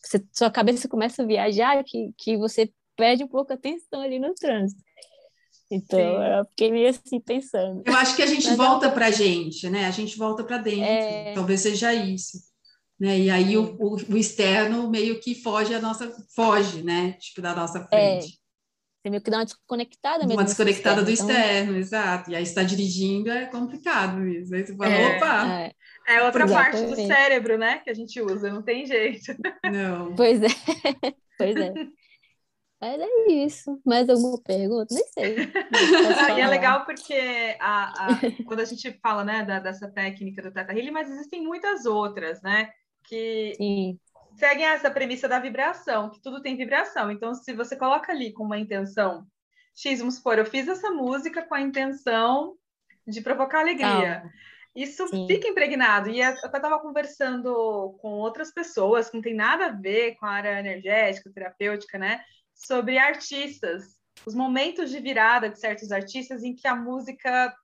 você, 0.02 0.24
sua 0.32 0.50
cabeça 0.50 0.88
começa 0.88 1.22
a 1.22 1.26
viajar 1.26 1.82
que, 1.84 2.12
que 2.16 2.36
você 2.36 2.72
perde 2.96 3.24
um 3.24 3.28
pouco 3.28 3.52
a 3.52 3.56
atenção 3.56 4.00
ali 4.00 4.18
no 4.18 4.34
trânsito. 4.34 4.82
Então, 5.70 5.98
Sim. 5.98 6.38
eu 6.38 6.44
fiquei 6.46 6.72
meio 6.72 6.88
assim 6.88 7.20
pensando. 7.20 7.82
Eu 7.86 7.94
acho 7.94 8.16
que 8.16 8.22
a 8.22 8.26
gente 8.26 8.46
Mas 8.48 8.56
volta 8.56 8.90
para 8.90 9.06
a 9.06 9.10
gente, 9.10 9.70
né? 9.70 9.86
A 9.86 9.90
gente 9.90 10.18
volta 10.18 10.42
para 10.42 10.58
dentro. 10.58 10.82
É... 10.82 11.32
Talvez 11.32 11.60
seja 11.60 11.94
isso. 11.94 12.38
Né? 12.98 13.18
E 13.20 13.30
aí 13.30 13.56
o, 13.56 13.76
o, 13.78 13.96
o, 13.96 14.16
externo 14.16 14.90
meio 14.90 15.20
que 15.20 15.34
foge 15.34 15.72
a 15.72 15.80
nossa 15.80 16.12
foge, 16.34 16.82
né? 16.82 17.12
Tipo 17.12 17.40
da 17.40 17.54
nossa 17.54 17.78
é. 17.78 17.86
frente. 17.88 18.34
É. 18.34 18.40
Você 19.00 19.10
meio 19.10 19.22
que 19.22 19.30
dá 19.30 19.38
uma 19.38 19.44
desconectada 19.44 20.18
mesmo. 20.18 20.34
Uma 20.34 20.44
desconectada 20.44 21.02
do 21.02 21.10
externo, 21.10 21.32
do 21.32 21.38
externo 21.38 21.70
então... 21.70 21.80
exato. 21.80 22.30
E 22.30 22.36
aí 22.36 22.42
está 22.42 22.62
dirigindo 22.62 23.30
é 23.30 23.46
complicado 23.46 24.18
mesmo. 24.18 24.54
Aí 24.54 24.66
você 24.66 24.76
fala, 24.76 24.92
é, 24.92 25.16
opa! 25.16 25.48
É. 25.48 25.72
É 26.10 26.22
outra 26.24 26.44
Exatamente. 26.44 26.72
parte 26.72 26.86
do 26.90 27.06
cérebro, 27.06 27.56
né? 27.56 27.78
Que 27.78 27.90
a 27.90 27.94
gente 27.94 28.20
usa, 28.20 28.50
não 28.50 28.62
tem 28.62 28.84
jeito. 28.84 29.32
Não. 29.64 30.14
Pois 30.16 30.42
é. 30.42 30.48
pois 31.38 31.56
é. 31.56 31.72
Mas 32.80 33.00
é 33.00 33.32
isso. 33.32 33.80
Mais 33.86 34.08
alguma 34.08 34.42
pergunta? 34.42 34.92
Nem 34.92 35.06
sei. 35.06 35.36
E 36.36 36.40
é 36.40 36.46
legal 36.48 36.84
porque 36.84 37.56
a, 37.60 38.06
a, 38.06 38.18
quando 38.44 38.60
a 38.60 38.64
gente 38.64 38.90
fala 39.02 39.22
né, 39.22 39.44
da, 39.44 39.60
dessa 39.60 39.88
técnica 39.88 40.42
do 40.42 40.50
Teta 40.50 40.72
Healing, 40.72 40.90
mas 40.90 41.10
existem 41.10 41.42
muitas 41.44 41.84
outras, 41.84 42.42
né? 42.42 42.70
Que 43.04 43.52
Sim. 43.56 43.98
seguem 44.34 44.64
essa 44.64 44.90
premissa 44.90 45.28
da 45.28 45.38
vibração, 45.38 46.10
que 46.10 46.20
tudo 46.20 46.42
tem 46.42 46.56
vibração. 46.56 47.10
Então, 47.10 47.34
se 47.34 47.52
você 47.52 47.76
coloca 47.76 48.10
ali 48.10 48.32
com 48.32 48.44
uma 48.44 48.58
intenção 48.58 49.26
X, 49.76 50.00
vamos 50.00 50.16
supor, 50.16 50.38
eu 50.38 50.46
fiz 50.46 50.66
essa 50.66 50.90
música 50.90 51.42
com 51.42 51.54
a 51.54 51.60
intenção 51.60 52.56
de 53.06 53.20
provocar 53.20 53.60
alegria. 53.60 54.24
Ah. 54.24 54.30
Isso 54.74 55.06
Sim. 55.08 55.26
fica 55.26 55.48
impregnado. 55.48 56.10
E 56.10 56.20
eu 56.20 56.28
até 56.28 56.56
estava 56.56 56.78
conversando 56.78 57.96
com 58.00 58.12
outras 58.12 58.52
pessoas 58.52 59.10
que 59.10 59.16
não 59.16 59.22
tem 59.22 59.34
nada 59.34 59.66
a 59.66 59.72
ver 59.72 60.14
com 60.16 60.26
a 60.26 60.30
área 60.30 60.60
energética, 60.60 61.32
terapêutica, 61.32 61.98
né? 61.98 62.22
Sobre 62.54 62.98
artistas, 62.98 63.98
os 64.24 64.34
momentos 64.34 64.90
de 64.90 65.00
virada 65.00 65.48
de 65.48 65.58
certos 65.58 65.90
artistas 65.90 66.44
em 66.44 66.54
que 66.54 66.68
a 66.68 66.76
música 66.76 67.54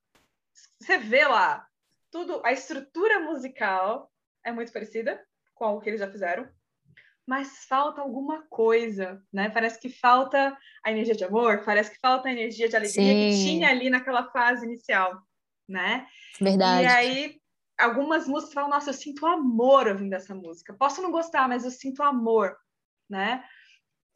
você 0.81 0.99
vê 0.99 1.25
lá 1.27 1.67
tudo, 2.11 2.41
a 2.45 2.53
estrutura 2.53 3.21
musical 3.21 4.11
é 4.45 4.51
muito 4.51 4.73
parecida 4.73 5.23
com 5.55 5.75
o 5.75 5.81
que 5.81 5.91
eles 5.91 6.01
já 6.01 6.11
fizeram, 6.11 6.49
mas 7.27 7.65
falta 7.67 8.01
alguma 8.01 8.47
coisa, 8.49 9.23
né? 9.33 9.51
Parece 9.51 9.79
que 9.81 9.89
falta 9.89 10.57
a 10.85 10.91
energia 10.91 11.15
de 11.15 11.25
amor, 11.25 11.65
parece 11.65 11.91
que 11.91 11.99
falta 11.99 12.29
a 12.29 12.33
energia 12.33 12.69
de 12.69 12.77
alegria 12.77 13.13
Sim. 13.13 13.31
que 13.31 13.45
tinha 13.45 13.69
ali 13.69 13.91
naquela 13.91 14.31
fase 14.31 14.65
inicial 14.65 15.21
né? 15.69 16.07
Verdade. 16.41 16.85
E 16.85 16.87
aí, 16.87 17.41
algumas 17.79 18.27
músicas 18.27 18.55
falam, 18.55 18.71
nossa, 18.71 18.91
eu 18.91 18.95
sinto 18.95 19.27
amor 19.27 19.89
ouvindo 19.89 20.15
essa 20.15 20.35
música. 20.35 20.75
Posso 20.75 21.03
não 21.03 21.11
gostar, 21.11 21.49
mas 21.49 21.65
eu 21.65 21.71
sinto 21.71 22.03
amor, 22.03 22.57
né? 23.09 23.45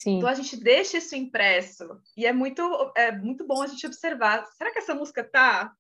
Sim. 0.02 0.16
Então 0.16 0.28
a 0.28 0.34
gente 0.34 0.56
deixa 0.56 0.96
isso 0.96 1.14
impresso 1.14 2.00
e 2.16 2.24
é 2.24 2.32
muito 2.32 2.62
é 2.96 3.12
muito 3.12 3.46
bom 3.46 3.62
a 3.62 3.66
gente 3.66 3.86
observar. 3.86 4.46
Será 4.56 4.72
que 4.72 4.78
essa 4.78 4.94
música 4.94 5.22
tá 5.22 5.74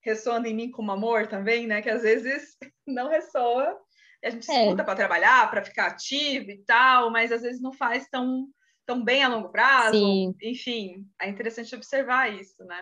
ressoando 0.00 0.46
em 0.46 0.54
mim 0.54 0.70
como 0.70 0.92
amor 0.92 1.26
também, 1.26 1.66
né? 1.66 1.82
Que 1.82 1.90
às 1.90 2.02
vezes 2.02 2.56
não 2.86 3.08
ressoa. 3.08 3.76
E 4.22 4.28
a 4.28 4.30
gente 4.30 4.48
é. 4.48 4.62
escuta 4.64 4.84
para 4.84 4.94
trabalhar, 4.94 5.50
para 5.50 5.64
ficar 5.64 5.88
ativo 5.88 6.50
e 6.50 6.58
tal, 6.64 7.10
mas 7.10 7.32
às 7.32 7.42
vezes 7.42 7.60
não 7.60 7.72
faz 7.72 8.08
tão 8.08 8.48
tão 8.86 9.02
bem 9.02 9.24
a 9.24 9.28
longo 9.28 9.48
prazo. 9.48 9.96
Sim. 9.96 10.34
Enfim, 10.42 11.06
é 11.20 11.28
interessante 11.28 11.74
observar 11.74 12.32
isso, 12.32 12.62
né? 12.64 12.80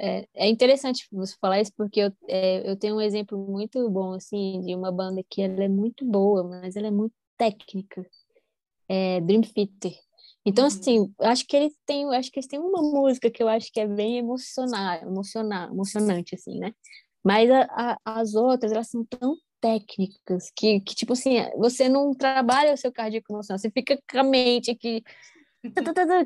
É, 0.00 0.26
é 0.34 0.48
interessante 0.48 1.06
você 1.12 1.36
falar 1.40 1.60
isso 1.60 1.72
porque 1.76 2.00
eu, 2.00 2.12
é, 2.28 2.68
eu 2.68 2.76
tenho 2.76 2.96
um 2.96 3.00
exemplo 3.00 3.38
muito 3.38 3.88
bom 3.90 4.14
assim 4.14 4.60
de 4.62 4.74
uma 4.74 4.90
banda 4.90 5.22
que 5.28 5.42
ela 5.42 5.62
é 5.62 5.68
muito 5.68 6.04
boa, 6.04 6.42
mas 6.44 6.76
ela 6.76 6.88
é 6.88 6.90
muito 6.90 7.14
técnica. 7.36 8.04
É 8.88 9.20
Dream 9.20 9.42
Theater. 9.42 9.94
Então, 10.44 10.64
uhum. 10.64 10.68
assim, 10.68 11.14
acho 11.20 11.46
que 11.46 11.56
eles 11.56 11.74
têm, 11.86 12.04
acho 12.14 12.30
que 12.30 12.38
eles 12.38 12.48
têm 12.48 12.58
uma 12.58 12.82
música 12.82 13.30
que 13.30 13.42
eu 13.42 13.48
acho 13.48 13.72
que 13.72 13.80
é 13.80 13.86
bem 13.86 14.18
emocionar, 14.18 15.02
emocionar, 15.02 15.70
emocionante, 15.70 16.34
assim, 16.34 16.58
né? 16.58 16.74
Mas 17.24 17.48
a, 17.50 17.62
a, 17.70 17.98
as 18.20 18.34
outras, 18.34 18.72
elas 18.72 18.88
são 18.88 19.04
tão 19.04 19.36
técnicas 19.60 20.50
que, 20.56 20.80
que, 20.80 20.94
tipo 20.94 21.12
assim, 21.12 21.36
você 21.56 21.88
não 21.88 22.12
trabalha 22.12 22.74
o 22.74 22.76
seu 22.76 22.92
cardíaco 22.92 23.32
emocional, 23.32 23.58
você 23.58 23.70
fica 23.70 23.96
com 24.10 24.18
a 24.18 24.24
mente 24.24 24.72
aqui 24.72 25.04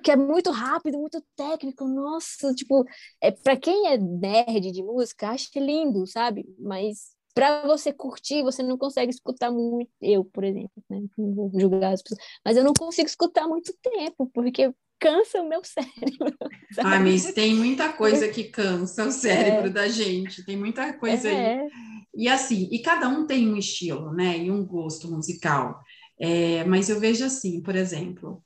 que 0.02 0.10
é 0.10 0.16
muito 0.16 0.50
rápido, 0.50 0.98
muito 0.98 1.22
técnico, 1.36 1.86
nossa, 1.86 2.54
tipo, 2.54 2.84
é 3.20 3.30
para 3.30 3.56
quem 3.56 3.88
é 3.88 3.98
nerd 3.98 4.72
de 4.72 4.82
música, 4.82 5.30
acha 5.30 5.48
lindo, 5.56 6.06
sabe? 6.06 6.46
Mas 6.58 7.16
para 7.34 7.66
você 7.66 7.92
curtir, 7.92 8.42
você 8.42 8.62
não 8.62 8.78
consegue 8.78 9.10
escutar 9.10 9.50
muito, 9.50 9.90
eu, 10.00 10.24
por 10.24 10.42
exemplo, 10.42 10.82
né? 10.88 11.02
Não 11.18 11.34
vou 11.34 11.50
julgar 11.54 11.92
as 11.92 12.02
pessoas, 12.02 12.20
mas 12.42 12.56
eu 12.56 12.64
não 12.64 12.72
consigo 12.72 13.06
escutar 13.06 13.46
muito 13.46 13.74
tempo, 13.82 14.30
porque 14.32 14.72
cansa 14.98 15.42
o 15.42 15.48
meu 15.48 15.60
cérebro. 15.64 16.34
Sabe? 16.72 16.94
Ah, 16.94 17.00
mas 17.00 17.32
tem 17.34 17.54
muita 17.54 17.92
coisa 17.92 18.28
que 18.28 18.44
cansa 18.44 19.04
o 19.04 19.12
cérebro 19.12 19.66
é. 19.66 19.70
da 19.70 19.88
gente, 19.88 20.46
tem 20.46 20.56
muita 20.56 20.94
coisa 20.94 21.28
é. 21.28 21.60
aí. 21.60 21.68
E 22.14 22.28
assim, 22.28 22.68
e 22.72 22.78
cada 22.80 23.06
um 23.08 23.26
tem 23.26 23.52
um 23.52 23.56
estilo, 23.58 24.12
né? 24.14 24.38
E 24.38 24.50
um 24.50 24.64
gosto 24.64 25.10
musical. 25.10 25.78
É, 26.18 26.64
mas 26.64 26.88
eu 26.88 26.98
vejo 26.98 27.24
assim, 27.24 27.60
por 27.60 27.76
exemplo, 27.76 28.42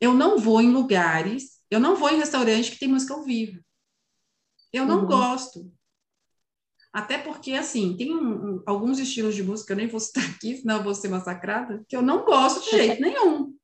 eu 0.00 0.12
não 0.12 0.38
vou 0.38 0.60
em 0.60 0.70
lugares, 0.70 1.56
eu 1.70 1.80
não 1.80 1.96
vou 1.96 2.10
em 2.10 2.18
restaurante 2.18 2.70
que 2.70 2.78
tem 2.78 2.88
música 2.88 3.14
ao 3.14 3.24
vivo. 3.24 3.60
Eu 4.72 4.84
não 4.86 5.00
uhum. 5.00 5.06
gosto. 5.06 5.72
Até 6.92 7.18
porque, 7.18 7.52
assim, 7.52 7.96
tem 7.96 8.14
um, 8.14 8.54
um, 8.56 8.62
alguns 8.66 8.98
estilos 8.98 9.34
de 9.34 9.42
música, 9.42 9.72
eu 9.72 9.76
nem 9.76 9.86
vou 9.86 10.00
citar 10.00 10.24
aqui, 10.30 10.56
senão 10.56 10.76
eu 10.76 10.82
vou 10.82 10.94
ser 10.94 11.08
massacrada, 11.08 11.84
que 11.88 11.96
eu 11.96 12.02
não 12.02 12.24
gosto 12.24 12.64
de 12.64 12.70
jeito 12.70 13.00
nenhum. 13.00 13.54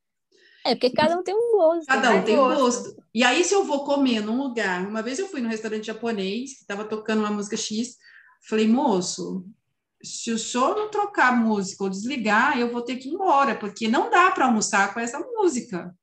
É, 0.65 0.75
porque 0.75 0.91
cada 0.91 1.19
um 1.19 1.23
tem 1.23 1.35
um 1.35 1.53
gosto. 1.53 1.87
Cada 1.87 2.11
um 2.11 2.15
né? 2.15 2.23
tem 2.23 2.39
um 2.39 2.55
gosto. 2.55 2.95
E 3.15 3.25
aí, 3.25 3.43
se 3.43 3.55
eu 3.55 3.65
vou 3.65 3.85
comer 3.85 4.21
num 4.21 4.37
lugar, 4.37 4.87
uma 4.87 5.03
vez 5.03 5.19
eu 5.19 5.29
fui 5.29 5.41
num 5.41 5.49
restaurante 5.49 5.87
japonês, 5.87 6.55
que 6.55 6.61
estava 6.61 6.85
tocando 6.85 7.21
uma 7.21 7.31
música 7.31 7.57
X, 7.57 7.97
falei, 8.49 8.69
moço, 8.69 9.45
se 10.03 10.31
o 10.31 10.39
senhor 10.39 10.77
não 10.77 10.91
trocar 10.91 11.37
música 11.37 11.85
ou 11.85 11.91
desligar, 11.91 12.59
eu 12.59 12.71
vou 12.71 12.83
ter 12.83 12.97
que 12.97 13.09
ir 13.09 13.13
embora, 13.13 13.57
porque 13.59 13.89
não 13.89 14.11
dá 14.11 14.31
para 14.31 14.47
almoçar 14.47 14.93
com 14.93 15.01
essa 15.01 15.19
música 15.19 15.95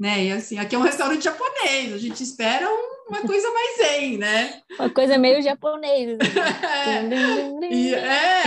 né? 0.00 0.24
E 0.24 0.32
assim, 0.32 0.58
aqui 0.58 0.74
é 0.74 0.78
um 0.78 0.82
restaurante 0.82 1.24
japonês, 1.24 1.92
a 1.92 1.98
gente 1.98 2.22
espera 2.22 2.66
um, 2.66 3.10
uma 3.10 3.20
coisa 3.28 3.52
mais 3.52 3.76
zen, 3.76 4.16
né? 4.16 4.62
Uma 4.78 4.88
coisa 4.88 5.18
meio 5.18 5.42
japonesa. 5.42 6.16
Assim. 6.22 7.60
é, 7.62 7.70
e, 7.70 7.94
é, 7.94 8.42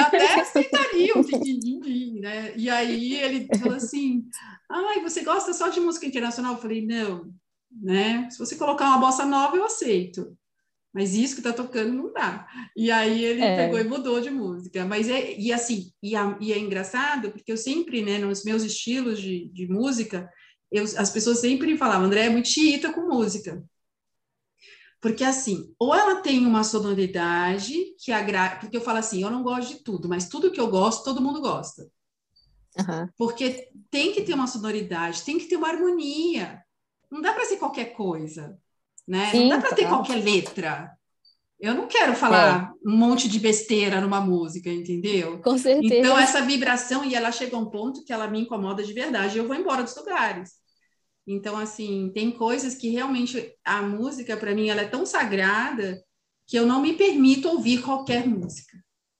até 0.00 0.40
aceitaria 0.40 1.14
um 1.16 2.20
né? 2.20 2.52
E 2.56 2.68
aí 2.68 3.22
ele 3.22 3.46
falou 3.56 3.76
assim, 3.76 4.24
ai, 4.68 5.00
você 5.00 5.22
gosta 5.22 5.52
só 5.52 5.68
de 5.68 5.78
música 5.78 6.06
internacional? 6.06 6.54
Eu 6.54 6.60
falei, 6.60 6.84
não, 6.84 7.32
né? 7.70 8.28
Se 8.28 8.38
você 8.40 8.56
colocar 8.56 8.86
uma 8.86 8.98
bossa 8.98 9.24
nova, 9.24 9.56
eu 9.56 9.64
aceito. 9.64 10.36
Mas 10.92 11.14
isso 11.14 11.36
que 11.36 11.42
tá 11.42 11.52
tocando 11.52 11.92
não 11.92 12.12
dá. 12.12 12.48
E 12.74 12.90
aí 12.90 13.22
ele 13.22 13.42
é. 13.42 13.56
pegou 13.56 13.78
e 13.78 13.84
mudou 13.84 14.20
de 14.20 14.30
música. 14.30 14.84
Mas 14.86 15.08
é, 15.08 15.38
e 15.38 15.52
assim, 15.52 15.92
e, 16.02 16.16
a, 16.16 16.36
e, 16.40 16.52
é 16.52 16.58
engraçado, 16.58 17.30
porque 17.30 17.52
eu 17.52 17.56
sempre, 17.56 18.02
né, 18.02 18.18
nos 18.18 18.42
meus 18.44 18.64
estilos 18.64 19.20
de, 19.20 19.46
de 19.52 19.68
música, 19.68 20.28
eu, 20.70 20.84
as 20.84 21.10
pessoas 21.10 21.38
sempre 21.38 21.76
falavam, 21.76 22.06
André 22.06 22.26
é 22.26 22.30
muito 22.30 22.48
chiita 22.48 22.92
com 22.92 23.08
música. 23.08 23.62
Porque 25.00 25.22
assim, 25.22 25.72
ou 25.78 25.94
ela 25.94 26.16
tem 26.16 26.44
uma 26.46 26.64
sonoridade 26.64 27.94
que 27.98 28.10
agrada, 28.10 28.56
porque 28.56 28.76
eu 28.76 28.80
falo 28.80 28.98
assim, 28.98 29.22
eu 29.22 29.30
não 29.30 29.42
gosto 29.42 29.76
de 29.76 29.84
tudo, 29.84 30.08
mas 30.08 30.28
tudo 30.28 30.50
que 30.50 30.60
eu 30.60 30.68
gosto, 30.68 31.04
todo 31.04 31.22
mundo 31.22 31.40
gosta. 31.40 31.88
Uhum. 32.78 33.08
Porque 33.16 33.70
tem 33.90 34.12
que 34.12 34.22
ter 34.22 34.34
uma 34.34 34.46
sonoridade, 34.46 35.22
tem 35.22 35.38
que 35.38 35.46
ter 35.46 35.56
uma 35.56 35.68
harmonia. 35.68 36.62
Não 37.10 37.20
dá 37.20 37.32
para 37.32 37.44
ser 37.44 37.56
qualquer 37.56 37.92
coisa, 37.94 38.58
né? 39.06 39.30
Sim, 39.30 39.48
não 39.48 39.48
dá 39.50 39.60
para 39.60 39.76
ter 39.76 39.88
qualquer 39.88 40.22
letra. 40.22 40.95
Eu 41.58 41.74
não 41.74 41.88
quero 41.88 42.14
falar 42.14 42.70
é. 42.70 42.88
um 42.88 42.96
monte 42.96 43.28
de 43.28 43.38
besteira 43.38 44.00
numa 44.00 44.20
música, 44.20 44.70
entendeu? 44.70 45.40
Com 45.40 45.56
certeza. 45.56 45.94
Então, 45.94 46.18
essa 46.18 46.42
vibração, 46.42 47.04
e 47.04 47.14
ela 47.14 47.32
chega 47.32 47.56
a 47.56 47.58
um 47.58 47.70
ponto 47.70 48.04
que 48.04 48.12
ela 48.12 48.28
me 48.28 48.40
incomoda 48.40 48.82
de 48.82 48.92
verdade, 48.92 49.38
eu 49.38 49.46
vou 49.46 49.56
embora 49.56 49.82
dos 49.82 49.96
lugares. 49.96 50.50
Então, 51.26 51.56
assim, 51.56 52.12
tem 52.14 52.30
coisas 52.30 52.74
que 52.74 52.90
realmente 52.90 53.52
a 53.64 53.82
música, 53.82 54.36
para 54.36 54.54
mim, 54.54 54.68
ela 54.68 54.82
é 54.82 54.88
tão 54.88 55.06
sagrada 55.06 56.00
que 56.46 56.56
eu 56.56 56.66
não 56.66 56.80
me 56.80 56.92
permito 56.92 57.48
ouvir 57.48 57.82
qualquer 57.82 58.26
música, 58.26 58.78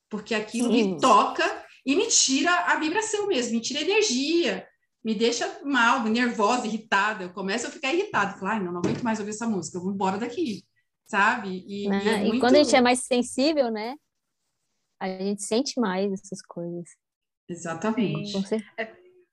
porque 0.09 0.35
aquilo 0.35 0.71
Sim. 0.71 0.93
me 0.93 1.01
toca 1.01 1.45
e 1.85 1.97
me 1.97 2.07
tira 2.07 2.53
a 2.67 2.77
vibração 2.77 3.27
mesmo, 3.27 3.55
me 3.55 3.61
tira 3.61 3.81
energia, 3.81 4.65
me 5.03 5.15
deixa 5.15 5.61
mal, 5.65 6.05
nervosa, 6.05 6.67
irritada. 6.67 7.25
Eu 7.25 7.33
começo 7.33 7.67
a 7.67 7.71
ficar 7.71 7.93
irritada, 7.93 8.39
falo, 8.39 8.53
ai, 8.53 8.63
não, 8.63 8.73
não 8.73 8.79
aguento 8.79 9.03
mais 9.03 9.19
ouvir 9.19 9.31
essa 9.31 9.49
música, 9.49 9.79
eu 9.79 9.83
vou 9.83 9.93
embora 9.93 10.19
daqui, 10.19 10.65
sabe? 11.07 11.65
E, 11.67 11.89
né? 11.89 12.03
e, 12.05 12.09
é 12.09 12.19
muito... 12.19 12.37
e 12.37 12.41
quando 12.41 12.57
a 12.57 12.63
gente 12.63 12.77
é 12.77 12.81
mais 12.81 13.01
sensível, 13.01 13.71
né? 13.71 13.97
A 15.01 15.09
gente 15.09 15.43
sente 15.43 15.79
mais 15.79 16.13
essas 16.13 16.41
coisas. 16.43 16.89
Exatamente. 17.49 18.35
É, 18.77 18.93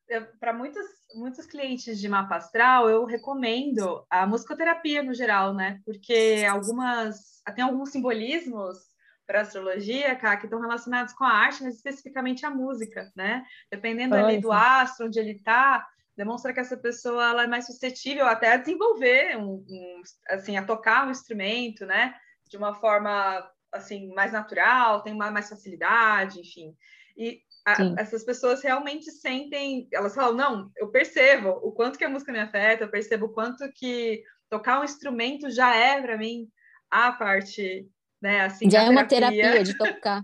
é, 0.09 0.19
Para 0.39 0.53
muitos, 0.53 0.85
muitos 1.15 1.45
clientes 1.45 1.99
de 1.99 2.07
mapa 2.07 2.35
astral, 2.35 2.89
eu 2.89 3.05
recomendo 3.05 4.05
a 4.09 4.27
musicoterapia 4.27 5.01
no 5.01 5.13
geral, 5.13 5.53
né? 5.53 5.79
Porque 5.85 6.45
algumas 6.49 7.41
tem 7.55 7.63
alguns 7.63 7.89
simbolismos 7.91 8.77
para 9.25 9.41
astrologia, 9.41 10.15
cara, 10.15 10.37
que 10.37 10.45
estão 10.45 10.59
relacionados 10.59 11.13
com 11.13 11.23
a 11.23 11.31
arte, 11.31 11.63
mas 11.63 11.75
especificamente 11.75 12.45
a 12.45 12.49
música, 12.49 13.11
né? 13.15 13.45
Dependendo 13.71 14.15
ali 14.15 14.39
do 14.39 14.51
astro, 14.51 15.07
onde 15.07 15.17
ele 15.17 15.31
está, 15.31 15.87
demonstra 16.15 16.53
que 16.53 16.59
essa 16.59 16.77
pessoa 16.77 17.29
ela 17.29 17.43
é 17.43 17.47
mais 17.47 17.65
suscetível 17.65 18.25
até 18.25 18.53
a 18.53 18.57
desenvolver 18.57 19.37
um, 19.37 19.65
um, 19.67 20.01
assim, 20.29 20.57
a 20.57 20.65
tocar 20.65 21.07
um 21.07 21.11
instrumento, 21.11 21.85
né? 21.85 22.15
De 22.49 22.57
uma 22.57 22.73
forma 22.75 23.49
assim 23.71 24.13
mais 24.13 24.31
natural, 24.31 25.01
tem 25.01 25.13
uma, 25.13 25.31
mais 25.31 25.49
facilidade, 25.49 26.39
enfim. 26.39 26.75
E 27.17 27.41
a, 27.65 27.75
essas 27.97 28.23
pessoas 28.23 28.61
realmente 28.61 29.11
sentem, 29.11 29.87
elas 29.91 30.13
falam, 30.13 30.35
não, 30.35 30.71
eu 30.77 30.89
percebo 30.89 31.49
o 31.63 31.71
quanto 31.71 31.97
que 31.97 32.03
a 32.05 32.09
música 32.09 32.31
me 32.31 32.39
afeta, 32.39 32.83
eu 32.83 32.91
percebo 32.91 33.25
o 33.25 33.33
quanto 33.33 33.67
que 33.73 34.21
tocar 34.49 34.79
um 34.79 34.83
instrumento 34.83 35.49
já 35.49 35.75
é 35.75 36.01
para 36.01 36.17
mim 36.17 36.47
a 36.91 37.11
parte 37.11 37.89
né? 38.23 38.39
Assim, 38.39 38.71
Já 38.71 38.83
é 38.83 38.89
uma 38.89 39.05
terapia 39.05 39.61
de 39.61 39.75
tocar. 39.77 40.23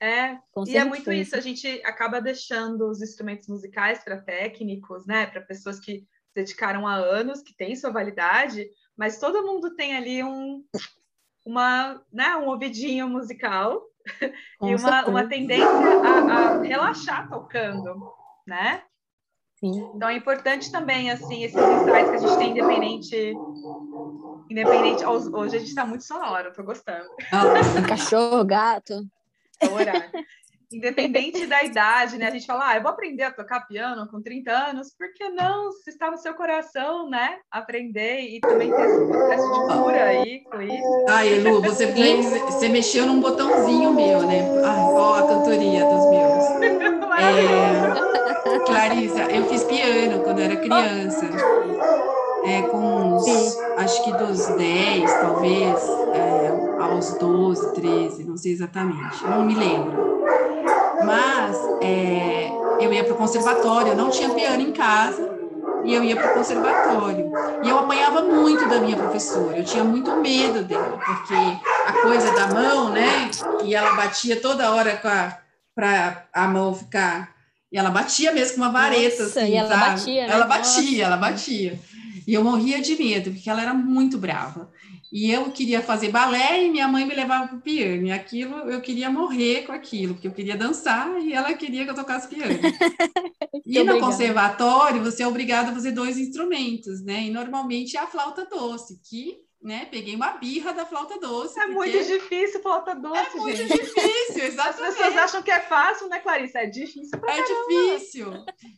É, 0.00 0.38
Com 0.52 0.62
e 0.62 0.66
certeza. 0.66 0.84
é 0.86 0.88
muito 0.88 1.12
isso, 1.12 1.34
a 1.34 1.40
gente 1.40 1.66
acaba 1.84 2.20
deixando 2.20 2.88
os 2.88 3.02
instrumentos 3.02 3.48
musicais 3.48 4.02
para 4.04 4.20
técnicos, 4.20 5.04
né, 5.06 5.26
para 5.26 5.40
pessoas 5.40 5.80
que 5.80 6.00
se 6.00 6.34
dedicaram 6.34 6.86
há 6.86 6.94
anos, 6.94 7.42
que 7.42 7.54
têm 7.54 7.74
sua 7.74 7.90
validade, 7.90 8.68
mas 8.96 9.18
todo 9.18 9.44
mundo 9.44 9.74
tem 9.74 9.96
ali 9.96 10.22
um, 10.22 10.64
uma, 11.44 12.00
né, 12.12 12.36
um 12.36 12.46
ouvidinho 12.46 13.08
musical 13.08 13.82
e 14.62 14.74
uma, 14.76 15.04
uma 15.06 15.28
tendência 15.28 15.66
a, 15.66 16.58
a 16.58 16.62
relaxar 16.62 17.28
tocando, 17.28 18.12
né? 18.46 18.82
Sim. 19.58 19.90
Então 19.94 20.08
é 20.08 20.14
importante 20.14 20.70
também, 20.70 21.10
assim, 21.10 21.42
esses 21.42 21.56
insights 21.56 22.10
que 22.10 22.16
a 22.16 22.18
gente 22.18 22.38
tem 22.38 22.50
independente. 22.50 23.34
Independente. 24.48 25.04
Hoje 25.04 25.56
a 25.56 25.58
gente 25.58 25.70
está 25.70 25.84
muito 25.84 26.04
sonoro, 26.04 26.50
estou 26.50 26.64
gostando. 26.64 27.08
Oh, 27.32 27.82
cachorro, 27.88 28.44
gato. 28.44 29.04
É 29.60 29.66
o 29.66 29.74
horário. 29.74 30.10
Independente 30.70 31.46
da 31.46 31.64
idade, 31.64 32.18
né? 32.18 32.26
A 32.26 32.30
gente 32.30 32.44
fala, 32.44 32.68
ah, 32.68 32.76
eu 32.76 32.82
vou 32.82 32.90
aprender 32.90 33.22
a 33.22 33.30
tocar 33.30 33.66
piano 33.66 34.06
com 34.10 34.20
30 34.20 34.50
anos, 34.52 34.92
por 34.92 35.10
que 35.14 35.26
não? 35.30 35.72
Se 35.72 35.88
está 35.88 36.10
no 36.10 36.18
seu 36.18 36.34
coração, 36.34 37.08
né? 37.08 37.38
Aprender 37.50 38.20
e 38.20 38.38
também 38.40 38.70
ter 38.70 38.82
esse 38.82 39.06
processo 39.06 39.50
de 39.50 39.60
cura 39.72 40.04
aí 40.04 40.40
com 40.40 40.60
isso. 40.60 41.06
Ai, 41.08 41.40
Lu, 41.40 41.62
você, 41.62 41.86
você 42.44 42.68
mexeu 42.68 43.06
num 43.06 43.18
botãozinho 43.18 43.94
meu, 43.94 44.26
né? 44.26 44.42
Ai, 44.62 44.80
ó 44.92 45.14
a 45.14 45.26
cantoria 45.26 45.86
dos 45.86 46.10
meus. 46.10 46.38
É, 47.18 48.64
Clarissa, 48.66 49.22
eu 49.22 49.48
fiz 49.48 49.64
piano 49.64 50.22
quando 50.22 50.40
era 50.40 50.54
criança. 50.56 51.26
É, 52.44 52.62
com 52.62 53.16
uns, 53.16 53.58
acho 53.78 54.04
que 54.04 54.12
dos 54.12 54.46
10, 54.48 55.12
talvez, 55.14 55.88
é, 56.14 56.27
aos 56.98 57.16
12, 57.16 57.74
13, 57.74 58.24
não 58.24 58.36
sei 58.36 58.52
exatamente, 58.52 59.22
não 59.24 59.44
me 59.44 59.54
lembro. 59.54 60.24
Mas 61.04 61.56
é, 61.80 62.50
eu 62.80 62.92
ia 62.92 63.04
para 63.04 63.14
o 63.14 63.16
conservatório, 63.16 63.92
eu 63.92 63.96
não 63.96 64.10
tinha 64.10 64.28
piano 64.30 64.60
em 64.60 64.72
casa, 64.72 65.38
e 65.84 65.94
eu 65.94 66.02
ia 66.02 66.16
para 66.16 66.32
o 66.32 66.34
conservatório. 66.34 67.30
E 67.62 67.68
eu 67.68 67.78
apanhava 67.78 68.22
muito 68.22 68.68
da 68.68 68.80
minha 68.80 68.96
professora, 68.96 69.58
eu 69.58 69.64
tinha 69.64 69.84
muito 69.84 70.16
medo 70.16 70.64
dela, 70.64 70.98
porque 70.98 71.34
a 71.86 71.92
coisa 72.02 72.32
da 72.32 72.48
mão, 72.48 72.90
né? 72.90 73.30
E 73.64 73.74
ela 73.74 73.94
batia 73.94 74.40
toda 74.40 74.72
hora 74.72 75.00
para 75.74 76.26
a 76.32 76.48
mão 76.48 76.74
ficar. 76.74 77.32
E 77.70 77.78
ela 77.78 77.90
batia 77.90 78.32
mesmo 78.32 78.56
com 78.56 78.62
uma 78.62 78.72
vareta, 78.72 79.22
Nossa, 79.22 79.40
assim, 79.40 79.52
e 79.52 79.54
ela 79.56 79.68
sabe? 79.68 79.90
batia, 79.90 80.26
né? 80.26 80.32
Ela 80.32 80.46
batia, 80.46 80.82
Nossa. 80.82 81.02
ela 81.02 81.16
batia. 81.16 81.80
E 82.26 82.34
eu 82.34 82.42
morria 82.42 82.80
de 82.80 82.96
medo, 82.96 83.30
porque 83.30 83.48
ela 83.48 83.62
era 83.62 83.72
muito 83.72 84.18
brava. 84.18 84.70
E 85.12 85.30
eu 85.30 85.50
queria 85.50 85.80
fazer 85.80 86.10
balé 86.10 86.64
e 86.64 86.70
minha 86.70 86.86
mãe 86.86 87.04
me 87.04 87.14
levava 87.14 87.48
para 87.48 87.56
o 87.56 87.60
piano. 87.60 88.06
E 88.06 88.12
aquilo, 88.12 88.56
eu 88.70 88.80
queria 88.80 89.10
morrer 89.10 89.62
com 89.66 89.72
aquilo, 89.72 90.14
porque 90.14 90.28
eu 90.28 90.32
queria 90.32 90.56
dançar 90.56 91.20
e 91.20 91.32
ela 91.32 91.52
queria 91.54 91.84
que 91.84 91.90
eu 91.90 91.94
tocasse 91.94 92.28
piano. 92.28 92.52
e 93.64 93.82
no 93.82 93.98
conservatório, 94.00 95.02
você 95.02 95.22
é 95.22 95.26
obrigado 95.26 95.70
a 95.70 95.72
fazer 95.72 95.92
dois 95.92 96.18
instrumentos, 96.18 97.02
né? 97.02 97.24
E 97.24 97.30
normalmente 97.30 97.96
é 97.96 98.00
a 98.00 98.06
flauta 98.06 98.44
doce, 98.44 99.00
que 99.08 99.38
né? 99.60 99.86
Peguei 99.86 100.14
uma 100.14 100.32
birra 100.32 100.72
da 100.72 100.86
flauta 100.86 101.18
doce. 101.18 101.58
É 101.58 101.66
muito 101.66 101.98
difícil 102.04 102.62
flauta 102.62 102.94
doce, 102.94 103.36
É 103.36 103.40
muito 103.40 103.56
gente. 103.56 103.72
difícil, 103.72 104.44
exatamente. 104.44 104.82
As 104.82 104.96
pessoas 104.96 105.16
acham 105.16 105.42
que 105.42 105.50
é 105.50 105.60
fácil, 105.60 106.08
né, 106.08 106.20
Clarissa? 106.20 106.60
É 106.60 106.66
difícil 106.66 107.18
pra 107.18 107.34
É 107.34 107.42
caramba. 107.42 107.66
difícil. 107.68 108.32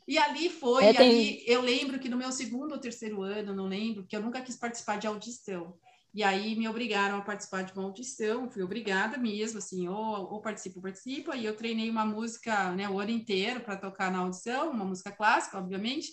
E 0.09 0.19
ali 0.19 0.49
foi, 0.49 0.85
é, 0.87 0.95
tem... 0.95 1.11
ali, 1.11 1.45
eu 1.47 1.61
lembro 1.61 1.99
que 1.99 2.09
no 2.09 2.17
meu 2.17 2.33
segundo 2.33 2.73
ou 2.73 2.79
terceiro 2.79 3.23
ano, 3.23 3.55
não 3.55 3.67
lembro, 3.67 4.07
que 4.07 4.17
eu 4.17 4.23
nunca 4.23 4.41
quis 4.41 4.57
participar 4.57 4.99
de 4.99 5.07
audição. 5.07 5.75
E 6.13 6.25
aí 6.25 6.57
me 6.57 6.69
obrigaram 6.69 7.19
a 7.19 7.23
participar 7.23 7.63
de 7.63 7.73
uma 7.73 7.85
audição, 7.85 8.51
fui 8.51 8.63
obrigada 8.63 9.17
mesmo, 9.17 9.59
assim, 9.59 9.87
ou, 9.87 10.33
ou 10.33 10.41
participo, 10.41 10.79
ou 10.79 10.83
participo. 10.83 11.35
E 11.35 11.45
eu 11.45 11.57
treinei 11.57 11.89
uma 11.89 12.05
música 12.05 12.73
né, 12.73 12.89
o 12.89 12.99
ano 12.99 13.11
inteiro 13.11 13.61
para 13.61 13.77
tocar 13.77 14.11
na 14.11 14.19
audição, 14.19 14.71
uma 14.71 14.85
música 14.85 15.13
clássica, 15.13 15.59
obviamente. 15.59 16.09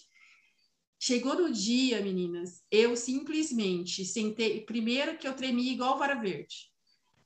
Chegou 1.00 1.36
no 1.36 1.52
dia, 1.52 2.02
meninas, 2.02 2.64
eu 2.72 2.95
simplesmente 2.95 4.06
sentei. 4.06 4.62
Primeiro 4.66 5.18
que 5.18 5.28
eu 5.28 5.36
tremi 5.36 5.72
igual 5.72 5.98
vara 5.98 6.16
verde. 6.16 6.72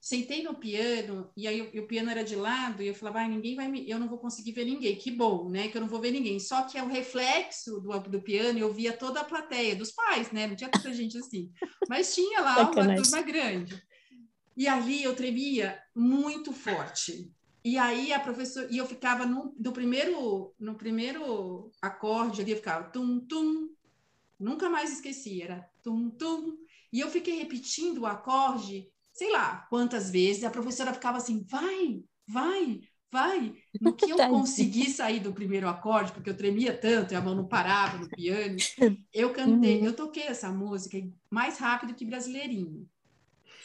Sentei 0.02 0.42
no 0.42 0.56
piano, 0.56 1.32
e 1.38 1.48
aí 1.48 1.62
o, 1.62 1.84
o 1.84 1.88
piano 1.88 2.10
era 2.10 2.24
de 2.24 2.36
lado, 2.36 2.82
e 2.82 2.88
eu 2.88 2.96
falava, 2.96 3.20
ah, 3.20 3.28
ninguém 3.28 3.56
vai 3.56 3.68
me. 3.68 3.88
Eu 3.88 4.00
não 4.00 4.10
vou 4.10 4.18
conseguir 4.18 4.52
ver 4.52 4.66
ninguém. 4.66 4.96
Que 4.96 5.12
bom, 5.12 5.48
né? 5.48 5.68
Que 5.68 5.78
eu 5.78 5.82
não 5.82 5.88
vou 5.88 6.02
ver 6.02 6.10
ninguém. 6.10 6.40
Só 6.40 6.64
que 6.64 6.76
é 6.76 6.82
o 6.82 6.88
reflexo 6.88 7.80
do, 7.80 8.00
do 8.00 8.20
piano, 8.20 8.58
eu 8.58 8.74
via 8.74 8.94
toda 8.94 9.22
a 9.22 9.24
plateia, 9.24 9.76
dos 9.76 9.92
pais, 9.92 10.32
né? 10.32 10.48
Não 10.48 10.56
tinha 10.56 10.72
tanta 10.72 10.92
gente 10.92 11.20
assim. 11.20 11.52
Mas 11.88 12.16
tinha 12.16 12.42
lá 12.42 12.64
uma 12.64 12.96
turma 12.96 13.22
grande. 13.22 13.80
E 14.58 14.68
ali 14.68 15.04
eu 15.04 15.16
tremia 15.16 15.80
muito 15.96 16.52
forte. 16.52 17.32
E 17.64 17.78
aí 17.78 18.12
a 18.12 18.20
professora, 18.20 18.68
e 18.72 18.78
eu 18.78 18.88
ficava 18.88 19.24
no, 19.24 19.56
no 19.56 19.72
primeiro 19.72 20.52
no 20.60 20.74
primeiro 20.74 21.72
acorde 21.80 22.42
ali, 22.42 22.52
eu 22.52 22.58
ficava 22.58 22.90
tum 22.90 23.20
tum, 23.20 23.70
nunca 24.40 24.68
mais 24.68 24.92
esqueci, 24.92 25.44
era 25.44 25.70
tum 25.84 26.10
tum. 26.10 26.58
E 26.92 27.00
eu 27.00 27.10
fiquei 27.10 27.38
repetindo 27.38 28.00
o 28.00 28.08
acorde, 28.08 28.90
sei 29.22 29.32
lá 29.32 29.68
quantas 29.70 30.10
vezes, 30.10 30.44
a 30.44 30.50
professora 30.50 30.96
ficava 30.96 31.18
assim, 31.18 31.46
vai, 31.48 32.04
vai, 32.28 32.80
vai. 33.12 33.54
No 33.80 33.94
que 33.94 34.10
eu 34.10 34.18
consegui 34.30 34.90
sair 34.90 35.20
do 35.20 35.32
primeiro 35.32 35.68
acorde, 35.68 36.12
porque 36.12 36.32
eu 36.32 36.36
tremia 36.36 36.76
tanto 36.76 37.14
e 37.14 37.16
a 37.16 37.22
mão 37.22 37.36
não 37.36 37.48
parava 37.48 38.00
no 38.00 38.10
piano, 38.10 38.58
eu 39.14 39.32
cantei, 39.32 39.80
uhum. 39.80 39.86
eu 39.86 39.96
toquei 39.96 40.24
essa 40.24 40.50
música 40.50 40.98
mais 41.30 41.60
rápido 41.60 41.94
que 41.94 42.04
brasileirinho. 42.04 42.90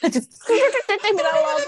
Terminar 0.02 1.32
logo. 1.40 1.60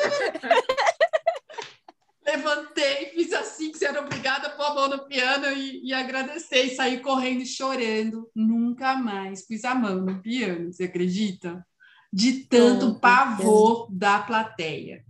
levantei, 2.27 3.07
fiz 3.15 3.33
assim, 3.33 3.73
que 3.73 3.79
você 3.79 3.87
era 3.87 4.03
obrigada 4.03 4.49
a 4.49 4.51
pôr 4.51 4.65
a 4.65 4.75
mão 4.75 4.89
no 4.91 5.07
piano 5.07 5.47
e, 5.47 5.87
e 5.87 5.95
agradecer, 5.95 6.65
e 6.65 6.77
sair 6.77 7.01
correndo 7.01 7.41
e 7.41 7.47
chorando. 7.47 8.31
Nunca 8.35 8.69
nunca 8.79 8.95
mais 8.97 9.47
pus 9.47 9.65
a 9.65 9.75
mão 9.75 9.97
no 10.03 10.23
piano, 10.23 10.73
você 10.73 10.85
acredita? 10.85 11.67
De 12.13 12.45
tanto 12.45 12.89
oh, 12.89 12.95
pavor 12.95 13.89
da 13.91 14.19
plateia. 14.19 15.05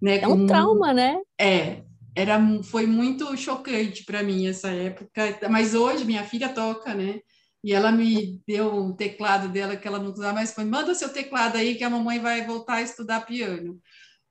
Né? 0.00 0.18
É 0.18 0.28
um 0.28 0.46
trauma, 0.46 0.92
né? 0.92 1.18
É, 1.38 1.82
era, 2.14 2.40
foi 2.62 2.86
muito 2.86 3.36
chocante 3.36 4.04
para 4.04 4.22
mim 4.22 4.46
essa 4.46 4.68
época, 4.70 5.38
mas 5.50 5.74
hoje 5.74 6.04
minha 6.04 6.24
filha 6.24 6.48
toca, 6.48 6.94
né? 6.94 7.20
E 7.62 7.72
ela 7.72 7.90
me 7.90 8.40
deu 8.46 8.72
um 8.72 8.92
teclado 8.92 9.48
dela 9.48 9.76
que 9.76 9.86
ela 9.86 9.98
não 9.98 10.12
usava 10.12 10.34
mais, 10.34 10.52
foi, 10.52 10.64
manda 10.64 10.94
seu 10.94 11.08
teclado 11.08 11.56
aí 11.56 11.74
que 11.74 11.82
a 11.82 11.90
mamãe 11.90 12.20
vai 12.20 12.46
voltar 12.46 12.74
a 12.74 12.82
estudar 12.82 13.26
piano 13.26 13.80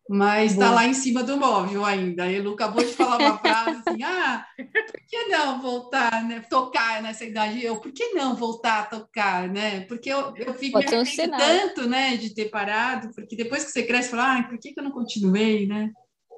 mas 0.09 0.53
está 0.53 0.71
lá 0.71 0.85
em 0.85 0.93
cima 0.93 1.23
do 1.23 1.37
móvel 1.37 1.83
ainda. 1.83 2.23
A 2.23 2.31
Elu 2.31 2.53
acabou 2.53 2.83
de 2.83 2.93
falar 2.93 3.19
uma 3.19 3.37
frase 3.37 3.81
assim: 3.85 4.03
ah, 4.03 4.45
por 4.55 5.01
que 5.07 5.27
não 5.27 5.61
voltar, 5.61 6.23
né? 6.23 6.39
Tocar 6.49 7.01
nessa 7.01 7.25
idade? 7.25 7.63
Eu, 7.63 7.77
por 7.79 7.91
que 7.91 8.13
não 8.13 8.35
voltar 8.35 8.79
a 8.79 8.85
tocar, 8.85 9.49
né? 9.49 9.81
Porque 9.81 10.09
eu, 10.09 10.33
eu 10.35 10.53
fico 10.53 10.73
Pode 10.73 10.95
me 10.95 11.27
tanto, 11.29 11.87
né, 11.87 12.15
de 12.17 12.33
ter 12.33 12.49
parado, 12.49 13.09
porque 13.13 13.35
depois 13.35 13.65
que 13.65 13.71
você 13.71 13.83
cresce, 13.83 14.09
fala, 14.09 14.39
ah, 14.39 14.43
por 14.43 14.57
que, 14.57 14.73
que 14.73 14.79
eu 14.79 14.83
não 14.83 14.91
continuei, 14.91 15.67
né? 15.67 15.91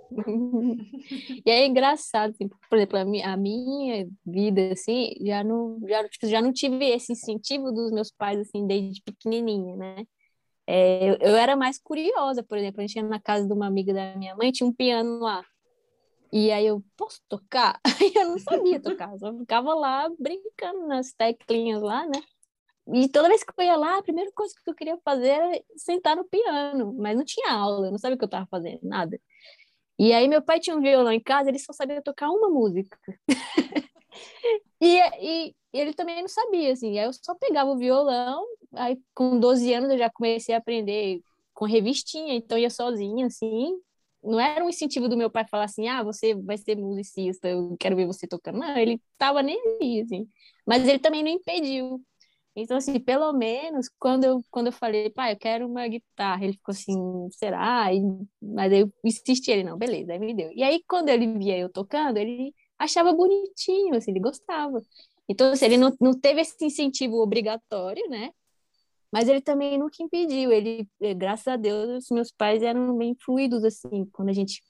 e 1.45 1.49
é 1.49 1.65
engraçado, 1.67 2.31
assim, 2.31 2.47
por 2.47 2.77
exemplo, 2.77 2.97
a 2.97 3.05
minha, 3.05 3.33
a 3.33 3.37
minha, 3.37 4.07
vida, 4.25 4.71
assim, 4.71 5.13
já 5.21 5.43
não, 5.43 5.79
já, 5.87 6.07
tipo, 6.09 6.27
já 6.27 6.41
não 6.41 6.51
tive 6.51 6.85
esse 6.85 7.11
incentivo 7.11 7.71
dos 7.71 7.91
meus 7.91 8.11
pais, 8.11 8.39
assim, 8.39 8.65
desde 8.65 9.01
pequenininha, 9.03 9.75
né? 9.75 10.03
É, 10.71 11.09
eu, 11.09 11.17
eu, 11.19 11.35
era 11.35 11.55
mais 11.55 11.79
curiosa, 11.79 12.43
por 12.43 12.55
exemplo, 12.55 12.79
a 12.79 12.85
gente 12.85 12.95
ia 12.95 13.01
na 13.01 13.19
casa 13.19 13.47
de 13.47 13.51
uma 13.51 13.65
amiga 13.65 13.91
da 13.91 14.15
minha 14.15 14.35
mãe, 14.35 14.51
tinha 14.51 14.69
um 14.69 14.71
piano 14.71 15.17
lá. 15.17 15.43
E 16.31 16.51
aí 16.51 16.67
eu, 16.67 16.83
posso 16.95 17.19
tocar? 17.27 17.81
Eu 18.15 18.27
não 18.29 18.37
sabia 18.37 18.79
tocar, 18.79 19.17
só 19.17 19.35
ficava 19.35 19.73
lá 19.73 20.07
brincando 20.19 20.85
nas 20.85 21.11
teclinhas 21.11 21.81
lá, 21.81 22.05
né? 22.05 22.21
E 22.93 23.09
toda 23.09 23.29
vez 23.29 23.43
que 23.43 23.51
eu 23.57 23.65
ia 23.65 23.75
lá, 23.75 23.97
a 23.97 24.03
primeira 24.03 24.31
coisa 24.31 24.53
que 24.53 24.69
eu 24.69 24.75
queria 24.75 24.97
fazer 25.03 25.29
era 25.29 25.61
sentar 25.75 26.15
no 26.15 26.23
piano, 26.23 26.95
mas 26.97 27.17
não 27.17 27.25
tinha 27.25 27.51
aula, 27.51 27.87
eu 27.87 27.91
não 27.91 27.97
sabia 27.97 28.15
o 28.15 28.17
que 28.17 28.25
eu 28.25 28.27
estava 28.27 28.47
fazendo, 28.47 28.79
nada. 28.83 29.19
E 29.97 30.13
aí 30.13 30.27
meu 30.27 30.41
pai 30.41 30.59
tinha 30.59 30.75
um 30.75 30.81
violão 30.81 31.11
em 31.11 31.19
casa, 31.19 31.49
ele 31.49 31.59
só 31.59 31.73
sabia 31.73 32.01
tocar 32.01 32.29
uma 32.29 32.49
música. 32.49 32.97
e, 34.79 34.99
e, 35.19 35.55
ele 35.73 35.93
também 35.93 36.21
não 36.21 36.27
sabia, 36.27 36.73
assim, 36.73 36.97
aí 36.99 37.05
eu 37.05 37.13
só 37.13 37.35
pegava 37.35 37.71
o 37.71 37.77
violão, 37.77 38.43
aí 38.73 38.97
com 39.13 39.39
12 39.39 39.73
anos 39.73 39.91
eu 39.91 39.97
já 39.97 40.09
comecei 40.09 40.55
a 40.55 40.57
aprender 40.59 41.21
com 41.53 41.65
revistinha, 41.65 42.35
então 42.35 42.57
ia 42.57 42.69
sozinha, 42.69 43.27
assim, 43.27 43.71
não 44.23 44.39
era 44.39 44.63
um 44.63 44.69
incentivo 44.69 45.09
do 45.09 45.17
meu 45.17 45.29
pai 45.29 45.45
falar 45.47 45.65
assim, 45.65 45.87
ah, 45.87 46.03
você 46.03 46.35
vai 46.35 46.57
ser 46.57 46.77
musicista, 46.77 47.47
eu 47.49 47.75
quero 47.79 47.95
ver 47.95 48.05
você 48.07 48.27
tocando, 48.27 48.59
não, 48.59 48.77
ele 48.77 49.01
tava 49.17 49.41
nem 49.43 49.59
aí, 49.81 50.01
assim, 50.01 50.27
mas 50.65 50.87
ele 50.87 50.99
também 50.99 51.23
não 51.23 51.31
impediu, 51.31 52.01
então, 52.55 52.77
assim, 52.77 52.99
pelo 52.99 53.31
menos, 53.33 53.87
quando 53.99 54.25
eu, 54.25 54.43
quando 54.51 54.67
eu 54.67 54.73
falei, 54.73 55.09
pai, 55.09 55.31
eu 55.33 55.37
quero 55.37 55.65
uma 55.67 55.87
guitarra, 55.87 56.43
ele 56.43 56.53
ficou 56.53 56.73
assim, 56.73 57.29
será? 57.31 57.93
E, 57.93 58.01
mas 58.41 58.71
eu 58.73 58.91
insisti, 59.03 59.51
ele, 59.51 59.63
não, 59.63 59.77
beleza, 59.77 60.11
aí 60.13 60.19
me 60.19 60.33
deu. 60.33 60.51
E 60.53 60.61
aí, 60.63 60.83
quando 60.87 61.09
ele 61.09 61.37
via 61.37 61.57
eu 61.57 61.69
tocando, 61.69 62.17
ele 62.17 62.53
achava 62.77 63.13
bonitinho, 63.13 63.95
assim, 63.95 64.11
ele 64.11 64.19
gostava. 64.19 64.81
Então, 65.27 65.51
assim, 65.51 65.65
ele 65.65 65.77
não, 65.77 65.95
não 66.01 66.19
teve 66.19 66.41
esse 66.41 66.63
incentivo 66.65 67.17
obrigatório, 67.21 68.09
né? 68.09 68.31
Mas 69.11 69.27
ele 69.27 69.41
também 69.41 69.77
nunca 69.77 70.01
impediu. 70.01 70.51
Ele, 70.51 70.87
eh, 71.01 71.13
graças 71.13 71.47
a 71.47 71.55
Deus, 71.55 72.03
os 72.05 72.09
meus 72.11 72.31
pais 72.31 72.61
eram 72.61 72.97
bem 72.97 73.15
fluidos, 73.19 73.63
assim, 73.63 74.05
quando 74.11 74.29
a 74.29 74.33
gente 74.33 74.61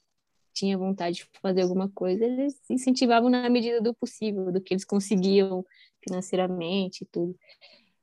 tinha 0.52 0.76
vontade 0.76 1.16
de 1.16 1.26
fazer 1.40 1.62
alguma 1.62 1.90
coisa, 1.90 2.24
eles 2.24 2.54
incentivavam 2.68 3.30
na 3.30 3.48
medida 3.48 3.80
do 3.80 3.94
possível, 3.94 4.52
do 4.52 4.60
que 4.60 4.74
eles 4.74 4.84
conseguiam 4.84 5.64
financeiramente 6.02 7.04
e 7.04 7.06
tudo. 7.06 7.36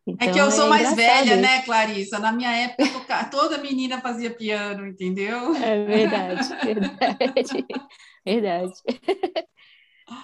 Então, 0.05 0.27
é 0.27 0.31
que 0.31 0.39
eu 0.39 0.49
sou 0.51 0.67
é 0.67 0.69
mais 0.69 0.95
velha, 0.95 1.35
né, 1.35 1.61
Clarissa? 1.63 2.17
Na 2.17 2.31
minha 2.31 2.51
época, 2.55 3.25
toda 3.29 3.57
menina 3.57 3.99
fazia 3.99 4.33
piano, 4.33 4.87
entendeu? 4.87 5.53
É 5.55 5.83
verdade, 5.83 6.47
verdade, 6.63 7.65
verdade. 8.25 8.73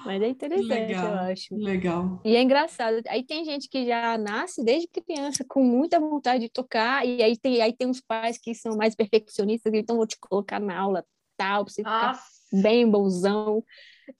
Mas 0.05 0.21
é 0.21 0.29
interessante, 0.29 0.67
legal, 0.67 1.07
eu 1.07 1.19
acho. 1.31 1.55
Legal. 1.55 2.21
E 2.23 2.35
é 2.35 2.41
engraçado. 2.41 3.01
Aí 3.07 3.23
tem 3.23 3.43
gente 3.43 3.67
que 3.67 3.85
já 3.85 4.17
nasce 4.17 4.63
desde 4.63 4.87
criança 4.87 5.45
com 5.47 5.63
muita 5.63 5.99
vontade 5.99 6.43
de 6.43 6.49
tocar, 6.49 7.05
e 7.05 7.21
aí 7.21 7.37
tem, 7.37 7.61
aí 7.61 7.73
tem 7.73 7.87
uns 7.87 7.99
pais 7.99 8.37
que 8.37 8.53
são 8.55 8.77
mais 8.77 8.95
perfeccionistas, 8.95 9.73
então 9.73 9.97
vou 9.97 10.07
te 10.07 10.17
colocar 10.17 10.59
na 10.59 10.79
aula 10.79 11.05
tal, 11.35 11.65
pra 11.65 11.73
você 11.73 11.81
Nossa. 11.81 12.13
ficar 12.13 12.61
bem 12.61 12.89
bonzão. 12.89 13.63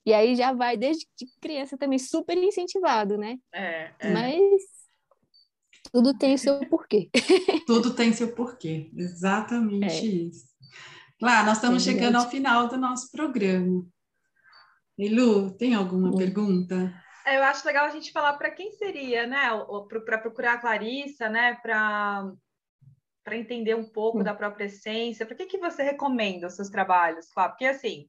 E 0.04 0.12
aí 0.12 0.34
já 0.34 0.52
vai 0.52 0.76
desde 0.76 1.06
criança 1.40 1.78
também 1.78 1.98
super 1.98 2.36
incentivado, 2.36 3.16
né? 3.16 3.38
É, 3.52 3.90
é. 3.98 4.12
Mas 4.12 4.62
tudo 5.92 6.16
tem 6.16 6.34
o 6.34 6.38
seu 6.38 6.58
porquê. 6.68 7.08
Tudo 7.66 7.94
tem 7.94 8.12
seu 8.12 8.34
porquê, 8.34 8.90
exatamente 8.96 10.06
é. 10.06 10.06
isso. 10.06 10.44
Claro, 11.18 11.46
nós 11.46 11.58
estamos 11.58 11.86
é 11.86 11.92
chegando 11.92 12.16
ao 12.16 12.28
final 12.28 12.68
do 12.68 12.76
nosso 12.76 13.10
programa. 13.10 13.86
E 14.98 15.08
Lu, 15.08 15.50
tem 15.56 15.74
alguma 15.74 16.08
hum. 16.08 16.16
pergunta? 16.16 16.94
É, 17.26 17.38
eu 17.38 17.42
acho 17.42 17.66
legal 17.66 17.86
a 17.86 17.90
gente 17.90 18.12
falar 18.12 18.34
para 18.34 18.50
quem 18.50 18.72
seria, 18.72 19.26
né? 19.26 19.48
Para 20.06 20.18
procurar 20.18 20.54
a 20.54 20.58
Clarissa, 20.58 21.28
né? 21.28 21.54
Para 21.54 22.30
para 23.24 23.38
entender 23.38 23.74
um 23.74 23.90
pouco 23.90 24.20
hum. 24.20 24.22
da 24.22 24.34
própria 24.34 24.66
essência. 24.66 25.24
Por 25.24 25.34
que, 25.34 25.46
que 25.46 25.56
você 25.56 25.82
recomenda 25.82 26.46
os 26.46 26.56
seus 26.56 26.68
trabalhos? 26.68 27.32
Claro, 27.32 27.52
porque 27.52 27.64
assim, 27.64 28.06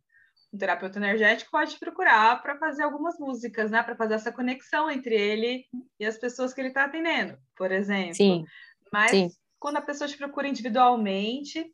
um 0.53 0.57
terapeuta 0.57 0.99
energético 0.99 1.51
pode 1.51 1.79
procurar 1.79 2.41
para 2.41 2.57
fazer 2.57 2.83
algumas 2.83 3.17
músicas, 3.17 3.71
né? 3.71 3.81
Para 3.81 3.95
fazer 3.95 4.15
essa 4.15 4.31
conexão 4.31 4.91
entre 4.91 5.15
ele 5.15 5.65
e 5.97 6.05
as 6.05 6.17
pessoas 6.17 6.53
que 6.53 6.59
ele 6.59 6.67
está 6.67 6.83
atendendo, 6.83 7.37
por 7.55 7.71
exemplo. 7.71 8.15
Sim. 8.15 8.43
Mas 8.91 9.11
Sim. 9.11 9.29
quando 9.57 9.77
a 9.77 9.81
pessoa 9.81 10.07
te 10.07 10.17
procura 10.17 10.49
individualmente, 10.49 11.65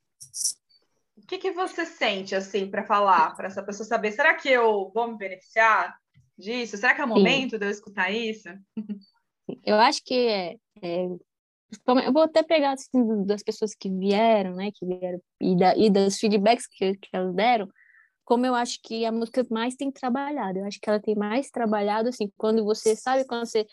o 1.17 1.25
que, 1.27 1.37
que 1.37 1.51
você 1.51 1.85
sente 1.85 2.35
assim 2.35 2.69
para 2.69 2.83
falar 2.83 3.35
para 3.35 3.47
essa 3.47 3.63
pessoa 3.63 3.87
saber? 3.87 4.11
Será 4.11 4.33
que 4.35 4.49
eu 4.49 4.91
vou 4.93 5.07
me 5.07 5.17
beneficiar 5.17 5.95
disso? 6.37 6.77
Será 6.77 6.93
que 6.93 7.01
é 7.01 7.05
o 7.05 7.07
momento 7.07 7.51
Sim. 7.51 7.59
de 7.59 7.65
eu 7.65 7.69
escutar 7.69 8.11
isso? 8.11 8.49
Eu 9.63 9.75
acho 9.75 10.01
que 10.03 10.27
é, 10.27 10.55
é, 10.81 11.05
eu 12.05 12.13
vou 12.13 12.23
até 12.23 12.43
pegar 12.43 12.73
assim, 12.73 13.25
das 13.25 13.43
pessoas 13.43 13.75
que 13.75 13.89
vieram, 13.89 14.55
né, 14.55 14.71
que 14.73 14.85
vieram 14.85 15.21
e, 15.39 15.55
da, 15.55 15.75
e 15.75 15.89
dos 15.89 16.17
feedbacks 16.17 16.67
que, 16.67 16.95
que 16.95 17.09
elas 17.13 17.33
deram, 17.33 17.67
como 18.23 18.45
eu 18.45 18.55
acho 18.55 18.79
que 18.83 19.05
a 19.05 19.11
música 19.11 19.45
mais 19.49 19.75
tem 19.75 19.91
trabalhado. 19.91 20.59
Eu 20.59 20.65
acho 20.65 20.79
que 20.79 20.89
ela 20.89 20.99
tem 20.99 21.15
mais 21.15 21.49
trabalhado 21.49 22.09
assim, 22.09 22.31
quando 22.37 22.63
você 22.63 22.95
sabe 22.95 23.25
quando 23.25 23.45
você 23.45 23.65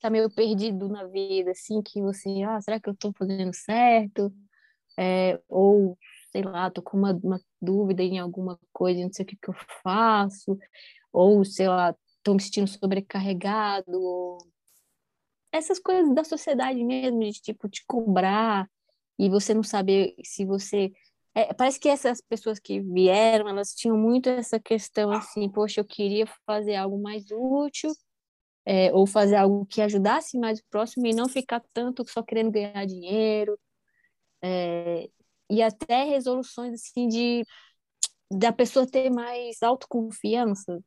tá 0.00 0.10
meio 0.10 0.30
perdido 0.30 0.88
na 0.88 1.04
vida, 1.04 1.50
assim, 1.50 1.82
que 1.82 2.00
você, 2.00 2.42
ah, 2.42 2.60
será 2.60 2.80
que 2.80 2.88
eu 2.88 2.94
estou 2.94 3.12
fazendo 3.16 3.54
certo? 3.54 4.32
É, 4.98 5.38
ou 5.48 5.96
sei 6.32 6.42
lá, 6.42 6.70
tô 6.70 6.82
com 6.82 6.96
uma, 6.98 7.12
uma 7.22 7.40
dúvida 7.60 8.02
em 8.02 8.18
alguma 8.18 8.58
coisa, 8.72 9.00
não 9.00 9.12
sei 9.12 9.24
o 9.24 9.28
que, 9.28 9.36
que 9.36 9.50
eu 9.50 9.54
faço, 9.82 10.58
ou 11.12 11.44
sei 11.44 11.68
lá, 11.68 11.94
tô 12.22 12.34
me 12.34 12.42
sentindo 12.42 12.68
sobrecarregado, 12.68 13.92
ou... 14.00 14.38
essas 15.52 15.78
coisas 15.78 16.14
da 16.14 16.24
sociedade 16.24 16.82
mesmo, 16.84 17.20
de 17.20 17.32
tipo, 17.32 17.68
te 17.68 17.84
cobrar, 17.86 18.68
e 19.18 19.28
você 19.28 19.52
não 19.54 19.62
saber 19.62 20.14
se 20.24 20.44
você. 20.44 20.92
É, 21.34 21.52
parece 21.54 21.78
que 21.78 21.88
essas 21.88 22.20
pessoas 22.20 22.58
que 22.58 22.80
vieram, 22.80 23.48
elas 23.48 23.74
tinham 23.74 23.96
muito 23.96 24.28
essa 24.28 24.58
questão 24.58 25.12
assim, 25.12 25.48
poxa, 25.50 25.80
eu 25.80 25.84
queria 25.84 26.26
fazer 26.46 26.76
algo 26.76 27.00
mais 27.00 27.26
útil, 27.30 27.90
é, 28.64 28.92
ou 28.92 29.06
fazer 29.06 29.36
algo 29.36 29.66
que 29.66 29.80
ajudasse 29.82 30.38
mais 30.38 30.60
o 30.60 30.64
próximo 30.70 31.06
e 31.06 31.14
não 31.14 31.28
ficar 31.28 31.62
tanto 31.72 32.08
só 32.08 32.22
querendo 32.22 32.50
ganhar 32.50 32.84
dinheiro. 32.86 33.58
É, 34.42 35.08
e 35.50 35.62
até 35.62 36.04
resoluções 36.04 36.74
assim 36.74 37.08
de 37.08 37.44
da 38.30 38.52
pessoa 38.52 38.86
ter 38.86 39.10
mais 39.10 39.62
autoconfiança, 39.62 40.80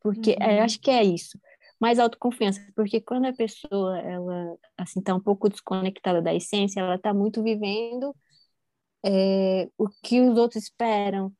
porque 0.00 0.36
é, 0.38 0.58
uhum. 0.58 0.64
acho 0.64 0.78
que 0.80 0.90
é 0.90 1.02
isso, 1.02 1.38
mais 1.80 1.98
autoconfiança, 1.98 2.60
porque 2.76 3.00
quando 3.00 3.26
a 3.26 3.32
pessoa 3.32 3.98
ela 3.98 4.56
assim 4.76 5.00
tá 5.02 5.14
um 5.14 5.20
pouco 5.20 5.48
desconectada 5.48 6.20
da 6.22 6.34
essência, 6.34 6.80
ela 6.80 6.98
tá 6.98 7.14
muito 7.14 7.42
vivendo 7.42 8.14
é, 9.04 9.68
o 9.78 9.88
que 10.02 10.20
os 10.20 10.36
outros 10.38 10.64
esperam, 10.64 11.32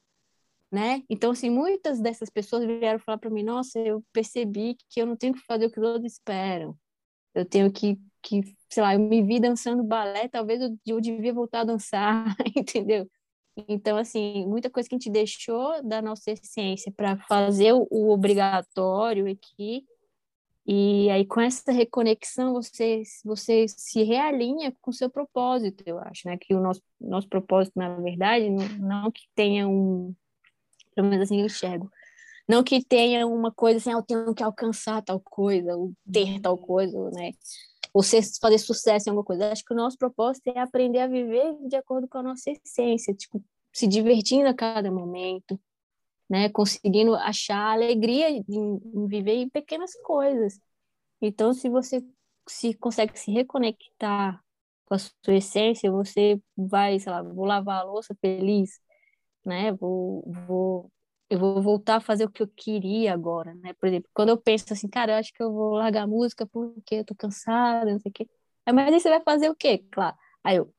né? 0.72 1.02
Então 1.10 1.32
assim, 1.32 1.50
muitas 1.50 2.00
dessas 2.00 2.30
pessoas 2.30 2.64
vieram 2.64 2.98
falar 3.00 3.18
para 3.18 3.30
mim, 3.30 3.42
nossa, 3.42 3.78
eu 3.80 4.02
percebi 4.12 4.76
que 4.88 5.00
eu 5.00 5.06
não 5.06 5.16
tenho 5.16 5.34
que 5.34 5.44
fazer 5.46 5.66
o 5.66 5.70
que 5.70 5.80
os 5.80 5.86
outros 5.86 6.12
esperam, 6.12 6.76
eu 7.34 7.44
tenho 7.44 7.70
que 7.72 7.98
que, 8.28 8.42
sei 8.68 8.82
lá, 8.82 8.94
eu 8.94 9.00
me 9.00 9.22
vi 9.22 9.40
dançando 9.40 9.82
balé, 9.82 10.28
talvez 10.28 10.60
eu, 10.86 11.00
devia 11.00 11.32
voltar 11.32 11.60
a 11.60 11.64
dançar, 11.64 12.36
entendeu? 12.54 13.08
Então, 13.66 13.96
assim, 13.96 14.46
muita 14.46 14.70
coisa 14.70 14.88
que 14.88 14.94
a 14.94 14.98
gente 14.98 15.10
deixou 15.10 15.82
da 15.82 16.02
nossa 16.02 16.30
essência 16.30 16.92
para 16.92 17.16
fazer 17.26 17.72
o, 17.72 17.86
o, 17.90 18.10
obrigatório 18.10 19.26
aqui, 19.30 19.84
e 20.66 21.08
aí 21.10 21.24
com 21.24 21.40
essa 21.40 21.72
reconexão 21.72 22.52
você, 22.52 23.02
você 23.24 23.66
se 23.68 24.02
realinha 24.02 24.72
com 24.82 24.90
o 24.90 24.94
seu 24.94 25.08
propósito, 25.08 25.82
eu 25.86 25.98
acho, 25.98 26.28
né? 26.28 26.36
Que 26.36 26.54
o 26.54 26.60
nosso, 26.60 26.82
nosso 27.00 27.28
propósito, 27.28 27.72
na 27.76 27.96
verdade, 27.96 28.50
não, 28.50 28.68
não 28.78 29.10
que 29.10 29.22
tenha 29.34 29.66
um, 29.66 30.14
pelo 30.94 31.08
menos 31.08 31.24
assim 31.24 31.40
eu 31.40 31.46
enxergo, 31.46 31.90
não 32.46 32.62
que 32.62 32.84
tenha 32.84 33.26
uma 33.26 33.50
coisa 33.52 33.78
assim, 33.78 33.90
ah, 33.90 33.94
eu 33.94 34.02
tenho 34.02 34.34
que 34.34 34.42
alcançar 34.42 35.02
tal 35.02 35.20
coisa, 35.20 35.74
ou 35.76 35.92
ter 36.10 36.40
tal 36.40 36.56
coisa, 36.56 37.10
né? 37.10 37.32
Você 37.98 38.20
fazer 38.40 38.58
sucesso 38.58 39.08
em 39.08 39.10
alguma 39.10 39.24
coisa. 39.24 39.50
Acho 39.50 39.64
que 39.64 39.74
o 39.74 39.76
nosso 39.76 39.98
propósito 39.98 40.46
é 40.54 40.60
aprender 40.60 41.00
a 41.00 41.08
viver 41.08 41.56
de 41.66 41.74
acordo 41.74 42.06
com 42.06 42.18
a 42.18 42.22
nossa 42.22 42.48
essência, 42.48 43.12
tipo, 43.12 43.42
se 43.72 43.88
divertindo 43.88 44.48
a 44.48 44.54
cada 44.54 44.88
momento, 44.88 45.60
né? 46.30 46.48
Conseguindo 46.48 47.16
achar 47.16 47.72
alegria 47.72 48.30
em, 48.30 48.44
em 48.48 49.06
viver 49.08 49.34
em 49.34 49.48
pequenas 49.48 49.92
coisas. 50.02 50.60
Então, 51.20 51.52
se 51.52 51.68
você 51.68 52.00
se 52.46 52.72
consegue 52.74 53.18
se 53.18 53.32
reconectar 53.32 54.40
com 54.86 54.94
a 54.94 54.98
sua 54.98 55.34
essência, 55.34 55.90
você 55.90 56.40
vai, 56.56 57.00
sei 57.00 57.10
lá, 57.10 57.20
vou 57.20 57.46
lavar 57.46 57.80
a 57.80 57.84
louça 57.84 58.16
feliz, 58.20 58.80
né? 59.44 59.72
Vou, 59.72 60.22
vou, 60.46 60.92
eu 61.30 61.38
vou 61.38 61.60
voltar 61.62 61.96
a 61.96 62.00
fazer 62.00 62.24
o 62.24 62.30
que 62.30 62.42
eu 62.42 62.48
queria 62.48 63.12
agora, 63.12 63.54
né? 63.54 63.72
Por 63.74 63.86
exemplo, 63.88 64.10
quando 64.14 64.30
eu 64.30 64.38
penso 64.38 64.72
assim, 64.72 64.88
cara, 64.88 65.12
eu 65.12 65.16
acho 65.16 65.32
que 65.32 65.42
eu 65.42 65.52
vou 65.52 65.74
largar 65.74 66.04
a 66.04 66.06
música 66.06 66.46
porque 66.46 66.96
eu 66.96 67.04
tô 67.04 67.14
cansada, 67.14 67.90
não 67.90 67.98
sei 68.00 68.10
o 68.10 68.12
quê. 68.12 68.26
Mas 68.66 68.92
aí 68.92 69.00
você 69.00 69.08
vai 69.08 69.20
fazer 69.20 69.48
o 69.50 69.54
quê? 69.54 69.84
Claro. 69.90 70.16
Aí 70.42 70.56
eu, 70.56 70.72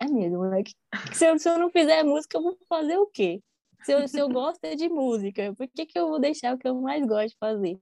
é 0.00 0.06
mesmo, 0.06 0.44
né? 0.48 0.62
Se 1.14 1.26
eu, 1.26 1.38
se 1.38 1.48
eu 1.48 1.58
não 1.58 1.70
fizer 1.70 2.02
música, 2.02 2.38
eu 2.38 2.42
vou 2.42 2.58
fazer 2.68 2.96
o 2.98 3.06
quê? 3.06 3.42
Se 3.84 3.92
eu, 3.92 4.08
se 4.08 4.18
eu 4.18 4.28
gosto 4.28 4.64
é 4.64 4.74
de 4.74 4.88
música, 4.88 5.54
por 5.54 5.68
que, 5.68 5.86
que 5.86 5.98
eu 5.98 6.08
vou 6.08 6.20
deixar 6.20 6.54
o 6.54 6.58
que 6.58 6.68
eu 6.68 6.74
mais 6.80 7.06
gosto 7.06 7.30
de 7.30 7.36
fazer? 7.38 7.78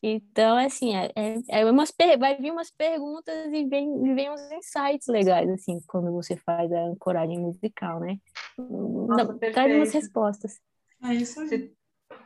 Então, 0.00 0.56
assim, 0.56 0.94
é, 0.94 1.10
é, 1.16 1.60
é 1.60 1.64
umas, 1.70 1.92
vai 2.20 2.36
vir 2.36 2.52
umas 2.52 2.70
perguntas 2.70 3.52
e 3.52 3.64
vem, 3.66 4.14
vem 4.14 4.30
uns 4.30 4.40
insights 4.52 5.08
legais, 5.08 5.50
assim, 5.50 5.80
quando 5.88 6.12
você 6.12 6.36
faz 6.36 6.70
a 6.72 6.84
ancoragem 6.84 7.38
musical, 7.40 7.98
né? 7.98 8.16
Nossa, 8.56 9.34
Traz 9.34 9.74
umas 9.74 9.92
respostas. 9.92 10.60
É 11.02 11.14
isso 11.14 11.40
aí. 11.40 11.48
Se, 11.48 11.76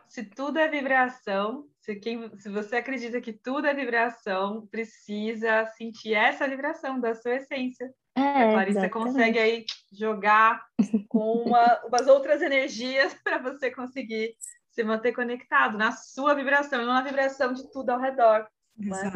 se 0.08 0.24
tudo 0.24 0.58
é 0.58 0.68
vibração, 0.68 1.66
se, 1.80 1.96
quem, 1.96 2.30
se 2.38 2.48
você 2.48 2.76
acredita 2.76 3.20
que 3.20 3.32
tudo 3.32 3.66
é 3.66 3.74
vibração, 3.74 4.66
precisa 4.68 5.66
sentir 5.76 6.14
essa 6.14 6.48
vibração 6.48 7.00
da 7.00 7.14
sua 7.14 7.36
essência. 7.36 7.92
É, 8.14 8.20
a 8.20 8.52
Clarissa 8.52 8.80
exatamente. 8.80 8.90
consegue 8.90 9.38
aí 9.38 9.64
jogar 9.90 10.64
com 11.08 11.44
uma, 11.44 11.80
umas 11.86 12.06
outras 12.06 12.42
energias 12.42 13.14
para 13.24 13.38
você 13.38 13.70
conseguir 13.70 14.36
se 14.70 14.84
manter 14.84 15.12
conectado 15.12 15.76
na 15.76 15.92
sua 15.92 16.34
vibração, 16.34 16.84
não 16.84 16.94
na 16.94 17.02
vibração 17.02 17.52
de 17.52 17.70
tudo 17.70 17.90
ao 17.90 18.00
redor. 18.00 18.46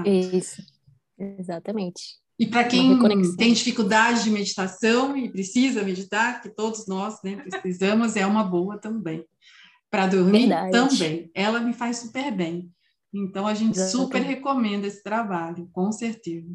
É? 0.04 0.08
Isso, 0.08 0.62
exatamente. 1.18 2.18
E 2.38 2.46
para 2.46 2.64
quem 2.64 2.98
tem 3.36 3.52
dificuldade 3.52 4.24
de 4.24 4.30
meditação 4.30 5.16
e 5.16 5.30
precisa 5.30 5.82
meditar, 5.82 6.42
que 6.42 6.50
todos 6.50 6.86
nós 6.86 7.22
né, 7.22 7.36
precisamos, 7.36 8.14
é 8.14 8.26
uma 8.26 8.44
boa 8.44 8.78
também. 8.78 9.24
Para 9.90 10.06
dormir 10.06 10.48
Verdade. 10.48 10.72
também. 10.72 11.30
Ela 11.34 11.60
me 11.60 11.72
faz 11.72 11.98
super 11.98 12.30
bem. 12.30 12.70
Então 13.12 13.46
a 13.46 13.54
gente 13.54 13.78
exatamente. 13.78 14.04
super 14.04 14.22
recomenda 14.22 14.86
esse 14.86 15.02
trabalho, 15.02 15.68
com 15.72 15.90
certeza. 15.90 16.54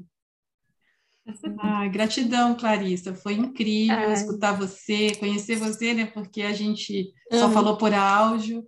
Ah, 1.59 1.87
gratidão, 1.87 2.55
Clarissa. 2.55 3.13
Foi 3.13 3.33
incrível 3.33 3.95
Ai. 3.95 4.13
escutar 4.13 4.53
você, 4.53 5.15
conhecer 5.15 5.55
você, 5.55 5.93
né? 5.93 6.05
Porque 6.05 6.41
a 6.41 6.53
gente 6.53 7.11
uhum. 7.31 7.39
só 7.39 7.51
falou 7.51 7.77
por 7.77 7.93
áudio. 7.93 8.63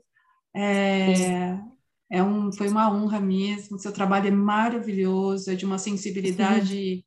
É, 0.55 1.59
é 2.13 2.21
um, 2.21 2.51
foi 2.51 2.67
uma 2.67 2.93
honra 2.93 3.19
mesmo. 3.19 3.79
Seu 3.79 3.91
trabalho 3.91 4.27
é 4.27 4.31
maravilhoso, 4.31 5.49
é 5.49 5.55
de 5.55 5.65
uma 5.65 5.79
sensibilidade 5.79 7.03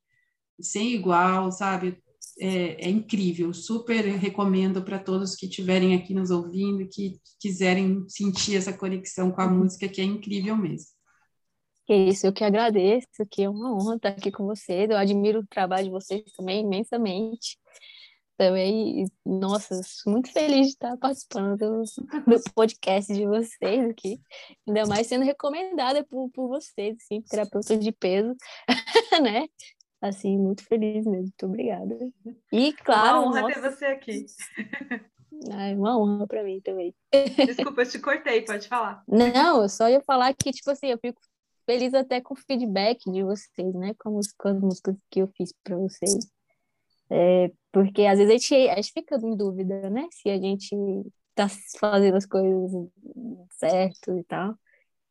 sem 0.60 0.94
igual, 0.94 1.52
sabe? 1.52 2.02
É, 2.40 2.88
é, 2.88 2.90
incrível. 2.90 3.54
Super 3.54 4.04
recomendo 4.16 4.82
para 4.82 4.98
todos 4.98 5.36
que 5.36 5.46
estiverem 5.46 5.94
aqui 5.94 6.12
nos 6.12 6.32
ouvindo, 6.32 6.88
que 6.88 7.20
quiserem 7.40 8.04
sentir 8.08 8.56
essa 8.56 8.72
conexão 8.72 9.30
com 9.30 9.40
a 9.40 9.46
uhum. 9.46 9.58
música, 9.58 9.88
que 9.88 10.00
é 10.00 10.04
incrível 10.04 10.56
mesmo. 10.56 10.88
Que 11.86 11.94
isso, 11.94 12.26
eu 12.26 12.32
que 12.32 12.42
agradeço, 12.42 13.06
que 13.30 13.44
é 13.44 13.48
uma 13.48 13.72
honra 13.72 13.94
estar 13.94 14.08
aqui 14.08 14.32
com 14.32 14.44
vocês. 14.44 14.90
Eu 14.90 14.96
admiro 14.96 15.38
o 15.38 15.46
trabalho 15.46 15.84
de 15.84 15.90
vocês 15.90 16.24
também 16.36 16.64
imensamente 16.64 17.56
também, 18.36 19.06
nossa, 19.24 19.80
muito 20.06 20.30
feliz 20.30 20.66
de 20.66 20.72
estar 20.72 20.96
participando 20.98 21.56
do, 21.56 21.82
do 21.82 22.52
podcast 22.54 23.12
de 23.12 23.26
vocês 23.26 23.90
aqui, 23.90 24.20
ainda 24.66 24.86
mais 24.86 25.06
sendo 25.06 25.24
recomendada 25.24 26.04
por, 26.04 26.30
por 26.30 26.48
vocês, 26.48 26.96
assim, 27.00 27.22
terapeutas 27.22 27.78
de 27.82 27.92
peso, 27.92 28.34
né? 29.22 29.46
Assim, 30.00 30.36
muito 30.36 30.64
feliz 30.64 31.06
mesmo, 31.06 31.22
muito 31.22 31.46
obrigada. 31.46 31.98
E, 32.52 32.72
claro... 32.74 33.20
Uma 33.20 33.28
honra 33.28 33.40
nossa... 33.40 33.54
ter 33.54 33.70
você 33.70 33.84
aqui. 33.86 34.26
Ai, 35.52 35.74
uma 35.74 35.98
honra 35.98 36.26
para 36.26 36.42
mim 36.42 36.60
também. 36.60 36.94
Desculpa, 37.46 37.82
eu 37.82 37.90
te 37.90 37.98
cortei, 37.98 38.42
pode 38.42 38.68
falar. 38.68 39.02
Não, 39.08 39.62
eu 39.62 39.68
só 39.68 39.88
ia 39.88 40.02
falar 40.02 40.34
que, 40.34 40.50
tipo 40.50 40.70
assim, 40.70 40.88
eu 40.88 40.98
fico 40.98 41.20
feliz 41.64 41.94
até 41.94 42.20
com 42.20 42.34
o 42.34 42.36
feedback 42.36 43.10
de 43.10 43.22
vocês, 43.22 43.74
né? 43.74 43.94
Com, 43.98 44.18
as, 44.18 44.32
com 44.32 44.48
as 44.48 44.60
músicas 44.60 44.96
que 45.10 45.20
eu 45.20 45.28
fiz 45.36 45.52
para 45.64 45.76
vocês. 45.76 46.30
É, 47.10 47.50
porque 47.72 48.04
às 48.04 48.18
vezes 48.18 48.30
a 48.30 48.38
gente, 48.38 48.68
a 48.70 48.74
gente 48.76 48.92
fica 48.92 49.16
em 49.16 49.36
dúvida, 49.36 49.88
né? 49.90 50.06
Se 50.10 50.28
a 50.28 50.38
gente 50.38 50.74
tá 51.34 51.48
fazendo 51.78 52.16
as 52.16 52.26
coisas 52.26 52.88
certo 53.58 54.18
e 54.18 54.24
tal. 54.24 54.58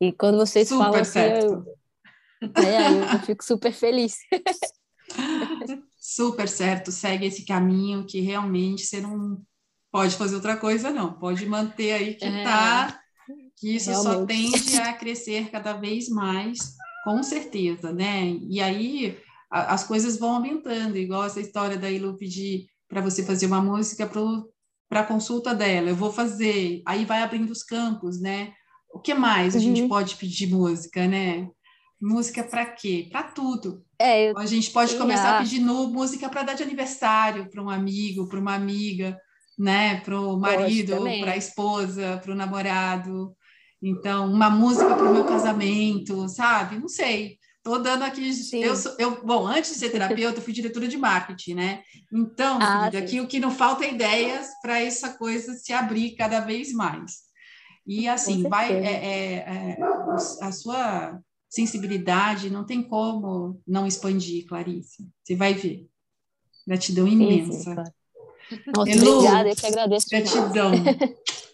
E 0.00 0.12
quando 0.12 0.36
vocês 0.36 0.68
super 0.68 0.84
falam 0.84 1.00
assim, 1.00 1.20
eu, 1.20 1.64
é, 2.62 3.14
eu 3.14 3.18
fico 3.20 3.44
super 3.44 3.72
feliz. 3.72 4.18
super 5.98 6.48
certo, 6.48 6.92
segue 6.92 7.26
esse 7.26 7.44
caminho 7.44 8.04
que 8.04 8.20
realmente 8.20 8.84
você 8.84 9.00
não 9.00 9.40
pode 9.90 10.16
fazer 10.16 10.34
outra 10.34 10.56
coisa, 10.56 10.90
não. 10.90 11.14
Pode 11.14 11.46
manter 11.46 11.92
aí 11.92 12.14
que 12.14 12.24
é, 12.24 12.44
tá, 12.44 13.00
que 13.56 13.76
isso 13.76 13.90
realmente. 13.90 14.18
só 14.18 14.26
tende 14.26 14.80
a 14.80 14.92
crescer 14.92 15.50
cada 15.50 15.72
vez 15.74 16.08
mais, 16.08 16.76
com 17.04 17.22
certeza, 17.22 17.92
né? 17.92 18.36
E 18.48 18.60
aí 18.60 19.18
as 19.50 19.84
coisas 19.84 20.18
vão 20.18 20.34
aumentando, 20.34 20.96
igual 20.96 21.24
essa 21.24 21.40
história 21.40 21.76
da 21.76 21.90
Ilu 21.90 22.16
pedir 22.16 22.66
para 22.88 23.00
você 23.00 23.24
fazer 23.24 23.46
uma 23.46 23.60
música 23.60 24.08
para 24.88 25.00
a 25.00 25.06
consulta 25.06 25.54
dela, 25.54 25.90
eu 25.90 25.96
vou 25.96 26.12
fazer, 26.12 26.82
aí 26.86 27.04
vai 27.04 27.22
abrindo 27.22 27.50
os 27.50 27.62
campos, 27.62 28.20
né? 28.20 28.52
O 28.92 29.00
que 29.00 29.14
mais 29.14 29.54
uhum. 29.54 29.60
a 29.60 29.62
gente 29.62 29.82
uhum. 29.82 29.88
pode 29.88 30.16
pedir 30.16 30.48
música, 30.48 31.06
né? 31.06 31.48
Música 32.00 32.44
para 32.44 32.66
quê? 32.66 33.08
Para 33.10 33.24
tudo. 33.24 33.82
É, 33.98 34.30
eu... 34.30 34.38
A 34.38 34.46
gente 34.46 34.70
pode 34.70 34.96
começar 34.96 35.36
a 35.36 35.42
pedir 35.42 35.60
no, 35.60 35.88
música 35.88 36.28
para 36.28 36.42
dar 36.42 36.54
de 36.54 36.62
aniversário 36.62 37.48
para 37.50 37.62
um 37.62 37.70
amigo, 37.70 38.28
para 38.28 38.38
uma 38.38 38.54
amiga, 38.54 39.18
né? 39.58 40.00
Para 40.00 40.20
o 40.20 40.38
marido, 40.38 40.96
para 41.20 41.32
a 41.32 41.36
esposa, 41.36 42.20
para 42.22 42.32
o 42.32 42.36
namorado. 42.36 43.34
Então, 43.82 44.30
uma 44.30 44.50
música 44.50 44.94
para 44.94 45.08
o 45.08 45.12
meu 45.12 45.24
casamento, 45.24 46.28
sabe? 46.28 46.78
Não 46.78 46.88
sei. 46.88 47.38
Estou 47.66 47.82
dando 47.82 48.04
aqui. 48.04 48.30
Eu, 48.52 48.74
eu, 48.96 49.26
bom, 49.26 49.44
antes 49.44 49.72
de 49.72 49.78
ser 49.80 49.90
terapeuta, 49.90 50.38
eu 50.38 50.42
fui 50.42 50.52
diretora 50.52 50.86
de 50.86 50.96
marketing, 50.96 51.54
né? 51.54 51.82
Então, 52.12 52.60
ah, 52.62 52.86
aqui 52.86 53.20
o 53.20 53.26
que 53.26 53.40
não 53.40 53.50
falta 53.50 53.84
é 53.84 53.92
ideias 53.92 54.50
para 54.62 54.80
essa 54.80 55.14
coisa 55.14 55.52
se 55.54 55.72
abrir 55.72 56.14
cada 56.14 56.38
vez 56.38 56.72
mais. 56.72 57.22
E 57.84 58.06
assim, 58.06 58.44
vai 58.44 58.72
é, 58.72 58.86
é, 58.86 59.34
é, 59.38 59.76
a 60.42 60.52
sua 60.52 61.20
sensibilidade 61.50 62.50
não 62.50 62.64
tem 62.64 62.84
como 62.84 63.60
não 63.66 63.84
expandir, 63.84 64.46
Clarice. 64.46 65.10
Você 65.24 65.34
vai 65.34 65.52
ver. 65.52 65.88
Gratidão 66.64 67.08
imensa. 67.08 67.52
Sim, 67.52 67.58
sim, 67.58 67.74
claro. 67.74 67.92
Nossa, 68.76 68.90
Elu, 68.92 69.10
obrigada, 69.10 69.48
eu 69.48 69.56
que 69.56 69.66
agradeço. 69.66 70.06
Gratidão. 70.08 70.70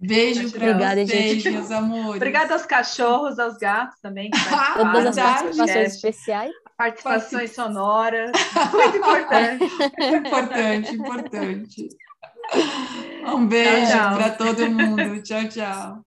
Beijo 0.00 0.52
para 0.52 0.94
vocês, 0.94 1.08
gente. 1.42 1.50
meus 1.50 1.70
amores. 1.72 2.16
Obrigada 2.16 2.54
aos 2.54 2.64
cachorros, 2.64 3.38
aos 3.38 3.58
gatos 3.58 3.98
também. 4.00 4.30
Todas 4.76 5.18
as 5.18 5.24
participações 5.24 5.94
especiais. 5.94 6.52
Participações 6.76 7.52
sonoras. 7.52 8.30
Muito 8.72 8.96
importante. 8.96 9.64
importante, 10.14 10.94
importante. 10.94 11.88
Um 13.26 13.46
beijo 13.46 13.92
para 13.92 14.30
todo 14.30 14.70
mundo. 14.70 15.22
Tchau, 15.22 15.46
tchau. 15.50 15.96